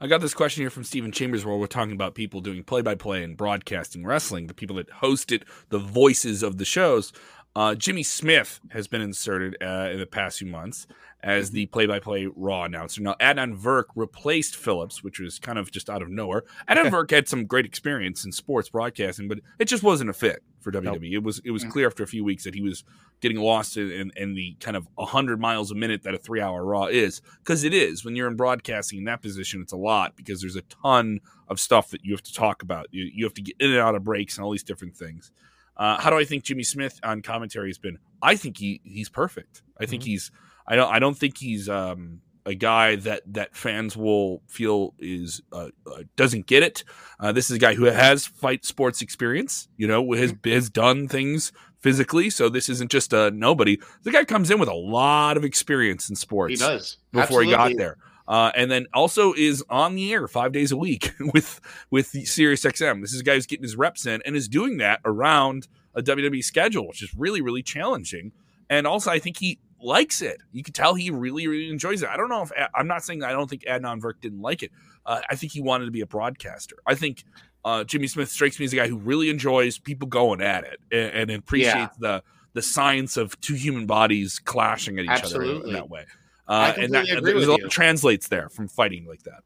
I 0.00 0.06
got 0.06 0.20
this 0.20 0.32
question 0.32 0.62
here 0.62 0.70
from 0.70 0.84
Stephen 0.84 1.12
Chambers 1.12 1.44
where 1.44 1.56
we're 1.56 1.66
talking 1.66 1.92
about 1.92 2.14
people 2.14 2.40
doing 2.40 2.62
play 2.62 2.80
by 2.80 2.94
play 2.94 3.22
and 3.22 3.36
broadcasting 3.36 4.04
wrestling, 4.06 4.46
the 4.46 4.54
people 4.54 4.76
that 4.76 4.88
host 4.88 5.30
it, 5.30 5.42
the 5.68 5.78
voices 5.78 6.42
of 6.42 6.58
the 6.58 6.64
shows. 6.64 7.12
Uh, 7.56 7.74
Jimmy 7.74 8.02
Smith 8.02 8.60
has 8.70 8.86
been 8.86 9.00
inserted 9.00 9.56
uh, 9.60 9.88
in 9.90 9.98
the 9.98 10.06
past 10.06 10.38
few 10.38 10.46
months 10.46 10.86
as 11.22 11.50
the 11.50 11.66
play-by-play 11.66 12.28
Raw 12.36 12.64
announcer. 12.64 13.02
Now, 13.02 13.16
Adnan 13.20 13.60
Virk 13.60 13.84
replaced 13.96 14.54
Phillips, 14.54 15.02
which 15.02 15.18
was 15.18 15.40
kind 15.40 15.58
of 15.58 15.72
just 15.72 15.90
out 15.90 16.00
of 16.00 16.08
nowhere. 16.08 16.44
Adnan 16.68 16.90
Virk 16.90 17.10
had 17.10 17.28
some 17.28 17.46
great 17.46 17.66
experience 17.66 18.24
in 18.24 18.30
sports 18.30 18.68
broadcasting, 18.68 19.26
but 19.26 19.40
it 19.58 19.64
just 19.64 19.82
wasn't 19.82 20.10
a 20.10 20.12
fit 20.12 20.44
for 20.60 20.70
WWE. 20.70 20.84
Nope. 20.84 21.02
It 21.02 21.22
was 21.24 21.40
it 21.44 21.50
was 21.50 21.64
clear 21.64 21.86
after 21.86 22.04
a 22.04 22.06
few 22.06 22.22
weeks 22.22 22.44
that 22.44 22.54
he 22.54 22.62
was 22.62 22.84
getting 23.20 23.38
lost 23.38 23.76
in, 23.76 24.12
in 24.16 24.34
the 24.34 24.56
kind 24.60 24.76
of 24.76 24.86
100 24.94 25.40
miles 25.40 25.72
a 25.72 25.74
minute 25.74 26.04
that 26.04 26.14
a 26.14 26.18
three-hour 26.18 26.64
Raw 26.64 26.86
is, 26.86 27.20
because 27.38 27.64
it 27.64 27.74
is. 27.74 28.04
When 28.04 28.14
you're 28.14 28.28
in 28.28 28.36
broadcasting 28.36 29.00
in 29.00 29.04
that 29.04 29.22
position, 29.22 29.60
it's 29.60 29.72
a 29.72 29.76
lot 29.76 30.14
because 30.14 30.40
there's 30.40 30.56
a 30.56 30.62
ton 30.62 31.20
of 31.48 31.58
stuff 31.58 31.90
that 31.90 32.04
you 32.04 32.12
have 32.12 32.22
to 32.22 32.32
talk 32.32 32.62
about. 32.62 32.86
You, 32.92 33.10
you 33.12 33.24
have 33.24 33.34
to 33.34 33.42
get 33.42 33.56
in 33.58 33.70
and 33.70 33.80
out 33.80 33.96
of 33.96 34.04
breaks 34.04 34.36
and 34.36 34.44
all 34.44 34.52
these 34.52 34.62
different 34.62 34.96
things. 34.96 35.32
Uh, 35.78 36.00
how 36.00 36.10
do 36.10 36.18
I 36.18 36.24
think 36.24 36.44
Jimmy 36.44 36.64
Smith 36.64 36.98
on 37.02 37.22
commentary 37.22 37.68
has 37.68 37.78
been 37.78 37.98
I 38.22 38.36
think 38.36 38.56
he 38.58 38.80
he's 38.84 39.08
perfect. 39.08 39.62
I 39.80 39.86
think 39.86 40.02
Mm-hmm. 40.02 40.10
he's 40.10 40.30
I 40.66 40.76
don't 40.76 40.92
I 40.92 40.98
don't 40.98 41.16
think 41.16 41.38
he's 41.38 41.68
um 41.68 42.20
a 42.46 42.54
guy 42.54 42.96
that 42.96 43.22
that 43.34 43.54
fans 43.54 43.96
will 43.96 44.42
feel 44.48 44.94
is 44.98 45.42
uh, 45.52 45.68
uh, 45.86 46.02
doesn't 46.16 46.46
get 46.46 46.62
it. 46.62 46.82
Uh, 47.20 47.30
this 47.30 47.50
is 47.50 47.56
a 47.56 47.58
guy 47.58 47.74
who 47.74 47.84
has 47.84 48.26
fight 48.26 48.64
sports 48.64 49.02
experience. 49.02 49.68
You 49.76 49.86
know, 49.86 50.12
has 50.12 50.32
Mm-hmm. 50.32 50.50
has 50.50 50.70
done 50.70 51.08
things 51.08 51.52
physically. 51.80 52.30
So 52.30 52.48
this 52.48 52.68
isn't 52.70 52.90
just 52.90 53.12
a 53.12 53.30
nobody. 53.32 53.78
The 54.02 54.10
guy 54.10 54.24
comes 54.24 54.50
in 54.50 54.58
with 54.58 54.68
a 54.70 54.74
lot 54.74 55.36
of 55.36 55.44
experience 55.44 56.08
in 56.08 56.16
sports 56.16 56.52
He 56.52 56.56
does 56.56 56.96
before 57.12 57.42
he 57.42 57.50
got 57.50 57.72
there. 57.76 57.98
Uh, 58.28 58.52
and 58.54 58.70
then 58.70 58.86
also 58.92 59.32
is 59.32 59.64
on 59.70 59.94
the 59.94 60.12
air 60.12 60.28
five 60.28 60.52
days 60.52 60.70
a 60.70 60.76
week 60.76 61.12
with 61.32 61.60
with 61.90 62.12
the 62.12 62.26
Sirius 62.26 62.62
XM. 62.62 63.00
This 63.00 63.14
is 63.14 63.20
a 63.20 63.24
guy 63.24 63.34
who's 63.34 63.46
getting 63.46 63.62
his 63.62 63.74
reps 63.76 64.06
in 64.06 64.20
and 64.24 64.36
is 64.36 64.48
doing 64.48 64.76
that 64.78 65.00
around 65.04 65.66
a 65.94 66.02
WWE 66.02 66.44
schedule, 66.44 66.86
which 66.86 67.02
is 67.02 67.12
really 67.16 67.40
really 67.40 67.62
challenging. 67.62 68.32
And 68.70 68.86
also, 68.86 69.10
I 69.10 69.18
think 69.18 69.38
he 69.38 69.58
likes 69.80 70.20
it. 70.20 70.42
You 70.52 70.62
can 70.62 70.74
tell 70.74 70.94
he 70.94 71.10
really 71.10 71.46
really 71.48 71.70
enjoys 71.70 72.02
it. 72.02 72.08
I 72.10 72.18
don't 72.18 72.28
know 72.28 72.42
if 72.42 72.52
I'm 72.74 72.86
not 72.86 73.02
saying 73.02 73.22
I 73.22 73.32
don't 73.32 73.48
think 73.48 73.64
Adnan 73.64 74.00
Virk 74.00 74.20
didn't 74.20 74.42
like 74.42 74.62
it. 74.62 74.72
Uh, 75.06 75.22
I 75.30 75.34
think 75.34 75.52
he 75.52 75.62
wanted 75.62 75.86
to 75.86 75.90
be 75.90 76.02
a 76.02 76.06
broadcaster. 76.06 76.76
I 76.86 76.94
think 76.96 77.24
uh, 77.64 77.84
Jimmy 77.84 78.08
Smith 78.08 78.28
strikes 78.28 78.58
me 78.58 78.66
as 78.66 78.74
a 78.74 78.76
guy 78.76 78.88
who 78.88 78.98
really 78.98 79.30
enjoys 79.30 79.78
people 79.78 80.06
going 80.06 80.42
at 80.42 80.64
it 80.64 80.80
and, 80.92 81.30
and 81.30 81.30
appreciates 81.30 81.96
the 81.98 82.22
the 82.52 82.62
science 82.62 83.16
of 83.16 83.40
two 83.40 83.54
human 83.54 83.86
bodies 83.86 84.38
clashing 84.38 84.98
at 84.98 85.04
each 85.04 85.24
other 85.24 85.42
in 85.42 85.72
that 85.72 85.88
way. 85.88 86.04
I 86.48 86.70
Uh, 86.70 86.74
and 86.78 86.94
that, 86.94 87.06
there's 87.22 87.34
with 87.34 87.48
a 87.48 87.52
lot 87.52 87.70
translates 87.70 88.28
there 88.28 88.48
from 88.48 88.68
fighting 88.68 89.06
like 89.06 89.22
that. 89.24 89.42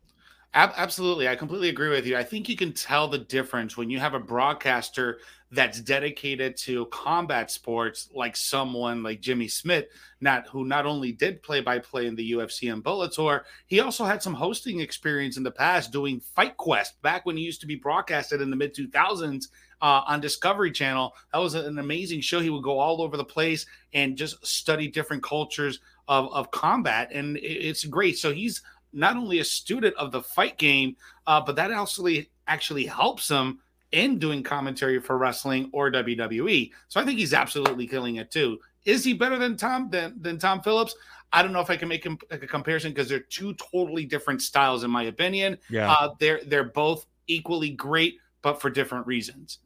Ab- 0.55 0.75
absolutely. 0.77 1.29
I 1.29 1.37
completely 1.37 1.71
agree 1.71 1.89
with 1.89 2.07
you. 2.07 2.17
I 2.17 2.23
think 2.23 2.47
you 2.49 2.57
can 2.57 2.73
tell 2.73 3.09
the 3.09 3.19
difference 3.19 3.77
when 3.77 3.89
you 3.89 3.99
have 3.99 4.13
a 4.13 4.21
broadcaster 4.21 5.19
that's 5.51 5.81
dedicated 5.81 6.57
to 6.59 6.87
combat 6.87 7.51
sports, 7.51 8.11
like 8.15 8.37
someone 8.37 9.03
like 9.03 9.23
Jimmy 9.23 9.49
Smith, 9.49 9.87
not 10.21 10.47
who 10.49 10.67
not 10.67 10.85
only 10.85 11.13
did 11.13 11.43
play 11.43 11.61
by 11.61 11.79
play 11.79 12.07
in 12.07 12.15
the 12.15 12.33
UFC 12.33 12.71
and 12.71 12.85
Bellator, 12.85 13.43
he 13.67 13.81
also 13.81 14.05
had 14.05 14.23
some 14.23 14.35
hosting 14.35 14.81
experience 14.81 15.39
in 15.39 15.43
the 15.43 15.51
past 15.51 15.91
doing 15.91 16.21
Fight 16.21 16.57
Quest 16.59 17.01
back 17.01 17.25
when 17.25 17.37
he 17.37 17.45
used 17.45 17.63
to 17.63 17.67
be 17.67 17.77
broadcasted 17.77 18.43
in 18.43 18.51
the 18.51 18.57
mid 18.57 18.75
2000s 18.75 19.49
uh, 19.81 20.03
on 20.07 20.21
Discovery 20.21 20.71
Channel. 20.71 21.15
That 21.33 21.39
was 21.39 21.55
an 21.55 21.79
amazing 21.79 22.21
show. 22.21 22.41
He 22.41 22.51
would 22.51 22.63
go 22.63 22.79
all 22.79 23.01
over 23.01 23.17
the 23.17 23.25
place 23.25 23.65
and 23.95 24.17
just 24.17 24.47
study 24.47 24.89
different 24.89 25.23
cultures 25.23 25.81
of, 26.09 26.33
of 26.33 26.51
combat, 26.51 27.11
and 27.13 27.39
it's 27.43 27.85
great. 27.85 28.19
So 28.19 28.33
he's 28.33 28.63
not 28.93 29.17
only 29.17 29.39
a 29.41 29.45
student 29.45 29.95
of 29.97 30.13
the 30.13 30.23
fight 30.23 30.59
game, 30.59 30.97
uh, 31.27 31.41
but 31.41 31.57
that 31.57 31.71
actually 31.71 32.31
actually 32.47 32.87
helps 32.87 33.29
him 33.29 33.61
in 33.93 34.19
doing 34.19 34.43
commentary 34.43 34.99
for 35.01 35.19
wrestling 35.19 35.71
or 35.73 35.91
WWE. 35.91 36.71
So 36.89 37.01
I 37.01 37.05
think 37.05 37.19
he's 37.19 37.35
absolutely 37.35 37.87
killing 37.87 38.17
it 38.17 38.31
too. 38.31 38.59
Is 38.85 39.05
he 39.05 39.13
better 39.13 39.39
than 39.39 39.57
Tom 39.57 39.89
than, 39.91 40.15
than 40.21 40.39
Tom 40.39 40.61
Phillips? 40.63 40.95
I 41.33 41.43
don't 41.43 41.53
know 41.53 41.61
if 41.61 41.71
I 41.71 41.77
can 41.77 41.89
make 41.89 42.05
him 42.05 42.19
like 42.31 42.43
a 42.43 42.47
comparison 42.47 42.91
because 42.93 43.09
they're 43.09 43.21
two 43.21 43.55
totally 43.55 44.05
different 44.05 44.43
styles, 44.43 44.85
in 44.85 44.91
my 44.91 45.05
opinion. 45.05 45.57
Yeah. 45.71 45.91
Uh, 45.91 46.11
they're 46.19 46.41
they're 46.47 46.65
both 46.65 47.07
equally 47.27 47.71
great, 47.71 48.17
but 48.43 48.61
for 48.61 48.69
different 48.71 49.07
reasons. 49.07 49.59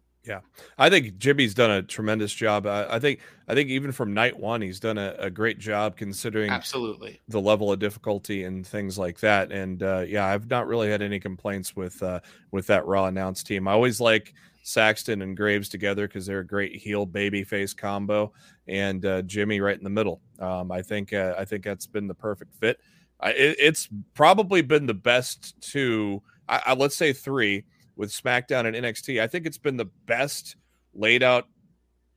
I 0.79 0.91
think 0.91 1.19
Jimmy's 1.19 1.55
done 1.55 1.71
a 1.71 1.83
tremendous 1.83 2.33
job. 2.33 2.67
I, 2.67 2.97
I 2.97 2.99
think 2.99 3.21
I 3.49 3.55
think 3.55 3.71
even 3.71 3.93
from 3.93 4.13
night 4.13 4.39
one, 4.39 4.61
he's 4.61 4.81
done 4.81 4.99
a, 4.99 5.15
a 5.19 5.31
great 5.31 5.59
job 5.59 5.97
considering 5.97 6.51
Absolutely. 6.51 7.21
the 7.29 7.41
level 7.41 7.71
of 7.73 7.79
difficulty 7.79 8.45
and 8.45 8.67
things 8.67 8.99
like 8.99 9.21
that. 9.21 9.53
And 9.53 9.83
uh, 9.83 10.05
yeah, 10.07 10.27
I've 10.27 10.51
not 10.51 10.67
really 10.67 10.91
had 10.91 11.03
any 11.03 11.21
complaints 11.21 11.77
with 11.77 12.03
uh, 12.03 12.21
with 12.51 12.67
that 12.67 12.87
Raw 12.87 13.07
announced 13.07 13.47
team. 13.47 13.69
I 13.69 13.73
always 13.73 14.01
like 14.01 14.35
Saxton 14.63 15.23
and 15.23 15.37
Graves 15.37 15.69
together 15.69 16.09
because 16.09 16.27
they're 16.27 16.41
a 16.41 16.47
great 16.47 16.75
heel 16.75 17.07
baby 17.07 17.45
face 17.45 17.73
combo, 17.73 18.33
and 18.67 19.05
uh, 19.07 19.23
Jimmy 19.23 19.61
right 19.61 19.79
in 19.79 19.85
the 19.85 19.91
middle. 19.91 20.21
Um, 20.41 20.73
I 20.73 20.83
think 20.83 21.13
uh, 21.13 21.35
I 21.39 21.45
think 21.45 21.65
that's 21.65 21.87
been 21.87 22.09
the 22.09 22.15
perfect 22.15 22.53
fit. 22.55 22.81
I, 23.21 23.31
it, 23.31 23.57
it's 23.59 23.89
probably 24.15 24.63
been 24.63 24.87
the 24.87 24.95
best 24.95 25.61
two. 25.61 26.21
I, 26.49 26.63
I, 26.67 26.75
let's 26.75 26.97
say 26.97 27.13
three 27.13 27.65
with 27.97 28.11
SmackDown 28.11 28.67
and 28.67 28.77
NXT. 28.77 29.21
I 29.21 29.27
think 29.27 29.47
it's 29.47 29.59
been 29.59 29.77
the 29.77 29.91
best 30.07 30.57
laid 30.95 31.23
out 31.23 31.47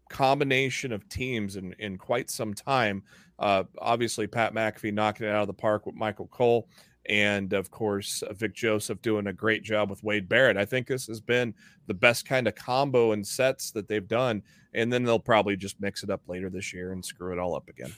combination 0.10 0.92
of 0.92 1.08
teams 1.08 1.56
in, 1.56 1.74
in 1.80 1.98
quite 1.98 2.30
some 2.30 2.54
time. 2.54 3.04
Uh, 3.38 3.64
obviously, 3.78 4.28
Pat 4.28 4.54
McAfee 4.54 4.94
knocking 4.94 5.28
it 5.28 5.30
out 5.30 5.42
of 5.42 5.48
the 5.48 5.54
park 5.54 5.86
with 5.86 5.96
Michael 5.96 6.28
Cole, 6.28 6.68
and 7.06 7.54
of 7.54 7.72
course, 7.72 8.22
uh, 8.24 8.34
Vic 8.34 8.54
Joseph 8.54 9.02
doing 9.02 9.28
a 9.28 9.34
great 9.34 9.64
job 9.64 9.90
with 9.90 10.04
Wade 10.04 10.28
Barrett. 10.28 10.58
I 10.58 10.66
think 10.66 10.88
this 10.88 11.08
has 11.08 11.22
been 11.22 11.54
the 11.88 11.94
best 11.94 12.28
kind 12.28 12.48
of 12.48 12.56
combo 12.56 13.14
and 13.14 13.26
sets 13.26 13.72
that 13.72 13.88
they've 13.88 14.08
done, 14.08 14.44
and 14.74 14.92
then 14.92 15.04
they'll 15.04 15.20
probably 15.20 15.56
just 15.56 15.80
mix 15.80 16.04
it 16.04 16.10
up 16.10 16.22
later 16.28 16.50
this 16.50 16.74
year 16.74 16.92
and 16.92 17.04
screw 17.04 17.32
it 17.32 17.40
all 17.40 17.56
up 17.56 17.70
again. 17.70 17.94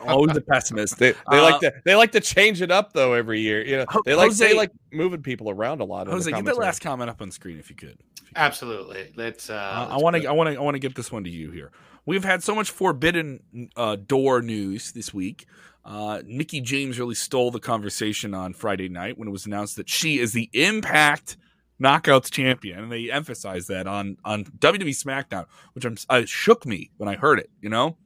Always 0.00 0.36
a 0.36 0.40
pessimist. 0.40 0.98
They, 0.98 1.12
they 1.30 1.40
like 1.40 1.54
Uh, 1.56 1.60
to 1.60 1.74
they 1.84 1.94
like 1.94 2.12
to 2.12 2.20
change 2.20 2.62
it 2.62 2.70
up 2.70 2.92
though 2.92 3.12
every 3.14 3.40
year. 3.40 3.64
You 3.64 3.78
know, 3.78 3.86
they 4.04 4.14
like 4.14 4.28
Jose- 4.28 4.46
they 4.48 4.54
like 4.56 4.70
moving 4.92 5.22
people 5.22 5.50
around 5.50 5.80
a 5.80 5.84
lot. 5.84 6.02
in 6.02 6.06
the 6.08 6.12
Jose, 6.12 6.30
get 6.30 6.44
that 6.44 6.58
last 6.58 6.80
comment 6.80 7.10
up 7.10 7.20
on 7.22 7.30
screen 7.30 7.58
if 7.58 7.70
you 7.70 7.76
could. 7.76 7.98
If 8.16 8.22
you 8.22 8.26
could. 8.28 8.36
Absolutely. 8.36 9.12
Let's. 9.16 9.50
Uh, 9.50 9.54
Uh, 9.54 9.56
I 9.56 9.90
let's 9.92 10.02
want 10.02 10.16
to. 10.16 10.26
I 10.26 10.32
want 10.32 10.50
to. 10.50 10.56
I 10.56 10.60
want 10.60 10.74
to 10.74 10.78
get 10.80 10.94
this 10.94 11.10
one 11.10 11.24
to 11.24 11.30
you 11.30 11.50
here. 11.50 11.72
We've 12.04 12.24
had 12.24 12.42
so 12.42 12.54
much 12.54 12.70
forbidden 12.70 13.40
uh, 13.76 13.96
door 13.96 14.42
news 14.42 14.92
this 14.92 15.12
week. 15.12 15.46
Uh, 15.84 16.22
Mickie 16.26 16.60
James 16.60 16.98
really 16.98 17.14
stole 17.14 17.50
the 17.50 17.60
conversation 17.60 18.34
on 18.34 18.52
Friday 18.52 18.88
night 18.88 19.18
when 19.18 19.28
it 19.28 19.32
was 19.32 19.46
announced 19.46 19.76
that 19.76 19.88
she 19.88 20.18
is 20.18 20.32
the 20.32 20.50
Impact 20.52 21.36
Knockouts 21.82 22.30
champion, 22.30 22.78
and 22.84 22.92
they 22.92 23.10
emphasized 23.10 23.68
that 23.68 23.86
on 23.86 24.16
on 24.24 24.44
WWE 24.44 24.90
SmackDown, 24.90 25.46
which 25.74 25.84
I'm, 25.84 25.96
uh, 26.08 26.22
shook 26.24 26.64
me 26.66 26.90
when 26.96 27.08
I 27.08 27.16
heard 27.16 27.38
it. 27.38 27.50
You 27.60 27.70
know, 27.70 27.96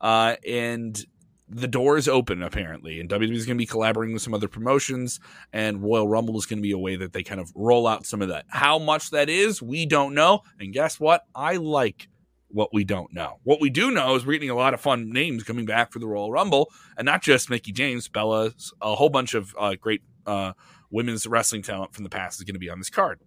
uh, 0.00 0.36
and 0.46 1.04
the 1.48 1.68
door 1.68 1.96
is 1.96 2.08
open 2.08 2.42
apparently, 2.42 3.00
and 3.00 3.08
WWE 3.08 3.34
is 3.34 3.46
going 3.46 3.56
to 3.56 3.62
be 3.62 3.66
collaborating 3.66 4.12
with 4.12 4.22
some 4.22 4.34
other 4.34 4.48
promotions, 4.48 5.18
and 5.52 5.82
Royal 5.82 6.08
Rumble 6.08 6.36
is 6.38 6.46
going 6.46 6.58
to 6.58 6.62
be 6.62 6.72
a 6.72 6.78
way 6.78 6.96
that 6.96 7.12
they 7.12 7.22
kind 7.22 7.40
of 7.40 7.50
roll 7.54 7.86
out 7.86 8.06
some 8.06 8.20
of 8.20 8.28
that. 8.28 8.44
How 8.48 8.78
much 8.78 9.10
that 9.10 9.28
is, 9.28 9.62
we 9.62 9.86
don't 9.86 10.14
know. 10.14 10.42
And 10.60 10.72
guess 10.72 11.00
what? 11.00 11.24
I 11.34 11.56
like 11.56 12.08
what 12.48 12.72
we 12.72 12.84
don't 12.84 13.12
know. 13.12 13.38
What 13.44 13.60
we 13.60 13.70
do 13.70 13.90
know 13.90 14.14
is 14.14 14.26
we're 14.26 14.34
getting 14.34 14.50
a 14.50 14.54
lot 14.54 14.74
of 14.74 14.80
fun 14.80 15.10
names 15.10 15.42
coming 15.42 15.66
back 15.66 15.92
for 15.92 15.98
the 15.98 16.06
Royal 16.06 16.30
Rumble, 16.32 16.70
and 16.96 17.06
not 17.06 17.22
just 17.22 17.50
Mickie 17.50 17.72
James, 17.72 18.08
Bella, 18.08 18.52
a 18.80 18.94
whole 18.94 19.10
bunch 19.10 19.34
of 19.34 19.54
uh, 19.58 19.74
great 19.74 20.02
uh, 20.26 20.52
women's 20.90 21.26
wrestling 21.26 21.62
talent 21.62 21.94
from 21.94 22.04
the 22.04 22.10
past 22.10 22.38
is 22.38 22.44
going 22.44 22.54
to 22.54 22.60
be 22.60 22.70
on 22.70 22.78
this 22.78 22.90
card. 22.90 23.20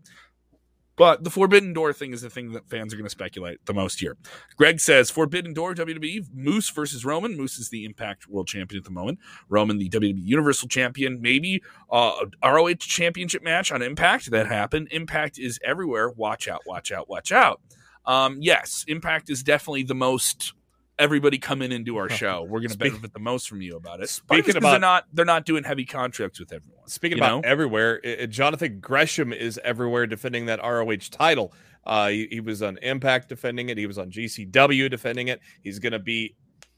But 1.01 1.23
the 1.23 1.31
Forbidden 1.31 1.73
Door 1.73 1.93
thing 1.93 2.13
is 2.13 2.21
the 2.21 2.29
thing 2.29 2.51
that 2.51 2.69
fans 2.69 2.93
are 2.93 2.95
going 2.95 3.07
to 3.07 3.09
speculate 3.09 3.65
the 3.65 3.73
most 3.73 3.99
here. 3.99 4.17
Greg 4.55 4.79
says 4.79 5.09
Forbidden 5.09 5.51
Door 5.51 5.73
WWE 5.73 6.27
Moose 6.31 6.69
versus 6.69 7.03
Roman. 7.03 7.35
Moose 7.35 7.57
is 7.57 7.69
the 7.69 7.85
Impact 7.85 8.27
World 8.27 8.47
Champion 8.47 8.77
at 8.77 8.83
the 8.83 8.91
moment. 8.91 9.17
Roman, 9.49 9.79
the 9.79 9.89
WWE 9.89 10.21
Universal 10.23 10.67
Champion. 10.67 11.19
Maybe 11.19 11.63
uh, 11.91 12.11
ROH 12.45 12.75
Championship 12.81 13.41
match 13.41 13.71
on 13.71 13.81
Impact 13.81 14.29
that 14.29 14.45
happened. 14.45 14.89
Impact 14.91 15.39
is 15.39 15.59
everywhere. 15.65 16.11
Watch 16.11 16.47
out! 16.47 16.61
Watch 16.67 16.91
out! 16.91 17.09
Watch 17.09 17.31
out! 17.31 17.61
Um, 18.05 18.37
yes, 18.39 18.85
Impact 18.87 19.31
is 19.31 19.41
definitely 19.41 19.81
the 19.81 19.95
most. 19.95 20.53
Everybody 21.01 21.39
come 21.39 21.61
in 21.63 21.71
and 21.71 21.83
do 21.83 21.97
our 21.97 22.09
show. 22.09 22.43
We're 22.43 22.59
going 22.59 22.69
to 22.69 22.77
benefit 22.77 23.11
the 23.13 23.19
most 23.19 23.49
from 23.49 23.61
you 23.61 23.75
about 23.75 24.01
it. 24.01 24.09
Speaking 24.09 24.27
Part 24.27 24.39
of 24.39 24.45
it's 24.47 24.53
'cause 24.53 24.61
about- 24.61 24.71
they're 24.71 24.79
not 24.79 25.05
they're 25.13 25.25
not 25.25 25.45
doing 25.45 25.63
heavy 25.63 25.83
contracts 25.85 26.39
with 26.39 26.53
everyone. 26.53 26.87
Speaking 26.87 27.17
about 27.17 27.41
know? 27.43 27.49
everywhere, 27.49 27.99
i- 28.05 28.17
i- 28.21 28.25
Jonathan 28.27 28.79
Gresham 28.79 29.33
is 29.33 29.59
everywhere 29.63 30.05
defending 30.05 30.45
that 30.45 30.59
ROH 30.63 31.09
title. 31.09 31.53
Uh, 31.85 32.09
he, 32.09 32.27
he 32.29 32.39
was 32.39 32.61
on 32.61 32.77
Impact 32.83 33.27
defending 33.29 33.69
it. 33.69 33.77
He 33.79 33.87
was 33.87 33.97
on 33.97 34.11
GCW 34.11 34.87
defending 34.89 35.27
it. 35.29 35.39
He's 35.63 35.79
going 35.79 35.93
to 35.93 35.99
be 35.99 36.35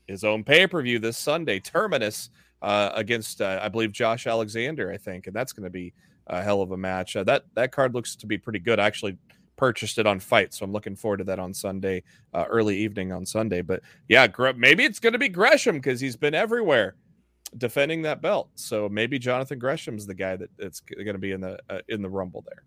his 0.08 0.24
own 0.24 0.44
pay 0.46 0.66
per 0.68 0.82
view 0.82 1.00
this 1.00 1.18
Sunday, 1.18 1.60
Terminus, 1.60 2.30
uh, 2.62 2.92
against 2.96 3.42
uh, 3.42 3.60
I 3.62 3.68
believe 3.68 3.92
Josh 3.92 4.26
Alexander, 4.26 4.90
I 4.92 4.98
think, 4.98 5.28
and 5.28 5.36
that's 5.36 5.52
going 5.52 5.66
to 5.66 5.70
be 5.70 5.94
a 6.28 6.42
hell 6.42 6.62
of 6.62 6.72
a 6.72 6.78
match. 6.78 7.18
Uh, 7.18 7.26
that 7.26 7.44
that 7.56 7.74
card 7.74 7.94
looks 7.94 8.16
to 8.16 8.26
be 8.26 8.38
pretty 8.38 8.60
good. 8.60 8.80
I 8.80 8.86
actually 8.88 9.18
purchased 9.56 9.98
it 9.98 10.08
on 10.08 10.20
FITE, 10.20 10.54
so 10.54 10.66
I'm 10.66 10.72
looking 10.72 10.96
forward 10.96 11.18
to 11.18 11.24
that 11.26 11.40
on 11.40 11.54
Sunday, 11.54 12.04
uh, 12.34 12.46
early 12.50 12.78
evening 12.78 13.12
on 13.12 13.26
Sunday. 13.26 13.62
But 13.62 13.82
yeah, 14.08 14.28
Gre- 14.28 14.54
maybe 14.56 14.84
it's 14.84 15.00
going 15.00 15.14
to 15.14 15.20
be 15.20 15.30
Gresham 15.30 15.76
because 15.76 16.00
he's 16.00 16.16
been 16.16 16.34
everywhere 16.34 16.96
defending 17.58 18.02
that 18.04 18.22
belt. 18.22 18.50
So 18.56 18.90
maybe 18.90 19.20
Jonathan 19.20 19.60
Gresham's 19.60 20.08
the 20.08 20.16
guy 20.16 20.36
that 20.36 20.50
that's 20.58 20.80
going 20.80 21.14
to 21.14 21.18
be 21.18 21.32
in 21.32 21.42
the 21.42 21.60
uh, 21.70 21.80
in 21.88 22.02
the 22.02 22.10
Rumble 22.10 22.44
there. 22.48 22.64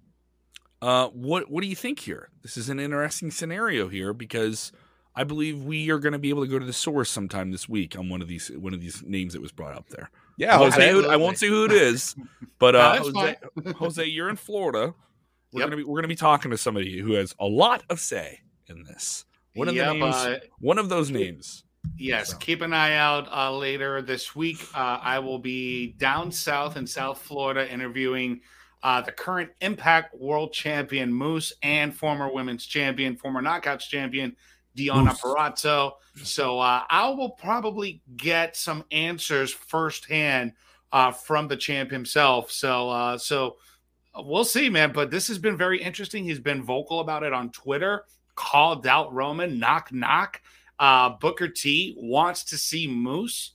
Uh, 0.83 1.09
what 1.09 1.51
what 1.51 1.63
do 1.63 1.69
you 1.69 1.77
think 1.77 2.01
here? 2.01 2.31
This 2.43 2.57
is 2.57 2.69
an 2.69 2.79
interesting 2.79 3.31
scenario 3.31 3.89
here 3.89 4.13
because 4.13 4.73
I 5.15 5.25
believe 5.25 5.65
we 5.65 5.91
are 5.91 5.99
going 5.99 6.13
to 6.13 6.19
be 6.19 6.29
able 6.29 6.45
to 6.45 6.51
go 6.51 6.59
to 6.59 6.67
the 6.67 6.73
source 6.73 7.11
sometime 7.11 7.51
this 7.51 7.69
week 7.69 7.99
on 7.99 8.09
one 8.09 8.21
of 8.21 8.29
these 8.29 8.51
one 8.51 8.75
of 8.75 8.81
these 8.81 9.03
names 9.03 9.33
that 9.33 9.43
was 9.43 9.53
brought 9.53 9.75
up 9.75 9.89
there. 9.89 10.11
Yeah, 10.37 10.57
I 10.57 10.61
won't, 10.61 10.75
say 10.75 10.91
Jose. 10.91 11.07
who, 11.07 11.11
I 11.11 11.17
won't 11.17 11.39
say 11.39 11.49
who 11.49 11.65
it 11.65 11.73
is, 11.73 12.15
but 12.59 12.77
uh, 12.77 12.93
that's 12.93 13.09
Jose. 13.09 13.73
Jose, 13.79 14.05
you're 14.05 14.29
in 14.29 14.37
Florida. 14.37 14.95
We're 15.53 15.61
Yep. 15.61 15.67
gonna 15.71 15.77
be 15.77 15.85
we're 15.85 15.99
gonna 15.99 16.09
be 16.09 16.17
talking 16.17 16.51
to 16.51 16.59
somebody 16.59 16.99
who 16.99 17.13
has 17.13 17.35
a 17.39 17.47
lot 17.47 17.83
of 17.89 18.01
say 18.01 18.41
in 18.67 18.83
this. 18.85 19.25
One 19.55 19.69
of 19.69 19.75
Yep, 19.75 19.87
the 19.87 19.93
names, 19.95 20.15
uh, 20.15 20.39
one 20.59 20.79
of 20.79 20.89
those 20.89 21.11
names. 21.11 21.65
Yes, 21.97 22.31
So. 22.31 22.39
keep 22.39 22.61
an 22.63 22.73
eye 22.73 22.95
out 22.97 23.31
uh, 23.33 23.57
later 23.57 24.03
this 24.03 24.35
week. 24.35 24.59
Uh, 24.75 24.99
I 25.01 25.19
will 25.21 25.39
be 25.39 25.93
down 25.93 26.31
south 26.33 26.77
in 26.77 26.87
South 26.87 27.23
Florida 27.23 27.71
interviewing 27.73 28.41
uh, 28.83 29.01
the 29.01 29.13
current 29.13 29.51
Impact 29.61 30.15
World 30.15 30.53
Champion 30.53 31.13
Moose 31.13 31.53
and 31.63 31.95
former 31.97 32.31
Women's 32.31 32.67
Champion, 32.67 33.17
former 33.17 33.41
Knockouts 33.41 33.89
Champion 33.89 34.37
Dion 34.75 35.05
Moose. 35.07 35.21
Apparazzo. 35.23 35.93
So 36.23 36.59
uh, 36.59 36.83
I 36.91 37.09
will 37.11 37.31
probably 37.31 38.03
get 38.17 38.57
some 38.57 38.85
answers 38.91 39.53
firsthand 39.53 40.53
uh, 40.93 41.13
from 41.13 41.49
the 41.49 41.57
champ 41.57 41.91
himself. 41.91 42.51
So 42.51 42.91
uh, 42.91 43.17
so 43.19 43.57
we'll 44.19 44.45
see, 44.45 44.69
man. 44.69 44.93
But 44.93 45.11
this 45.11 45.29
has 45.29 45.39
been 45.39 45.57
very 45.57 45.83
interesting. 45.83 46.25
He's 46.25 46.39
been 46.39 46.63
vocal 46.63 47.01
about 47.01 47.23
it 47.23 47.33
on 47.33 47.51
Twitter. 47.51 48.05
Called 48.35 48.87
out 48.87 49.13
Roman. 49.13 49.59
Knock 49.59 49.93
knock. 49.93 50.43
Uh, 50.79 51.11
Booker 51.11 51.49
T 51.49 51.95
wants 51.99 52.45
to 52.45 52.59
see 52.59 52.87
Moose 52.87 53.53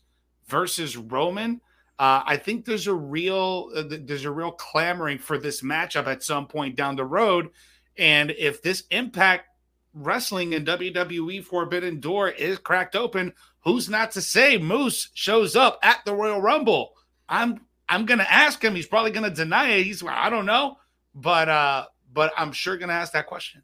versus 0.48 0.98
Roman. 0.98 1.62
Uh, 2.00 2.24
I 2.26 2.38
think 2.38 2.66
there's 2.66 2.88
a 2.88 2.94
real 2.94 3.70
uh, 3.76 3.84
there's 3.88 4.26
a 4.26 4.32
real 4.32 4.52
clamoring 4.52 5.20
for 5.20 5.38
this 5.38 5.62
matchup 5.62 6.08
at 6.08 6.24
some 6.24 6.48
point 6.48 6.76
down 6.76 6.96
the 6.96 7.06
road, 7.06 7.50
and 7.96 8.32
if 8.32 8.64
this 8.64 8.86
Impact 8.90 9.48
Wrestling 9.94 10.56
and 10.56 10.66
WWE 10.66 11.44
Forbidden 11.44 12.00
Door 12.00 12.30
is 12.30 12.58
cracked 12.58 12.96
open, 12.96 13.34
who's 13.60 13.88
not 13.88 14.12
to 14.12 14.22
say 14.22 14.58
Moose 14.58 15.10
shows 15.14 15.56
up 15.56 15.78
at 15.84 16.04
the 16.04 16.16
Royal 16.16 16.42
Rumble? 16.42 16.94
I'm 17.30 17.62
I'm 17.92 18.06
gonna 18.06 18.28
ask 18.28 18.64
him. 18.64 18.74
He's 18.74 18.88
probably 18.88 19.12
gonna 19.12 19.30
deny 19.30 19.72
it. 19.72 19.84
He's 19.84 20.02
I 20.08 20.30
don't 20.30 20.46
know, 20.46 20.78
but 21.14 21.50
uh, 21.50 21.86
but 22.12 22.32
I'm 22.38 22.54
sure 22.54 22.78
gonna 22.78 22.94
ask 22.94 23.12
that 23.12 23.28
question. 23.28 23.64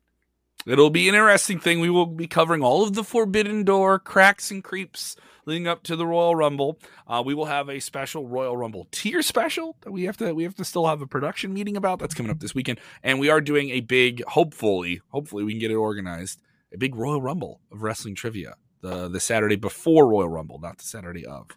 It'll 0.66 0.90
be 0.90 1.08
an 1.08 1.16
interesting 1.16 1.60
thing. 1.60 1.80
We 1.80 1.90
will 1.90 2.06
be 2.06 2.28
covering 2.28 2.62
all 2.62 2.84
of 2.84 2.94
the 2.94 3.06
Forbidden 3.06 3.64
Door 3.64 4.00
cracks 4.00 4.52
and 4.52 4.62
creeps 4.62 5.16
leading 5.46 5.66
up 5.66 5.84
to 5.84 5.96
the 5.96 6.06
Royal 6.06 6.36
Rumble. 6.36 6.78
Uh, 7.08 7.24
we 7.26 7.34
will 7.34 7.46
have 7.46 7.70
a 7.70 7.80
special 7.80 8.28
Royal 8.28 8.58
Rumble 8.58 8.86
tier 8.92 9.22
special 9.22 9.78
that 9.82 9.92
we 9.92 10.04
have 10.04 10.18
to 10.18 10.34
we 10.34 10.44
have 10.44 10.56
to 10.56 10.66
still 10.66 10.88
have 10.88 11.02
a 11.02 11.08
production 11.08 11.54
meeting 11.54 11.78
about. 11.78 12.00
That's 12.00 12.14
coming 12.14 12.30
up 12.30 12.42
this 12.42 12.54
weekend, 12.54 12.82
and 13.02 13.22
we 13.22 13.30
are 13.30 13.40
doing 13.40 13.70
a 13.70 13.80
big. 13.80 14.24
Hopefully, 14.26 15.00
hopefully 15.08 15.46
we 15.46 15.54
can 15.54 15.60
get 15.60 15.72
it 15.72 15.76
organized. 15.76 16.42
A 16.74 16.78
big 16.78 16.98
Royal 16.98 17.22
Rumble 17.22 17.62
of 17.72 17.82
wrestling 17.82 18.14
trivia 18.14 18.56
the 18.82 19.08
the 19.08 19.22
Saturday 19.22 19.56
before 19.56 20.06
Royal 20.06 20.30
Rumble, 20.30 20.60
not 20.60 20.80
the 20.80 20.84
Saturday 20.84 21.26
of. 21.26 21.48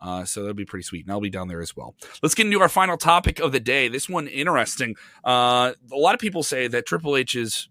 Uh, 0.00 0.24
so 0.24 0.40
that'll 0.42 0.54
be 0.54 0.64
pretty 0.64 0.82
sweet. 0.82 1.06
And 1.06 1.12
I'll 1.12 1.20
be 1.20 1.30
down 1.30 1.48
there 1.48 1.62
as 1.62 1.76
well. 1.76 1.94
Let's 2.22 2.34
get 2.34 2.46
into 2.46 2.60
our 2.60 2.68
final 2.68 2.96
topic 2.96 3.40
of 3.40 3.52
the 3.52 3.60
day. 3.60 3.88
This 3.88 4.08
one 4.08 4.28
interesting. 4.28 4.94
Uh, 5.24 5.72
a 5.92 5.96
lot 5.96 6.14
of 6.14 6.20
people 6.20 6.42
say 6.42 6.68
that 6.68 6.86
Triple 6.86 7.16
H's 7.16 7.68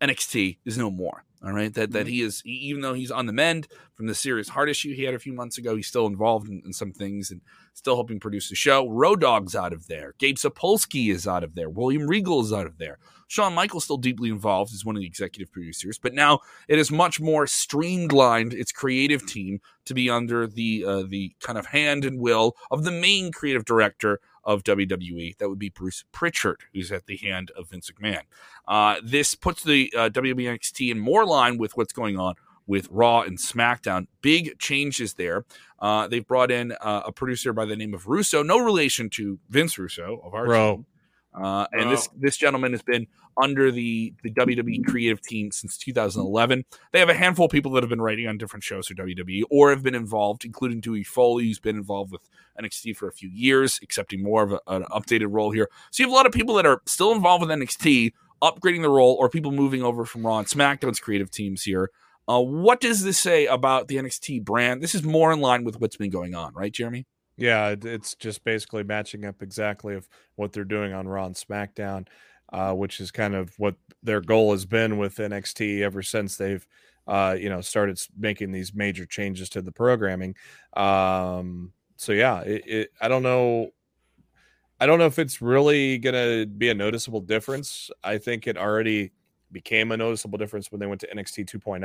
NXT 0.00 0.58
is 0.64 0.78
no 0.78 0.90
more. 0.90 1.24
All 1.44 1.52
right, 1.52 1.74
that 1.74 1.92
that 1.92 2.06
he 2.06 2.22
is 2.22 2.42
even 2.46 2.80
though 2.80 2.94
he's 2.94 3.10
on 3.10 3.26
the 3.26 3.32
mend 3.32 3.68
from 3.94 4.06
the 4.06 4.14
serious 4.14 4.48
heart 4.48 4.70
issue 4.70 4.94
he 4.94 5.02
had 5.02 5.12
a 5.12 5.18
few 5.18 5.34
months 5.34 5.58
ago, 5.58 5.76
he's 5.76 5.86
still 5.86 6.06
involved 6.06 6.48
in, 6.48 6.62
in 6.64 6.72
some 6.72 6.90
things 6.90 7.30
and 7.30 7.42
still 7.74 7.96
helping 7.96 8.18
produce 8.18 8.48
the 8.48 8.54
show. 8.54 8.88
Road 8.88 9.20
Dogg's 9.20 9.54
out 9.54 9.74
of 9.74 9.86
there. 9.86 10.14
Gabe 10.18 10.36
Sapolsky 10.36 11.12
is 11.12 11.26
out 11.26 11.44
of 11.44 11.54
there. 11.54 11.68
William 11.68 12.06
Regal 12.06 12.40
is 12.40 12.50
out 12.50 12.64
of 12.66 12.78
there. 12.78 12.98
Shawn 13.34 13.52
Michaels 13.52 13.84
still 13.84 13.96
deeply 13.96 14.28
involved 14.28 14.72
as 14.72 14.84
one 14.84 14.94
of 14.94 15.00
the 15.00 15.06
executive 15.06 15.52
producers, 15.52 15.98
but 15.98 16.14
now 16.14 16.38
it 16.68 16.78
is 16.78 16.92
much 16.92 17.20
more 17.20 17.48
streamlined 17.48 18.54
its 18.54 18.70
creative 18.70 19.26
team 19.26 19.60
to 19.86 19.94
be 19.94 20.08
under 20.08 20.46
the 20.46 20.84
uh, 20.86 21.02
the 21.02 21.34
kind 21.40 21.58
of 21.58 21.66
hand 21.66 22.04
and 22.04 22.20
will 22.20 22.56
of 22.70 22.84
the 22.84 22.92
main 22.92 23.32
creative 23.32 23.64
director 23.64 24.20
of 24.44 24.62
WWE. 24.62 25.36
That 25.38 25.48
would 25.48 25.58
be 25.58 25.68
Bruce 25.68 26.04
Pritchard, 26.12 26.60
who's 26.72 26.92
at 26.92 27.06
the 27.06 27.16
hand 27.16 27.50
of 27.56 27.70
Vince 27.70 27.90
McMahon. 27.90 28.22
Uh, 28.68 29.00
this 29.02 29.34
puts 29.34 29.64
the 29.64 29.92
uh, 29.96 30.10
WWE 30.10 30.56
NXT 30.56 30.92
in 30.92 31.00
more 31.00 31.26
line 31.26 31.58
with 31.58 31.76
what's 31.76 31.92
going 31.92 32.16
on 32.16 32.34
with 32.68 32.86
Raw 32.90 33.22
and 33.22 33.36
SmackDown. 33.36 34.06
Big 34.22 34.58
changes 34.60 35.14
there. 35.14 35.44
Uh, 35.80 36.06
they've 36.06 36.26
brought 36.26 36.50
in 36.52 36.72
uh, 36.80 37.02
a 37.06 37.12
producer 37.12 37.52
by 37.52 37.64
the 37.64 37.76
name 37.76 37.94
of 37.94 38.06
Russo, 38.06 38.42
no 38.42 38.58
relation 38.58 39.10
to 39.10 39.38
Vince 39.50 39.76
Russo 39.76 40.20
of 40.24 40.34
our 40.34 40.46
Bro. 40.46 40.74
team. 40.76 40.86
Uh, 41.34 41.66
and 41.72 41.90
this 41.90 42.08
this 42.16 42.36
gentleman 42.36 42.72
has 42.72 42.82
been 42.82 43.06
under 43.42 43.72
the 43.72 44.14
the 44.22 44.30
WWE 44.30 44.84
creative 44.86 45.20
team 45.20 45.50
since 45.50 45.76
2011. 45.76 46.64
They 46.92 47.00
have 47.00 47.08
a 47.08 47.14
handful 47.14 47.46
of 47.46 47.52
people 47.52 47.72
that 47.72 47.82
have 47.82 47.90
been 47.90 48.00
writing 48.00 48.28
on 48.28 48.38
different 48.38 48.62
shows 48.62 48.86
for 48.86 48.94
WWE 48.94 49.42
or 49.50 49.70
have 49.70 49.82
been 49.82 49.96
involved, 49.96 50.44
including 50.44 50.80
Dewey 50.80 51.02
Foley, 51.02 51.46
who's 51.46 51.58
been 51.58 51.76
involved 51.76 52.12
with 52.12 52.28
NXT 52.60 52.96
for 52.96 53.08
a 53.08 53.12
few 53.12 53.28
years, 53.28 53.80
accepting 53.82 54.22
more 54.22 54.44
of 54.44 54.52
a, 54.52 54.60
an 54.68 54.84
updated 54.92 55.28
role 55.30 55.50
here. 55.50 55.68
So 55.90 56.02
you 56.02 56.08
have 56.08 56.12
a 56.12 56.16
lot 56.16 56.26
of 56.26 56.32
people 56.32 56.54
that 56.54 56.66
are 56.66 56.80
still 56.86 57.10
involved 57.10 57.44
with 57.46 57.50
NXT, 57.50 58.12
upgrading 58.40 58.82
the 58.82 58.90
role, 58.90 59.16
or 59.18 59.28
people 59.28 59.50
moving 59.50 59.82
over 59.82 60.04
from 60.04 60.24
Raw 60.24 60.38
and 60.38 60.46
SmackDown's 60.46 61.00
creative 61.00 61.30
teams 61.30 61.64
here. 61.64 61.90
Uh, 62.28 62.40
what 62.40 62.80
does 62.80 63.02
this 63.02 63.18
say 63.18 63.46
about 63.46 63.88
the 63.88 63.96
NXT 63.96 64.44
brand? 64.44 64.82
This 64.82 64.94
is 64.94 65.02
more 65.02 65.32
in 65.32 65.40
line 65.40 65.64
with 65.64 65.80
what's 65.80 65.96
been 65.96 66.10
going 66.10 66.34
on, 66.34 66.54
right, 66.54 66.72
Jeremy? 66.72 67.06
Yeah, 67.36 67.74
it's 67.82 68.14
just 68.14 68.44
basically 68.44 68.84
matching 68.84 69.24
up 69.24 69.42
exactly 69.42 69.94
of 69.94 70.08
what 70.36 70.52
they're 70.52 70.64
doing 70.64 70.92
on 70.92 71.08
Raw 71.08 71.26
and 71.26 71.34
SmackDown, 71.34 72.06
uh, 72.52 72.72
which 72.74 73.00
is 73.00 73.10
kind 73.10 73.34
of 73.34 73.52
what 73.58 73.74
their 74.02 74.20
goal 74.20 74.52
has 74.52 74.64
been 74.66 74.98
with 74.98 75.18
NXT 75.18 75.80
ever 75.80 76.02
since 76.02 76.36
they've, 76.36 76.64
uh, 77.08 77.36
you 77.38 77.48
know, 77.48 77.60
started 77.60 78.00
making 78.16 78.52
these 78.52 78.72
major 78.74 79.04
changes 79.04 79.48
to 79.50 79.62
the 79.62 79.72
programming. 79.72 80.36
Um, 80.74 81.72
so 81.96 82.12
yeah, 82.12 82.40
it, 82.42 82.62
it, 82.66 82.90
I 83.00 83.08
don't 83.08 83.22
know. 83.24 83.70
I 84.80 84.86
don't 84.86 84.98
know 84.98 85.06
if 85.06 85.18
it's 85.18 85.40
really 85.40 85.98
gonna 85.98 86.46
be 86.46 86.68
a 86.68 86.74
noticeable 86.74 87.20
difference. 87.20 87.90
I 88.02 88.18
think 88.18 88.46
it 88.46 88.56
already 88.56 89.12
became 89.54 89.92
a 89.92 89.96
noticeable 89.96 90.36
difference 90.36 90.70
when 90.70 90.78
they 90.80 90.86
went 90.86 91.00
to 91.00 91.06
NXT 91.06 91.46
2.0. 91.46 91.80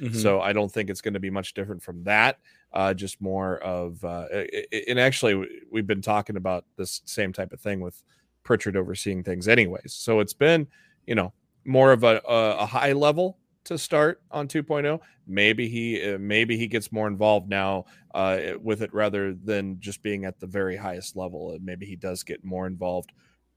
Mm-hmm. 0.00 0.14
So 0.18 0.40
I 0.40 0.54
don't 0.54 0.72
think 0.72 0.88
it's 0.88 1.02
going 1.02 1.12
to 1.14 1.20
be 1.20 1.28
much 1.28 1.52
different 1.52 1.82
from 1.82 2.02
that. 2.04 2.38
Uh, 2.72 2.94
just 2.94 3.20
more 3.20 3.58
of, 3.58 4.02
uh, 4.04 4.26
i- 4.32 4.48
i- 4.72 4.84
and 4.88 4.98
actually, 4.98 5.46
we've 5.70 5.86
been 5.86 6.00
talking 6.00 6.36
about 6.36 6.64
this 6.76 7.02
same 7.04 7.32
type 7.32 7.52
of 7.52 7.60
thing 7.60 7.80
with 7.80 8.02
Pritchard 8.44 8.76
overseeing 8.76 9.22
things, 9.22 9.48
anyways. 9.48 9.92
So 9.92 10.20
it's 10.20 10.32
been, 10.32 10.66
you 11.06 11.14
know, 11.14 11.32
more 11.66 11.92
of 11.92 12.04
a, 12.04 12.22
a, 12.26 12.64
high 12.64 12.92
level 12.92 13.36
to 13.64 13.76
start 13.76 14.22
on 14.30 14.48
2.0. 14.48 15.00
Maybe 15.26 15.68
he, 15.68 16.02
uh, 16.12 16.18
maybe 16.18 16.56
he 16.56 16.66
gets 16.66 16.90
more 16.90 17.06
involved 17.08 17.50
now 17.50 17.84
uh, 18.14 18.38
with 18.62 18.80
it 18.80 18.92
rather 18.94 19.34
than 19.34 19.78
just 19.80 20.02
being 20.02 20.24
at 20.24 20.40
the 20.40 20.46
very 20.46 20.76
highest 20.76 21.16
level. 21.16 21.52
And 21.52 21.62
maybe 21.64 21.84
he 21.84 21.96
does 21.96 22.22
get 22.22 22.42
more 22.42 22.66
involved 22.66 23.12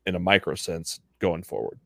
in 0.05 0.15
a 0.15 0.19
micro 0.19 0.55
sense 0.55 0.99
going 1.19 1.43
forward. 1.43 1.79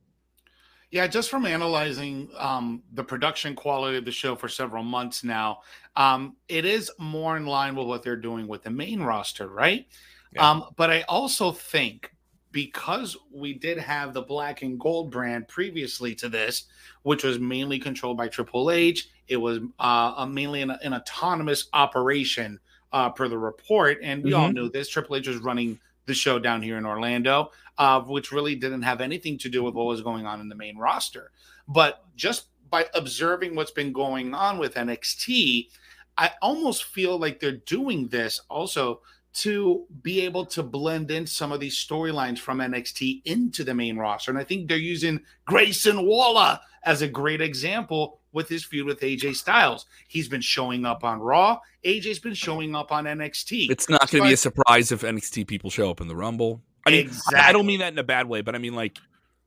Yeah, 0.95 1.08
just 1.08 1.29
from 1.29 1.45
analyzing 1.45 2.29
um, 2.38 2.81
the 2.93 3.03
production 3.03 3.53
quality 3.53 3.97
of 3.97 4.05
the 4.05 4.13
show 4.13 4.34
for 4.34 4.47
several 4.47 4.81
months 4.81 5.25
now, 5.25 5.60
um, 5.97 6.38
it 6.47 6.63
is 6.63 6.89
more 6.97 7.36
in 7.36 7.45
line 7.45 7.75
with 7.75 7.86
what 7.86 8.01
they're 8.01 8.15
doing 8.15 8.47
with 8.47 8.63
the 8.63 8.69
main 8.69 9.01
roster, 9.01 9.49
right? 9.49 9.86
Yeah. 10.34 10.49
Um, 10.49 10.69
but 10.77 10.89
I 10.89 11.01
also 11.10 11.51
think 11.51 12.13
because 12.53 13.17
we 13.29 13.53
did 13.55 13.77
have 13.77 14.13
the 14.13 14.21
black 14.21 14.62
and 14.62 14.79
gold 14.79 15.12
brand 15.12 15.49
previously 15.49 16.15
to 16.15 16.29
this, 16.29 16.63
which 17.03 17.25
was 17.25 17.39
mainly 17.39 17.77
controlled 17.77 18.15
by 18.15 18.29
Triple 18.29 18.71
H, 18.71 19.10
it 19.27 19.36
was 19.36 19.60
uh, 19.79 20.13
a- 20.19 20.25
mainly 20.25 20.62
an, 20.62 20.71
an 20.71 20.93
autonomous 20.93 21.67
operation 21.73 22.58
uh, 22.93 23.10
per 23.10 23.27
the 23.27 23.38
report. 23.38 23.97
And 24.01 24.23
we 24.23 24.31
all 24.31 24.47
Mhm. 24.47 24.53
knew 24.53 24.69
this. 24.69 24.88
Triple 24.88 25.17
H 25.17 25.27
was 25.27 25.39
running 25.39 25.77
the 26.05 26.13
show 26.13 26.39
down 26.39 26.61
here 26.61 26.77
in 26.77 26.85
Orlando 26.85 27.51
uh, 27.77 28.01
which 28.01 28.31
really 28.31 28.55
didn't 28.55 28.83
have 28.83 29.01
anything 29.01 29.37
to 29.39 29.49
do 29.49 29.63
with 29.63 29.73
what 29.73 29.85
was 29.85 30.01
going 30.01 30.25
on 30.25 30.39
in 30.39 30.49
the 30.49 30.55
main 30.55 30.77
roster. 30.77 31.31
But 31.67 32.03
just 32.15 32.47
by 32.69 32.87
observing 32.93 33.55
what's 33.55 33.71
been 33.71 33.91
going 33.91 34.33
on 34.33 34.57
with 34.57 34.75
NXT, 34.75 35.69
I 36.17 36.31
almost 36.41 36.85
feel 36.85 37.17
like 37.17 37.39
they're 37.39 37.51
doing 37.51 38.07
this 38.07 38.41
also 38.49 39.01
to 39.33 39.85
be 40.01 40.21
able 40.21 40.45
to 40.45 40.63
blend 40.63 41.11
in 41.11 41.27
some 41.27 41.51
of 41.51 41.59
these 41.59 41.75
storylines 41.75 42.39
from 42.39 42.59
NXT 42.59 43.21
into 43.25 43.65
the 43.65 43.73
main 43.73 43.97
roster. 43.97 44.31
And 44.31 44.39
I 44.39 44.45
think 44.45 44.69
they're 44.69 44.77
using 44.77 45.19
Grayson 45.45 46.05
Waller 46.05 46.57
as 46.83 47.01
a 47.01 47.07
great 47.07 47.41
example 47.41 48.21
with 48.35 48.47
his 48.49 48.63
feud 48.63 48.85
with 48.85 48.99
AJ 48.99 49.35
Styles. 49.37 49.87
He's 50.07 50.27
been 50.27 50.41
showing 50.41 50.85
up 50.85 51.03
on 51.03 51.19
Raw. 51.19 51.59
AJ's 51.83 52.19
been 52.19 52.35
showing 52.35 52.75
up 52.75 52.91
on 52.91 53.05
NXT. 53.05 53.71
It's 53.71 53.89
not 53.89 54.11
going 54.11 54.23
to 54.23 54.27
be 54.29 54.33
a 54.33 54.37
surprise 54.37 54.91
if 54.91 55.01
NXT 55.01 55.47
people 55.47 55.71
show 55.71 55.89
up 55.89 56.01
in 56.01 56.07
the 56.07 56.15
Rumble. 56.15 56.61
I 56.85 56.91
mean, 56.91 57.09
I- 57.33 57.49
I 57.49 57.51
don't 57.53 57.65
mean 57.65 57.79
that 57.79 57.93
in 57.93 57.97
a 57.97 58.03
bad 58.03 58.27
way, 58.27 58.41
but 58.41 58.53
I 58.53 58.59
mean 58.59 58.75
like 58.75 58.99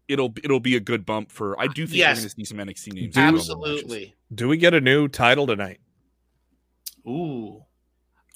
it'll 0.09 0.35
it'll 0.43 0.59
be 0.59 0.75
a 0.75 0.81
good 0.81 1.07
bump 1.07 1.31
for. 1.31 1.61
I 1.61 1.69
do 1.69 1.87
think 1.87 1.99
Yes. 1.99 2.17
we're 2.17 2.21
going 2.23 2.29
to 2.31 2.35
see 2.37 2.45
some 2.45 2.59
NXT 2.59 2.93
names. 2.95 3.05
in 3.05 3.11
the 3.13 3.21
Rumble. 3.21 3.39
Absolutely. 3.41 4.15
Do 4.35 4.49
we 4.49 4.57
get 4.57 4.75
a 4.75 4.81
new 4.81 5.07
title 5.07 5.47
tonight? 5.47 5.79
Ooh. 7.07 7.63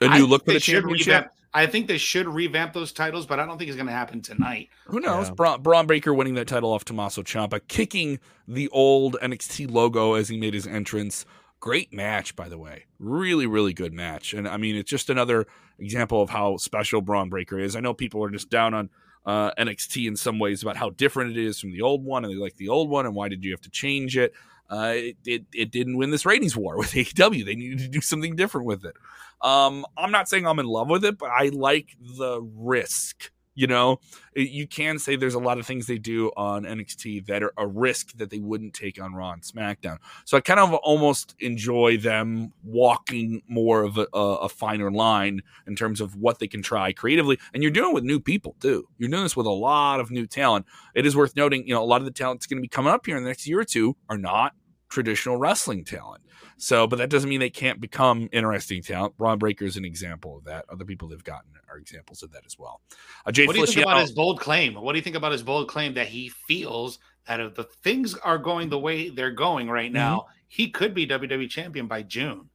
a 0.01 0.09
new 0.09 0.11
think 0.19 0.29
look 0.31 0.43
for 0.45 0.51
they 0.51 0.55
the 0.55 0.61
should 0.61 0.75
championship. 0.83 1.31
Revamp- 1.55 1.69
I 1.69 1.71
think 1.71 1.87
they 1.87 1.99
should 1.99 2.27
revamp 2.27 2.73
those 2.73 2.93
titles, 2.93 3.27
but 3.27 3.39
I 3.41 3.47
don't 3.47 3.59
think 3.59 3.69
it's 3.69 3.77
going 3.77 3.87
to 3.87 3.93
happen 3.93 4.21
tonight. 4.21 4.69
Who 4.87 5.01
knows? 5.01 5.29
Yeah. 5.29 5.35
Bron, 5.35 5.63
Bron 5.63 5.87
Breakker 5.87 6.15
winning 6.15 6.35
that 6.35 6.49
title 6.49 6.73
off 6.73 6.85
Tommaso 6.85 7.23
Ciampa, 7.23 7.61
kicking 7.69 8.19
the 8.49 8.69
old 8.69 9.17
NXT 9.23 9.71
logo 9.71 10.15
as 10.15 10.29
he 10.29 10.39
made 10.39 10.55
his 10.55 10.67
entrance. 10.67 11.25
Great 11.61 11.93
match, 11.93 12.35
by 12.35 12.49
the 12.49 12.59
way. 12.59 12.85
Really, 12.99 13.47
really 13.47 13.73
good 13.73 13.93
match. 13.93 14.35
And 14.35 14.49
I 14.49 14.57
mean, 14.57 14.75
it's 14.77 14.91
just 14.91 15.11
another 15.11 15.47
example 15.79 16.21
of 16.23 16.31
how 16.31 16.57
special 16.57 17.01
Bron 17.01 17.29
Breakker 17.29 17.59
is. 17.59 17.77
I 17.77 17.81
know 17.81 17.95
people 17.95 18.25
are 18.25 18.31
just 18.31 18.51
down 18.51 18.75
on 18.75 18.91
uh, 19.25 19.53
NXT 19.55 20.07
in 20.07 20.17
some 20.17 20.39
ways 20.39 20.63
about 20.63 20.77
how 20.77 20.91
different 20.91 21.37
it 21.37 21.45
is 21.45 21.59
from 21.59 21.73
the 21.73 21.83
old 21.83 22.05
one, 22.05 22.25
and 22.25 22.33
they 22.33 22.39
like 22.39 22.57
the 22.57 22.69
old 22.69 22.89
one, 22.89 23.07
and 23.07 23.15
why 23.15 23.29
did 23.29 23.45
you 23.45 23.53
have 23.53 23.61
to 23.63 23.71
change 23.71 24.17
it? 24.17 24.33
Uh, 24.71 24.95
it, 24.95 25.17
it, 25.27 25.45
it 25.53 25.71
didn't 25.71 25.97
win 25.97 26.11
this 26.11 26.25
ratings 26.25 26.57
war 26.57 26.77
with 26.79 26.93
AEW. 26.93 27.45
They 27.45 27.55
needed 27.55 27.79
to 27.81 27.89
do 27.89 28.01
something 28.01 28.37
different 28.37 28.67
with 28.67 28.85
it. 28.85 28.95
Um, 29.41 29.85
I'm 29.97 30.13
not 30.13 30.29
saying 30.29 30.47
I'm 30.47 30.59
in 30.61 30.67
love 30.67 30.89
with 30.89 31.05
it, 31.05 31.19
but 31.19 31.31
I 31.31 31.49
like 31.49 31.97
the 32.01 32.41
risk 32.41 33.32
You 33.55 33.67
know, 33.67 34.01
you 34.35 34.67
can 34.67 34.99
say 34.99 35.17
there's 35.17 35.35
a 35.35 35.39
lot 35.39 35.59
of 35.59 35.67
things 35.67 35.87
they 35.87 35.99
do 35.99 36.31
on 36.37 36.65
NXT 36.65 37.27
that 37.27 37.43
are 37.43 37.53
a 37.59 37.67
risk 37.67 38.17
that 38.17 38.31
they 38.31 38.39
wouldn't 38.39 38.73
take 38.73 39.01
on 39.01 39.15
Raw 39.15 39.33
and 39.33 39.43
SmackDown. 39.43 39.99
So 40.25 40.37
I 40.37 40.41
kind 40.41 40.59
of 40.59 40.73
almost 40.75 41.35
enjoy 41.39 41.99
them 41.99 42.53
walking 42.65 43.43
more 43.49 43.83
of 43.83 43.99
a, 43.99 44.07
a, 44.15 44.49
finer 44.49 44.91
line 44.91 45.43
in 45.67 45.77
terms 45.77 46.01
of 46.01 46.17
what 46.17 46.39
they 46.39 46.47
can 46.47 46.63
try 46.63 46.93
creatively. 46.93 47.39
And 47.53 47.63
you're 47.63 47.73
doing 47.73 47.91
it 47.91 47.95
with 47.95 48.05
new 48.05 48.21
people 48.21 48.57
too. 48.61 48.89
You're 48.99 49.11
doing 49.11 49.23
this 49.23 49.37
with 49.37 49.47
a 49.47 49.51
lot 49.51 50.01
of 50.01 50.11
new 50.11 50.27
talent. 50.27 50.67
It 50.95 51.05
is 51.05 51.17
worth 51.17 51.37
noting, 51.37 51.67
you 51.67 51.75
know, 51.75 51.83
a 51.83 51.85
lot 51.85 52.01
of 52.01 52.07
the 52.07 52.11
talent 52.11 52.41
that's 52.41 52.47
going 52.47 52.59
to 52.59 52.63
be 52.63 52.69
coming 52.69 52.93
up 52.93 53.05
here 53.07 53.17
in 53.17 53.23
the 53.23 53.29
next 53.29 53.47
year 53.47 53.61
or 53.61 53.65
two 53.65 53.97
are 54.09 54.19
not 54.19 54.55
traditional 54.93 55.37
wrestling 55.39 55.85
talent. 55.85 56.23
So, 56.59 56.87
but 56.87 56.97
that 56.97 57.09
doesn't 57.09 57.29
mean 57.29 57.41
they 57.41 57.51
can't 57.51 57.81
become 57.81 58.29
interesting 58.31 58.83
talent. 58.83 59.17
Bron 59.17 59.39
Breakker 59.39 59.65
is 59.65 59.77
an 59.77 59.85
example 59.85 60.37
of 60.37 60.45
that. 60.45 60.67
Other 60.69 60.85
people 60.85 61.09
they've 61.09 61.25
gotten 61.25 61.51
are 61.69 61.79
examples 61.79 62.23
of 62.23 62.31
that 62.33 62.43
as 62.47 62.59
well. 62.59 62.81
Uh, 63.27 63.33
what 63.35 63.35
do 63.35 63.43
you 63.43 63.67
think 63.67 63.87
about 63.87 64.01
his 64.01 64.13
bold 64.13 64.39
claim? 64.39 64.75
What 64.75 64.93
do 64.93 64.99
you 64.99 65.03
think 65.03 65.17
about 65.17 65.33
his 65.33 65.43
bold 65.43 65.69
claim 65.69 65.95
that 65.95 66.07
he 66.07 66.29
feels 66.29 66.99
that 67.27 67.41
if 67.41 67.55
the 67.55 67.65
things 67.65 68.15
are 68.15 68.39
going 68.39 68.69
the 68.69 68.79
way 68.79 69.09
they're 69.09 69.33
going 69.33 69.69
right 69.69 69.91
now, 69.91 70.19
mm-hmm. 70.19 70.33
he 70.49 70.71
could 70.71 70.95
be 70.95 71.07
WWE 71.07 71.49
champion 71.49 71.89
by 71.89 72.03
June? 72.03 72.51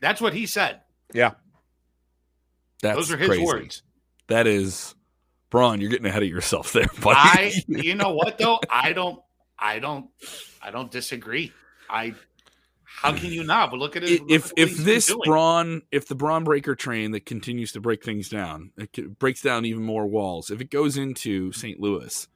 That's 0.00 0.20
what 0.20 0.34
he 0.34 0.46
said. 0.46 0.82
Yeah. 1.14 1.32
That's 2.82 2.96
Those 2.96 3.10
are 3.10 3.16
his 3.16 3.28
crazy. 3.28 3.44
words. 3.44 3.82
That 4.28 4.46
is 4.46 4.94
Bron, 5.50 5.80
you're 5.80 5.90
getting 5.90 6.06
ahead 6.06 6.22
of 6.22 6.28
yourself 6.28 6.72
there, 6.72 6.88
buddy. 7.00 7.16
I 7.16 7.52
you 7.68 7.94
know 7.94 8.12
what 8.12 8.38
though? 8.38 8.60
I 8.68 8.92
don't 8.92 9.20
I 9.58 9.78
don't 9.78 10.10
I 10.62 10.70
don't 10.70 10.90
disagree. 10.90 11.52
I 11.88 12.14
how 12.84 13.12
can 13.12 13.30
you 13.30 13.44
not? 13.44 13.70
But 13.70 13.78
look 13.78 13.96
at 13.96 14.04
it. 14.04 14.22
If 14.28 14.52
if 14.56 14.76
this 14.76 15.14
Bron, 15.24 15.82
if 15.92 16.08
the 16.08 16.14
Bron 16.14 16.44
Breakker 16.44 16.74
train 16.74 17.12
that 17.12 17.26
continues 17.26 17.72
to 17.72 17.80
break 17.80 18.04
things 18.04 18.28
down, 18.28 18.72
it 18.76 19.18
breaks 19.18 19.42
down 19.42 19.64
even 19.64 19.82
more 19.82 20.06
walls. 20.06 20.50
If 20.50 20.60
it 20.60 20.70
goes 20.70 20.96
into 20.96 21.52
St. 21.52 21.78
Louis, 21.80 22.26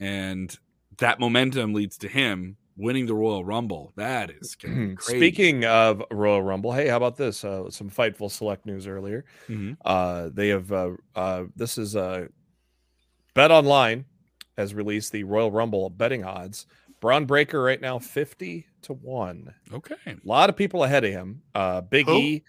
and 0.00 0.56
that 0.98 1.20
momentum 1.20 1.74
leads 1.74 1.98
to 1.98 2.08
him 2.08 2.56
winning 2.76 3.06
the 3.06 3.14
Royal 3.14 3.44
Rumble, 3.44 3.92
that 3.96 4.30
is 4.30 4.54
crazy. 4.60 4.96
Speaking 5.00 5.64
of 5.64 6.02
Royal 6.10 6.42
Rumble, 6.42 6.72
hey, 6.72 6.88
how 6.88 6.96
about 6.96 7.16
this? 7.16 7.44
Uh, 7.44 7.70
some 7.70 7.90
Fightful 7.90 8.30
Select 8.30 8.66
news 8.66 8.86
earlier. 8.86 9.24
Mm-hmm. 9.48 9.74
Uh, 9.84 10.30
they 10.32 10.48
have 10.48 10.72
uh, 10.72 10.90
uh 11.14 11.44
this 11.56 11.78
is 11.78 11.96
uh, 11.96 12.28
Bet 13.34 13.50
Online 13.50 14.04
has 14.58 14.74
released 14.74 15.12
the 15.12 15.24
Royal 15.24 15.50
Rumble 15.50 15.88
betting 15.88 16.24
odds. 16.24 16.66
Bron 17.00 17.24
Breakker 17.24 17.62
right 17.62 17.80
now 17.80 17.98
fifty 17.98 18.66
to 18.82 18.92
one. 18.92 19.54
Okay, 19.72 19.94
a 20.06 20.16
lot 20.24 20.50
of 20.50 20.56
people 20.56 20.84
ahead 20.84 21.04
of 21.04 21.12
him. 21.12 21.40
Uh, 21.54 21.80
Big 21.80 22.06
Who? 22.06 22.16
E. 22.16 22.44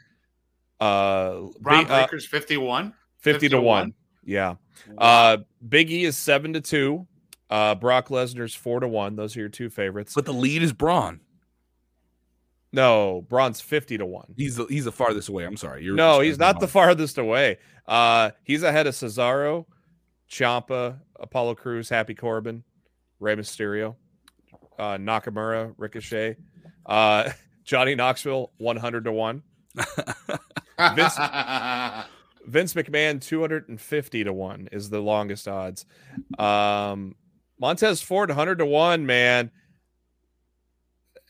Uh, 0.82 1.46
Bron 1.62 1.86
uh, 1.86 1.88
Breakker's 1.88 2.26
fifty 2.26 2.58
one. 2.58 2.94
50 3.20 3.50
to 3.50 3.62
1. 3.62 3.94
Yeah. 4.24 4.56
Wow. 4.88 4.96
Uh 4.98 5.38
Big 5.68 5.92
E 5.92 6.06
is 6.06 6.18
7 6.18 6.54
to 6.54 6.62
2. 6.62 7.08
Uh 7.50 7.76
Brock 7.76 8.10
Lesnar's 8.10 8.56
4 8.56 8.82
to 8.82 8.88
1. 8.88 9.16
Those 9.16 9.36
are 9.36 9.42
your 9.42 9.50
two 9.50 9.70
favorites. 9.70 10.14
But 10.16 10.26
the 10.26 10.34
lead 10.34 10.64
is 10.64 10.74
Bron. 10.74 11.20
No, 12.72 13.26
Bron's 13.28 13.62
50 13.62 13.98
to 13.98 14.06
1. 14.06 14.36
He's 14.38 14.56
the, 14.56 14.66
he's 14.66 14.86
the 14.86 14.92
farthest 14.92 15.28
away. 15.28 15.44
I'm 15.44 15.58
sorry. 15.58 15.84
You're 15.84 15.96
no, 15.96 16.20
he's 16.20 16.38
not 16.38 16.60
the 16.60 16.68
farthest 16.68 17.18
away. 17.18 17.58
Uh 17.88 18.32
he's 18.44 18.64
ahead 18.64 18.88
of 18.88 18.94
Cesaro, 18.94 19.66
Ciampa, 20.30 21.00
Apollo 21.20 21.56
Crews, 21.56 21.90
Happy 21.90 22.16
Corbin, 22.16 22.64
Rey 23.20 23.36
Mysterio 23.36 23.96
uh, 24.80 24.98
Nakamura, 24.98 25.74
Ricochet, 25.78 26.38
uh, 26.86 27.30
Johnny 27.66 27.94
Knoxville, 27.94 28.52
100 28.58 29.04
to 29.04 29.12
1. 29.12 29.44
Vince, 30.96 31.18
Vince 32.46 32.74
McMahon, 32.74 33.22
250 33.22 34.24
to 34.24 34.34
1 34.34 34.70
is 34.72 34.90
the 34.90 35.02
longest 35.02 35.48
odds. 35.48 35.86
Um, 36.40 37.16
Montez 37.60 38.02
Ford, 38.02 38.30
100 38.30 38.60
to 38.60 38.66
1, 38.66 39.06
man. 39.06 39.52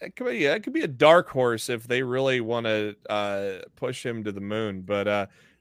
It 0.02 0.16
could 0.16 0.28
be, 0.28 0.38
yeah, 0.38 0.54
it 0.54 0.64
could 0.64 0.72
be 0.72 0.84
a 0.84 0.88
dark 0.88 1.28
horse 1.30 1.68
if 1.68 1.86
they 1.86 2.04
really 2.04 2.40
want 2.40 2.68
to 2.68 2.96
uh, 3.10 3.52
push 3.76 4.06
him 4.06 4.24
to 4.24 4.32
the 4.32 4.40
moon. 4.40 4.82
But 4.82 5.08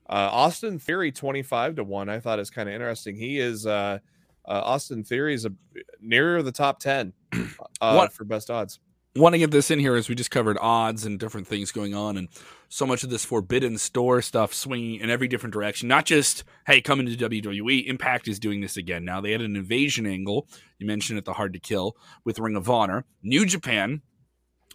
uh, 0.09 0.31
Austin 0.33 0.79
Theory, 0.79 1.13
25 1.13 1.77
to 1.77 1.85
1, 1.85 2.09
I 2.09 2.21
thought 2.21 2.39
is 2.39 2.51
kind 2.51 2.69
of 2.69 2.75
interesting. 2.75 3.17
He 3.17 3.39
is. 3.39 3.67
Uh, 3.67 3.99
uh, 4.49 4.63
Austin 4.65 5.05
Theory 5.05 5.35
is 5.35 5.45
a, 5.45 5.53
nearer 6.01 6.43
the 6.43 6.53
top 6.53 6.81
10 6.81 7.13
uh, 7.81 7.95
what, 7.95 8.13
for 8.13 8.25
best 8.25 8.51
odds. 8.51 8.81
Want 9.15 9.35
to 9.35 9.39
get 9.39 9.51
this 9.51 9.71
in 9.71 9.79
here 9.79 9.95
as 9.95 10.09
we 10.09 10.15
just 10.15 10.31
covered 10.31 10.57
odds 10.59 11.05
and 11.05 11.19
different 11.19 11.47
things 11.47 11.73
going 11.73 11.95
on, 11.95 12.17
and 12.17 12.29
so 12.69 12.87
much 12.87 13.03
of 13.03 13.11
this 13.11 13.25
forbidden 13.25 13.77
store 13.77 14.23
stuff 14.23 14.55
swinging 14.55 15.01
in 15.01 15.11
every 15.11 15.29
different 15.29 15.53
direction. 15.53 15.89
Not 15.89 16.07
just 16.07 16.45
hey, 16.67 16.81
coming 16.81 17.07
to 17.07 17.29
WWE. 17.29 17.87
Impact 17.87 18.29
is 18.29 18.39
doing 18.39 18.61
this 18.61 18.77
again 18.77 19.05
now. 19.05 19.21
They 19.21 19.33
had 19.33 19.41
an 19.41 19.57
invasion 19.57 20.07
angle. 20.07 20.47
You 20.79 20.87
mentioned 20.87 21.19
it, 21.19 21.25
the 21.25 21.33
Hard 21.33 21.53
to 21.55 21.59
Kill 21.59 21.97
with 22.25 22.39
Ring 22.39 22.55
of 22.55 22.71
Honor. 22.71 23.05
New 23.23 23.45
Japan 23.45 24.03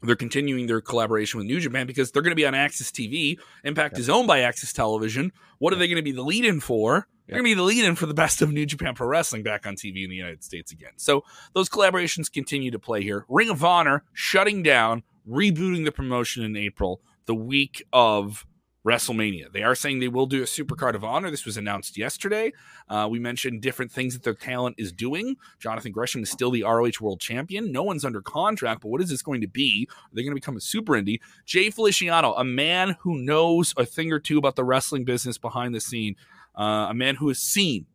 they're 0.04 0.16
continuing 0.16 0.68
their 0.68 0.82
collaboration 0.82 1.38
with 1.38 1.48
New 1.48 1.60
Japan 1.60 1.88
because 1.88 2.12
they're 2.12 2.22
going 2.22 2.32
to 2.32 2.36
be 2.36 2.46
on 2.46 2.54
AXS 2.54 2.92
TV. 2.92 3.38
Impact 3.64 3.98
is 3.98 4.10
owned 4.10 4.28
by 4.28 4.40
AXS 4.40 4.74
Television. 4.74 5.32
What 5.60 5.74
are 5.74 5.78
they 5.78 5.88
going 5.88 5.98
to 5.98 6.04
be 6.04 6.12
the 6.12 6.24
lead 6.24 6.46
in 6.46 6.60
for? 6.60 7.08
They're 7.28 7.38
going 7.38 7.46
to 7.46 7.56
be 7.56 7.60
the 7.60 7.64
lead 7.64 7.86
in 7.86 7.96
for 7.96 8.06
the 8.06 8.14
best 8.14 8.42
of 8.42 8.52
New 8.52 8.66
Japan 8.66 8.96
Pro 8.96 9.08
Wrestling 9.08 9.44
back 9.44 9.66
on 9.66 9.76
TV 9.76 10.04
in 10.04 10.10
the 10.10 10.16
United 10.16 10.44
States 10.44 10.72
again. 10.72 10.92
So 10.98 11.24
those 11.54 11.70
collaborations 11.70 12.32
continue 12.32 12.70
to 12.72 12.80
play 12.80 13.02
here. 13.02 13.26
Ring 13.30 13.50
of 13.50 13.64
Honor 13.64 14.04
shutting 14.12 14.62
down, 14.62 15.04
rebooting 15.30 15.86
the 15.86 15.92
promotion 15.92 16.44
in 16.44 16.58
April, 16.58 17.02
the 17.26 17.36
week 17.36 17.86
of 17.94 18.46
WrestleMania. 18.86 19.52
They 19.52 19.64
are 19.64 19.76
saying 19.76 20.00
they 20.00 20.10
will 20.10 20.26
do 20.26 20.42
a 20.42 20.46
Supercard 20.46 20.94
of 20.94 21.04
Honor. 21.04 21.32
This 21.32 21.46
was 21.46 21.56
announced 21.56 21.98
yesterday. 21.98 22.52
Uh, 22.90 23.08
we 23.10 23.18
mentioned 23.18 23.62
different 23.62 23.92
things 23.92 24.14
that 24.14 24.24
their 24.24 24.34
talent 24.34 24.76
is 24.78 24.92
doing. 24.92 25.38
Jonathan 25.60 25.92
Gresham 25.92 26.24
is 26.24 26.30
still 26.30 26.52
the 26.52 26.64
ROH 26.64 27.00
World 27.00 27.22
Champion. 27.22 27.72
No 27.72 27.84
one's 27.84 28.04
under 28.04 28.22
contract, 28.22 28.82
but 28.82 28.90
what 28.90 29.02
is 29.02 29.10
this 29.10 29.22
going 29.22 29.42
to 29.42 29.48
be? 29.48 29.88
Are 29.90 30.16
they 30.16 30.24
going 30.24 30.32
to 30.32 30.40
become 30.40 30.58
a 30.58 30.62
super 30.62 30.94
indie? 30.94 31.20
Jay 31.46 31.70
Feliciano, 31.70 32.34
a 32.34 32.44
man 32.44 32.98
who 33.00 33.18
knows 33.18 33.74
a 33.78 33.86
thing 33.86 34.12
or 34.12 34.20
two 34.20 34.38
about 34.38 34.56
the 34.56 34.66
wrestling 34.66 35.06
business 35.06 35.38
behind 35.38 35.74
the 35.74 35.82
scene, 35.82 36.16
uh, 36.58 36.88
a 36.90 36.94
man 36.94 37.16
who 37.16 37.30
has 37.30 37.40
seen 37.40 37.86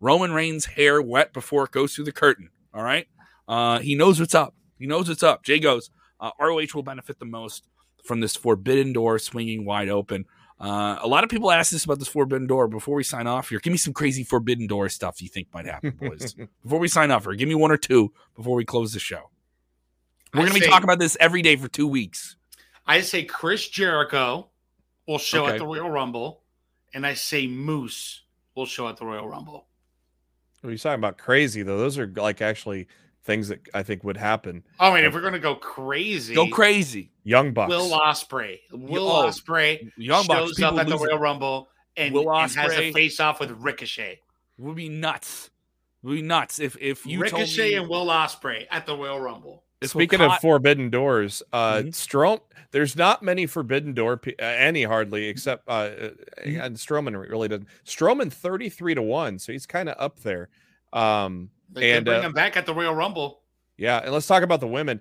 Roman 0.00 0.32
Reigns' 0.32 0.64
hair 0.64 1.02
wet 1.02 1.32
before 1.32 1.64
it 1.64 1.72
goes 1.72 1.94
through 1.94 2.06
the 2.06 2.12
curtain. 2.12 2.50
All 2.72 2.82
right. 2.82 3.06
Uh, 3.46 3.80
he 3.80 3.94
knows 3.94 4.18
what's 4.18 4.34
up. 4.34 4.54
He 4.78 4.86
knows 4.86 5.08
what's 5.08 5.22
up. 5.22 5.42
Jay 5.42 5.58
goes, 5.58 5.90
uh, 6.20 6.30
ROH 6.40 6.66
will 6.74 6.82
benefit 6.82 7.18
the 7.18 7.24
most 7.24 7.64
from 8.04 8.20
this 8.20 8.36
forbidden 8.36 8.92
door 8.92 9.18
swinging 9.18 9.64
wide 9.64 9.88
open. 9.88 10.24
Uh, 10.60 10.98
a 11.00 11.06
lot 11.06 11.22
of 11.22 11.30
people 11.30 11.52
ask 11.52 11.72
us 11.72 11.84
about 11.84 12.00
this 12.00 12.08
forbidden 12.08 12.46
door 12.46 12.66
before 12.66 12.96
we 12.96 13.04
sign 13.04 13.26
off 13.26 13.48
here. 13.48 13.60
Give 13.60 13.70
me 13.70 13.76
some 13.76 13.92
crazy 13.92 14.24
forbidden 14.24 14.66
door 14.66 14.88
stuff 14.88 15.22
you 15.22 15.28
think 15.28 15.48
might 15.54 15.66
happen, 15.66 15.92
boys. 15.92 16.34
before 16.62 16.80
we 16.80 16.88
sign 16.88 17.10
off 17.10 17.24
here, 17.24 17.34
give 17.34 17.48
me 17.48 17.54
one 17.54 17.70
or 17.70 17.76
two 17.76 18.12
before 18.34 18.56
we 18.56 18.64
close 18.64 18.92
the 18.92 18.98
show. 18.98 19.30
We're 20.34 20.40
going 20.40 20.54
to 20.54 20.60
be 20.60 20.66
talking 20.66 20.84
about 20.84 20.98
this 20.98 21.16
every 21.20 21.42
day 21.42 21.56
for 21.56 21.68
two 21.68 21.86
weeks. 21.86 22.36
I 22.86 23.02
say 23.02 23.24
Chris 23.24 23.68
Jericho 23.68 24.48
will 25.06 25.18
show 25.18 25.44
okay. 25.44 25.54
at 25.54 25.58
the 25.58 25.66
Royal 25.66 25.90
Rumble 25.90 26.42
and 26.92 27.06
I 27.06 27.14
say 27.14 27.46
Moose 27.46 28.22
will 28.54 28.66
show 28.66 28.88
at 28.88 28.96
the 28.96 29.06
Royal 29.06 29.28
Rumble. 29.28 29.66
What 30.60 30.70
are 30.70 30.72
you 30.72 30.78
talking 30.78 30.98
about 30.98 31.18
crazy 31.18 31.62
though? 31.62 31.78
Those 31.78 31.98
are 31.98 32.06
like 32.16 32.42
actually 32.42 32.88
things 33.28 33.48
that 33.48 33.60
I 33.74 33.82
think 33.82 34.02
would 34.04 34.16
happen. 34.16 34.64
Oh, 34.80 34.90
I 34.90 34.94
mean, 34.94 35.04
if 35.04 35.12
we're 35.12 35.20
gonna 35.20 35.38
go 35.38 35.54
crazy, 35.54 36.34
go 36.34 36.48
crazy. 36.48 37.12
Young 37.24 37.52
Bucks, 37.52 37.68
Will 37.68 37.90
Ospreay, 37.90 38.58
Will 38.72 39.08
oh, 39.08 39.26
Ospreay, 39.26 39.92
Young 39.98 40.26
Bucks 40.26 40.56
shows 40.56 40.62
up 40.62 40.78
at 40.78 40.88
the 40.88 40.96
Royal 40.96 41.18
Rumble 41.18 41.68
and, 41.96 42.14
Will 42.14 42.24
Ospreay, 42.24 42.42
and 42.42 42.72
has 42.72 42.72
a 42.78 42.92
face 42.92 43.20
off 43.20 43.38
with 43.38 43.50
Ricochet. 43.50 44.20
Would 44.56 44.76
be 44.76 44.88
nuts. 44.88 45.50
Would 46.02 46.14
be 46.14 46.22
nuts 46.22 46.58
if 46.58 46.76
if 46.80 47.04
you 47.04 47.20
Ricochet 47.20 47.68
me, 47.68 47.74
and 47.74 47.88
Will 47.88 48.06
Ospreay 48.06 48.66
at 48.70 48.86
the 48.86 48.96
Royal 48.96 49.20
Rumble. 49.20 49.62
Speaking 49.84 50.22
of 50.22 50.32
forbidden 50.40 50.90
doors, 50.90 51.42
uh, 51.52 51.74
mm-hmm. 51.74 51.90
Strom, 51.90 52.40
there's 52.72 52.96
not 52.96 53.22
many 53.22 53.46
forbidden 53.46 53.92
door, 53.92 54.20
uh, 54.26 54.42
any 54.42 54.82
hardly, 54.84 55.26
except 55.26 55.68
uh, 55.68 55.70
uh, 55.70 55.90
mm-hmm. 56.44 56.60
and 56.60 56.76
Strowman 56.76 57.28
really 57.30 57.46
doesn't. 57.46 57.68
Strowman 57.84 58.32
33 58.32 58.96
to 58.96 59.02
1, 59.02 59.38
so 59.38 59.52
he's 59.52 59.66
kind 59.66 59.88
of 59.88 59.94
up 59.98 60.20
there. 60.20 60.48
Um, 60.92 61.50
they 61.70 61.92
and 61.92 62.04
bring 62.04 62.20
uh, 62.20 62.22
him 62.22 62.32
back 62.32 62.56
at 62.56 62.66
the 62.66 62.74
Royal 62.74 62.94
Rumble. 62.94 63.42
Yeah, 63.76 63.98
and 63.98 64.12
let's 64.12 64.26
talk 64.26 64.42
about 64.42 64.60
the 64.60 64.68
women. 64.68 65.00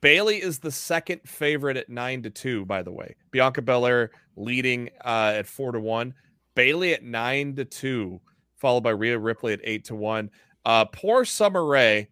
Bayley 0.00 0.42
is 0.42 0.58
the 0.58 0.70
second 0.70 1.20
favorite 1.24 1.76
at 1.76 1.88
nine 1.88 2.22
to 2.22 2.30
two. 2.30 2.64
By 2.66 2.82
the 2.82 2.92
way, 2.92 3.16
Bianca 3.30 3.62
Belair 3.62 4.10
leading 4.36 4.90
uh, 5.04 5.32
at 5.36 5.46
four 5.46 5.72
to 5.72 5.80
one. 5.80 6.14
Bayley 6.54 6.92
at 6.92 7.02
nine 7.02 7.54
to 7.56 7.64
two, 7.64 8.20
followed 8.56 8.82
by 8.82 8.90
Rhea 8.90 9.18
Ripley 9.18 9.52
at 9.52 9.60
eight 9.64 9.84
to 9.86 9.94
one. 9.94 10.30
Uh, 10.64 10.84
poor 10.84 11.24
Summer 11.24 11.64
Rae 11.64 12.08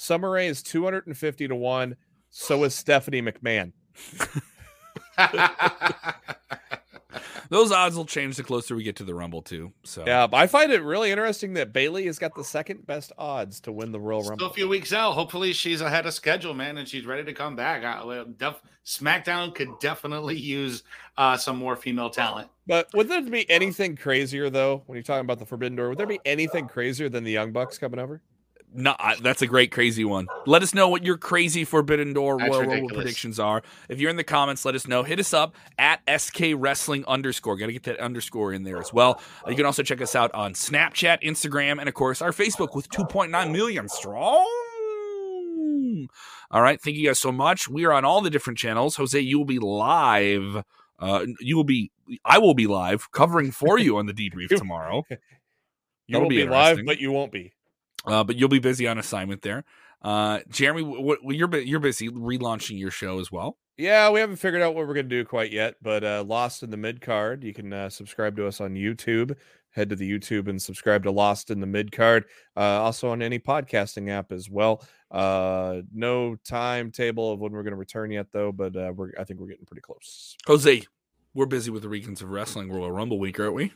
Summer 0.00 0.30
Rae 0.30 0.46
is 0.46 0.62
250 0.62 1.48
to 1.48 1.56
1. 1.56 1.96
So 2.30 2.62
is 2.62 2.72
Stephanie 2.72 3.20
McMahon. 3.20 3.72
Those 7.48 7.72
odds 7.72 7.96
will 7.96 8.04
change 8.04 8.36
the 8.36 8.42
closer 8.42 8.76
we 8.76 8.82
get 8.82 8.96
to 8.96 9.04
the 9.04 9.14
Rumble 9.14 9.42
too. 9.42 9.72
So 9.84 10.04
Yeah, 10.06 10.26
but 10.26 10.36
I 10.38 10.46
find 10.46 10.72
it 10.72 10.82
really 10.82 11.10
interesting 11.10 11.54
that 11.54 11.72
Bayley 11.72 12.06
has 12.06 12.18
got 12.18 12.34
the 12.34 12.44
second 12.44 12.86
best 12.86 13.12
odds 13.16 13.60
to 13.60 13.72
win 13.72 13.92
the 13.92 14.00
Royal 14.00 14.22
Still 14.22 14.30
Rumble. 14.30 14.46
a 14.46 14.52
few 14.52 14.68
weeks 14.68 14.92
out. 14.92 15.12
Hopefully, 15.12 15.52
she's 15.52 15.80
ahead 15.80 16.06
of 16.06 16.14
schedule, 16.14 16.54
man, 16.54 16.78
and 16.78 16.86
she's 16.86 17.06
ready 17.06 17.24
to 17.24 17.32
come 17.32 17.56
back. 17.56 17.84
I, 17.84 18.04
well, 18.04 18.26
def- 18.36 18.62
SmackDown 18.84 19.54
could 19.54 19.78
definitely 19.80 20.36
use 20.36 20.82
uh, 21.16 21.36
some 21.36 21.56
more 21.56 21.76
female 21.76 22.10
talent. 22.10 22.48
But 22.66 22.88
would 22.94 23.08
there 23.08 23.22
be 23.22 23.48
anything 23.50 23.96
crazier 23.96 24.50
though 24.50 24.82
when 24.86 24.96
you're 24.96 25.02
talking 25.02 25.24
about 25.24 25.38
the 25.38 25.46
Forbidden 25.46 25.76
Door? 25.76 25.90
Would 25.90 25.98
there 25.98 26.06
be 26.06 26.20
anything 26.24 26.68
crazier 26.68 27.08
than 27.08 27.24
the 27.24 27.32
Young 27.32 27.52
Bucks 27.52 27.78
coming 27.78 28.00
over? 28.00 28.20
No, 28.74 28.94
I- 28.98 29.16
that's 29.22 29.40
a 29.42 29.46
great 29.46 29.72
crazy 29.72 30.04
one. 30.04 30.28
Let 30.46 30.62
us 30.62 30.74
know 30.74 30.88
what 30.88 31.02
your 31.04 31.16
crazy 31.16 31.64
Forbidden 31.64 32.12
Door 32.12 32.38
That's 32.38 32.50
Royal 32.50 32.64
Rumble 32.68 32.88
predictions 32.90 33.40
are. 33.40 33.62
If 33.88 33.98
you're 33.98 34.10
in 34.10 34.16
the 34.16 34.24
comments, 34.24 34.64
let 34.64 34.74
us 34.74 34.86
know. 34.86 35.02
Hit 35.02 35.18
us 35.18 35.32
up 35.32 35.54
at 35.78 36.00
SK 36.06 36.52
Wrestling 36.56 37.04
underscore. 37.08 37.56
Got 37.56 37.66
to 37.66 37.72
get 37.72 37.84
that 37.84 37.98
underscore 37.98 38.52
in 38.52 38.64
there 38.64 38.78
as 38.78 38.92
well. 38.92 39.20
Uh, 39.46 39.50
You 39.50 39.56
can 39.56 39.64
also 39.66 39.82
check 39.82 40.00
us 40.02 40.14
out 40.14 40.32
on 40.34 40.52
Snapchat, 40.52 41.22
Instagram, 41.22 41.80
and 41.80 41.88
of 41.88 41.94
course 41.94 42.20
our 42.22 42.30
Facebook 42.30 42.74
with 42.76 42.88
2.9 42.90 43.50
million 43.52 43.88
strong. 43.88 44.46
All 46.50 46.62
right, 46.62 46.80
thank 46.80 46.96
you 46.96 47.06
guys 47.08 47.18
so 47.18 47.32
much. 47.32 47.68
We 47.68 47.84
are 47.84 47.92
on 47.92 48.04
all 48.04 48.20
the 48.20 48.30
different 48.30 48.58
channels. 48.58 48.96
Jose, 48.96 49.18
you 49.18 49.38
will 49.38 49.44
be 49.46 49.58
live. 49.58 50.62
Uh, 50.98 51.26
you 51.40 51.56
will 51.56 51.64
be. 51.64 51.90
I 52.24 52.38
will 52.38 52.54
be 52.54 52.66
live 52.66 53.10
covering 53.12 53.50
for 53.50 53.78
you 53.78 53.96
on 53.98 54.06
the 54.06 54.12
debrief 54.14 54.50
You- 54.50 54.58
tomorrow. 54.58 55.04
You 56.10 56.14
That'll 56.14 56.22
will 56.22 56.30
be 56.30 56.42
be, 56.42 56.48
live, 56.48 56.78
but 56.86 56.98
you 57.00 57.12
won't 57.12 57.30
be. 57.32 57.52
Uh, 58.08 58.24
but 58.24 58.36
you'll 58.36 58.48
be 58.48 58.58
busy 58.58 58.86
on 58.86 58.98
assignment 58.98 59.42
there. 59.42 59.64
Uh, 60.02 60.40
Jeremy, 60.48 60.82
what, 60.82 61.24
what, 61.24 61.36
you're 61.36 61.54
you're 61.58 61.80
busy 61.80 62.08
relaunching 62.08 62.78
your 62.78 62.90
show 62.90 63.18
as 63.20 63.32
well. 63.32 63.56
Yeah, 63.76 64.10
we 64.10 64.20
haven't 64.20 64.36
figured 64.36 64.62
out 64.62 64.74
what 64.74 64.86
we're 64.86 64.94
going 64.94 65.08
to 65.08 65.16
do 65.16 65.24
quite 65.24 65.52
yet, 65.52 65.76
but 65.80 66.02
uh, 66.02 66.24
Lost 66.26 66.62
in 66.62 66.70
the 66.70 66.76
Mid 66.76 67.00
Card. 67.00 67.44
You 67.44 67.54
can 67.54 67.72
uh, 67.72 67.88
subscribe 67.88 68.36
to 68.36 68.46
us 68.46 68.60
on 68.60 68.74
YouTube. 68.74 69.36
Head 69.70 69.90
to 69.90 69.96
the 69.96 70.10
YouTube 70.10 70.48
and 70.48 70.60
subscribe 70.60 71.04
to 71.04 71.12
Lost 71.12 71.50
in 71.50 71.60
the 71.60 71.66
Mid 71.66 71.92
Card. 71.92 72.24
Uh, 72.56 72.82
also 72.82 73.10
on 73.10 73.22
any 73.22 73.38
podcasting 73.38 74.10
app 74.10 74.32
as 74.32 74.50
well. 74.50 74.82
Uh, 75.10 75.82
no 75.94 76.36
timetable 76.44 77.32
of 77.32 77.38
when 77.38 77.52
we're 77.52 77.62
going 77.62 77.72
to 77.72 77.76
return 77.76 78.10
yet, 78.10 78.26
though, 78.32 78.50
but 78.50 78.74
uh, 78.76 78.92
we're 78.94 79.12
I 79.18 79.24
think 79.24 79.38
we're 79.38 79.46
getting 79.46 79.66
pretty 79.66 79.82
close. 79.82 80.36
Jose, 80.46 80.82
we're 81.34 81.46
busy 81.46 81.70
with 81.70 81.82
the 81.82 81.88
Regions 81.88 82.20
of 82.20 82.30
Wrestling 82.30 82.72
Royal 82.72 82.90
Rumble 82.90 83.18
week, 83.18 83.38
aren't 83.38 83.54
we? 83.54 83.72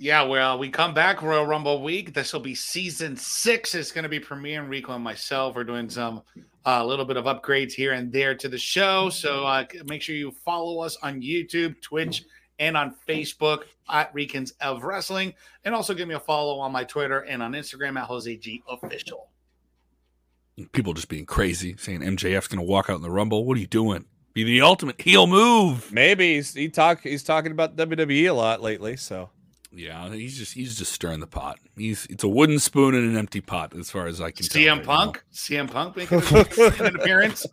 Yeah, 0.00 0.22
well, 0.22 0.60
we 0.60 0.70
come 0.70 0.94
back 0.94 1.22
Royal 1.22 1.44
Rumble 1.44 1.82
week. 1.82 2.14
This 2.14 2.32
will 2.32 2.38
be 2.38 2.54
season 2.54 3.16
six. 3.16 3.74
It's 3.74 3.90
going 3.90 4.04
to 4.04 4.08
be 4.08 4.20
premiere. 4.20 4.62
Rico 4.62 4.92
and 4.92 5.02
myself 5.02 5.56
are 5.56 5.64
doing 5.64 5.90
some 5.90 6.22
a 6.64 6.86
little 6.86 7.04
bit 7.04 7.16
of 7.16 7.24
upgrades 7.24 7.72
here 7.72 7.94
and 7.94 8.12
there 8.12 8.36
to 8.36 8.48
the 8.48 8.58
show. 8.58 9.10
So 9.10 9.44
uh, 9.44 9.64
make 9.86 10.00
sure 10.00 10.14
you 10.14 10.30
follow 10.30 10.80
us 10.80 10.96
on 11.02 11.20
YouTube, 11.20 11.80
Twitch, 11.80 12.24
and 12.60 12.76
on 12.76 12.94
Facebook 13.08 13.62
at 13.90 14.14
Recons 14.14 14.52
of 14.60 14.84
Wrestling, 14.84 15.34
and 15.64 15.74
also 15.74 15.94
give 15.94 16.06
me 16.06 16.14
a 16.14 16.20
follow 16.20 16.60
on 16.60 16.70
my 16.70 16.84
Twitter 16.84 17.20
and 17.20 17.42
on 17.42 17.52
Instagram 17.52 17.98
at 17.98 18.04
Jose 18.04 18.36
G 18.36 18.62
Official. 18.68 19.30
People 20.72 20.94
just 20.94 21.08
being 21.08 21.26
crazy, 21.26 21.74
saying 21.76 22.02
MJF's 22.02 22.46
going 22.46 22.64
to 22.64 22.70
walk 22.70 22.88
out 22.88 22.96
in 22.96 23.02
the 23.02 23.10
Rumble. 23.10 23.44
What 23.44 23.56
are 23.56 23.60
you 23.60 23.66
doing? 23.66 24.04
Be 24.32 24.44
the 24.44 24.60
ultimate 24.60 25.00
heel 25.00 25.26
move. 25.26 25.90
Maybe 25.92 26.36
he's 26.36 26.54
he 26.54 26.68
talk 26.68 27.00
he's 27.02 27.24
talking 27.24 27.50
about 27.50 27.74
WWE 27.74 28.30
a 28.30 28.32
lot 28.32 28.62
lately, 28.62 28.96
so 28.96 29.30
Yeah, 29.70 30.10
he's 30.10 30.38
just 30.38 30.54
he's 30.54 30.76
just 30.78 30.92
stirring 30.92 31.20
the 31.20 31.26
pot. 31.26 31.58
He's 31.76 32.06
it's 32.08 32.24
a 32.24 32.28
wooden 32.28 32.58
spoon 32.58 32.94
in 32.94 33.04
an 33.04 33.16
empty 33.16 33.40
pot, 33.40 33.76
as 33.76 33.90
far 33.90 34.06
as 34.06 34.20
I 34.20 34.30
can 34.30 34.46
tell. 34.46 34.62
CM 34.62 34.68
right 34.70 34.78
now. 34.78 34.84
Punk, 34.84 35.24
CM 35.32 35.70
Punk 35.70 35.96
making 35.96 36.22
an 36.86 36.96
appearance. 37.00 37.46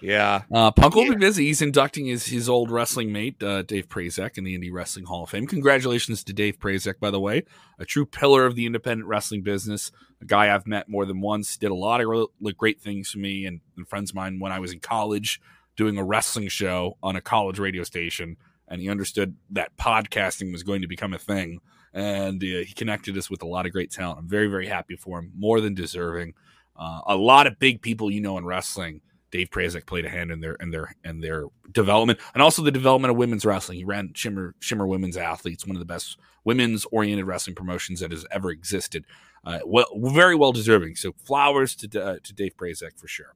yeah. 0.00 0.42
Uh, 0.50 0.70
Punk 0.70 0.94
will 0.94 1.04
Yeah. 1.04 1.10
be 1.10 1.16
busy. 1.16 1.46
He's 1.46 1.60
inducting 1.60 2.06
his, 2.06 2.26
his 2.26 2.48
old 2.48 2.70
wrestling 2.70 3.12
mate, 3.12 3.42
uh, 3.42 3.62
Dave 3.62 3.88
Prazak, 3.88 4.38
in 4.38 4.44
the 4.44 4.56
Indie 4.58 4.72
Wrestling 4.72 5.04
Hall 5.06 5.24
of 5.24 5.30
Fame. 5.30 5.46
Congratulations 5.46 6.24
to 6.24 6.32
Dave 6.32 6.58
Prazak, 6.58 6.98
by 7.00 7.10
the 7.10 7.20
way, 7.20 7.44
a 7.78 7.84
true 7.84 8.06
pillar 8.06 8.46
of 8.46 8.54
the 8.54 8.64
independent 8.64 9.06
wrestling 9.08 9.42
business. 9.42 9.92
A 10.22 10.24
guy 10.24 10.52
I've 10.54 10.66
met 10.66 10.88
more 10.88 11.04
than 11.04 11.20
once, 11.20 11.56
did 11.58 11.70
a 11.70 11.74
lot 11.74 12.00
of 12.00 12.08
really 12.08 12.54
great 12.56 12.80
things 12.80 13.10
for 13.10 13.18
me 13.18 13.44
and, 13.44 13.60
and 13.76 13.86
friends 13.86 14.10
of 14.10 14.16
mine 14.16 14.38
when 14.40 14.52
I 14.52 14.58
was 14.58 14.72
in 14.72 14.80
college 14.80 15.40
doing 15.76 15.98
a 15.98 16.02
wrestling 16.04 16.48
show 16.48 16.96
on 17.02 17.14
a 17.14 17.20
college 17.20 17.58
radio 17.58 17.82
station. 17.84 18.36
And 18.68 18.80
he 18.80 18.90
understood 18.90 19.36
that 19.50 19.76
podcasting 19.76 20.52
was 20.52 20.62
going 20.62 20.82
to 20.82 20.88
become 20.88 21.14
a 21.14 21.18
thing. 21.18 21.60
And 21.94 22.42
uh, 22.42 22.64
he 22.66 22.74
connected 22.76 23.16
us 23.16 23.30
with 23.30 23.42
a 23.42 23.46
lot 23.46 23.66
of 23.66 23.72
great 23.72 23.90
talent. 23.90 24.18
I'm 24.18 24.28
very, 24.28 24.46
very 24.46 24.66
happy 24.66 24.96
for 24.96 25.18
him. 25.18 25.32
More 25.36 25.60
than 25.60 25.74
deserving. 25.74 26.34
Uh, 26.76 27.00
a 27.06 27.16
lot 27.16 27.46
of 27.46 27.58
big 27.58 27.82
people 27.82 28.10
you 28.10 28.20
know 28.20 28.38
in 28.38 28.44
wrestling 28.44 29.00
Dave 29.30 29.50
Prazak 29.50 29.86
played 29.86 30.04
a 30.04 30.08
hand 30.08 30.30
in 30.30 30.40
their 30.40 30.54
in 30.54 30.70
their 30.70 30.94
in 31.04 31.20
their 31.20 31.44
development 31.70 32.18
and 32.34 32.42
also 32.42 32.62
the 32.62 32.70
development 32.70 33.10
of 33.10 33.16
women's 33.16 33.44
wrestling. 33.44 33.78
He 33.78 33.84
ran 33.84 34.12
Shimmer 34.14 34.54
Shimmer 34.58 34.86
Women's 34.86 35.16
Athletes, 35.16 35.66
one 35.66 35.76
of 35.76 35.80
the 35.80 35.86
best 35.86 36.18
women's 36.44 36.86
oriented 36.86 37.26
wrestling 37.26 37.54
promotions 37.54 38.00
that 38.00 38.10
has 38.10 38.24
ever 38.30 38.50
existed. 38.50 39.04
Uh, 39.44 39.60
well, 39.64 39.86
very 39.96 40.34
well 40.34 40.52
deserving. 40.52 40.96
So 40.96 41.12
flowers 41.24 41.74
to 41.76 42.02
uh, 42.02 42.16
to 42.22 42.32
Dave 42.32 42.56
Prazak 42.56 42.98
for 42.98 43.08
sure. 43.08 43.34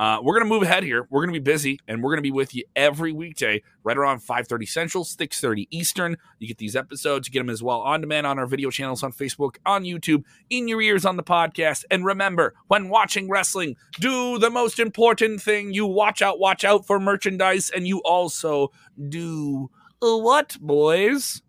Uh, 0.00 0.18
we're 0.22 0.32
gonna 0.32 0.48
move 0.48 0.62
ahead 0.62 0.82
here. 0.82 1.06
We're 1.10 1.20
gonna 1.20 1.34
be 1.34 1.40
busy, 1.40 1.78
and 1.86 2.02
we're 2.02 2.12
gonna 2.12 2.22
be 2.22 2.30
with 2.30 2.54
you 2.54 2.64
every 2.74 3.12
weekday, 3.12 3.62
right 3.84 3.98
around 3.98 4.20
five 4.20 4.48
thirty 4.48 4.64
Central, 4.64 5.04
six 5.04 5.38
thirty 5.42 5.68
Eastern. 5.70 6.16
You 6.38 6.48
get 6.48 6.56
these 6.56 6.74
episodes, 6.74 7.28
you 7.28 7.32
get 7.32 7.40
them 7.40 7.50
as 7.50 7.62
well 7.62 7.82
on 7.82 8.00
demand 8.00 8.26
on 8.26 8.38
our 8.38 8.46
video 8.46 8.70
channels 8.70 9.02
on 9.02 9.12
Facebook, 9.12 9.56
on 9.66 9.84
YouTube, 9.84 10.24
in 10.48 10.68
your 10.68 10.80
ears 10.80 11.04
on 11.04 11.18
the 11.18 11.22
podcast. 11.22 11.84
And 11.90 12.02
remember, 12.02 12.54
when 12.68 12.88
watching 12.88 13.28
wrestling, 13.28 13.76
do 14.00 14.38
the 14.38 14.48
most 14.48 14.78
important 14.78 15.42
thing. 15.42 15.74
You 15.74 15.84
watch 15.84 16.22
out, 16.22 16.38
watch 16.38 16.64
out 16.64 16.86
for 16.86 16.98
merchandise, 16.98 17.68
and 17.68 17.86
you 17.86 17.98
also 17.98 18.72
do 19.10 19.68
what, 20.00 20.56
boys? 20.62 21.42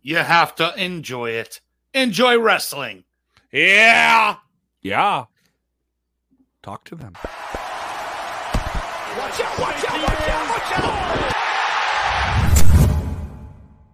You 0.00 0.18
have 0.18 0.54
to 0.54 0.80
enjoy 0.80 1.30
it. 1.30 1.60
Enjoy 1.92 2.38
wrestling. 2.38 3.02
Yeah. 3.50 4.36
Yeah. 4.80 5.24
Talk 6.62 6.84
to 6.84 6.94
them. 6.94 7.14
Watch 9.30 9.40
out, 9.42 9.58
watch 9.60 9.84
out, 9.84 10.02
watch 10.02 10.28
out, 10.28 10.50
watch 10.50 10.72
out! 10.72 11.09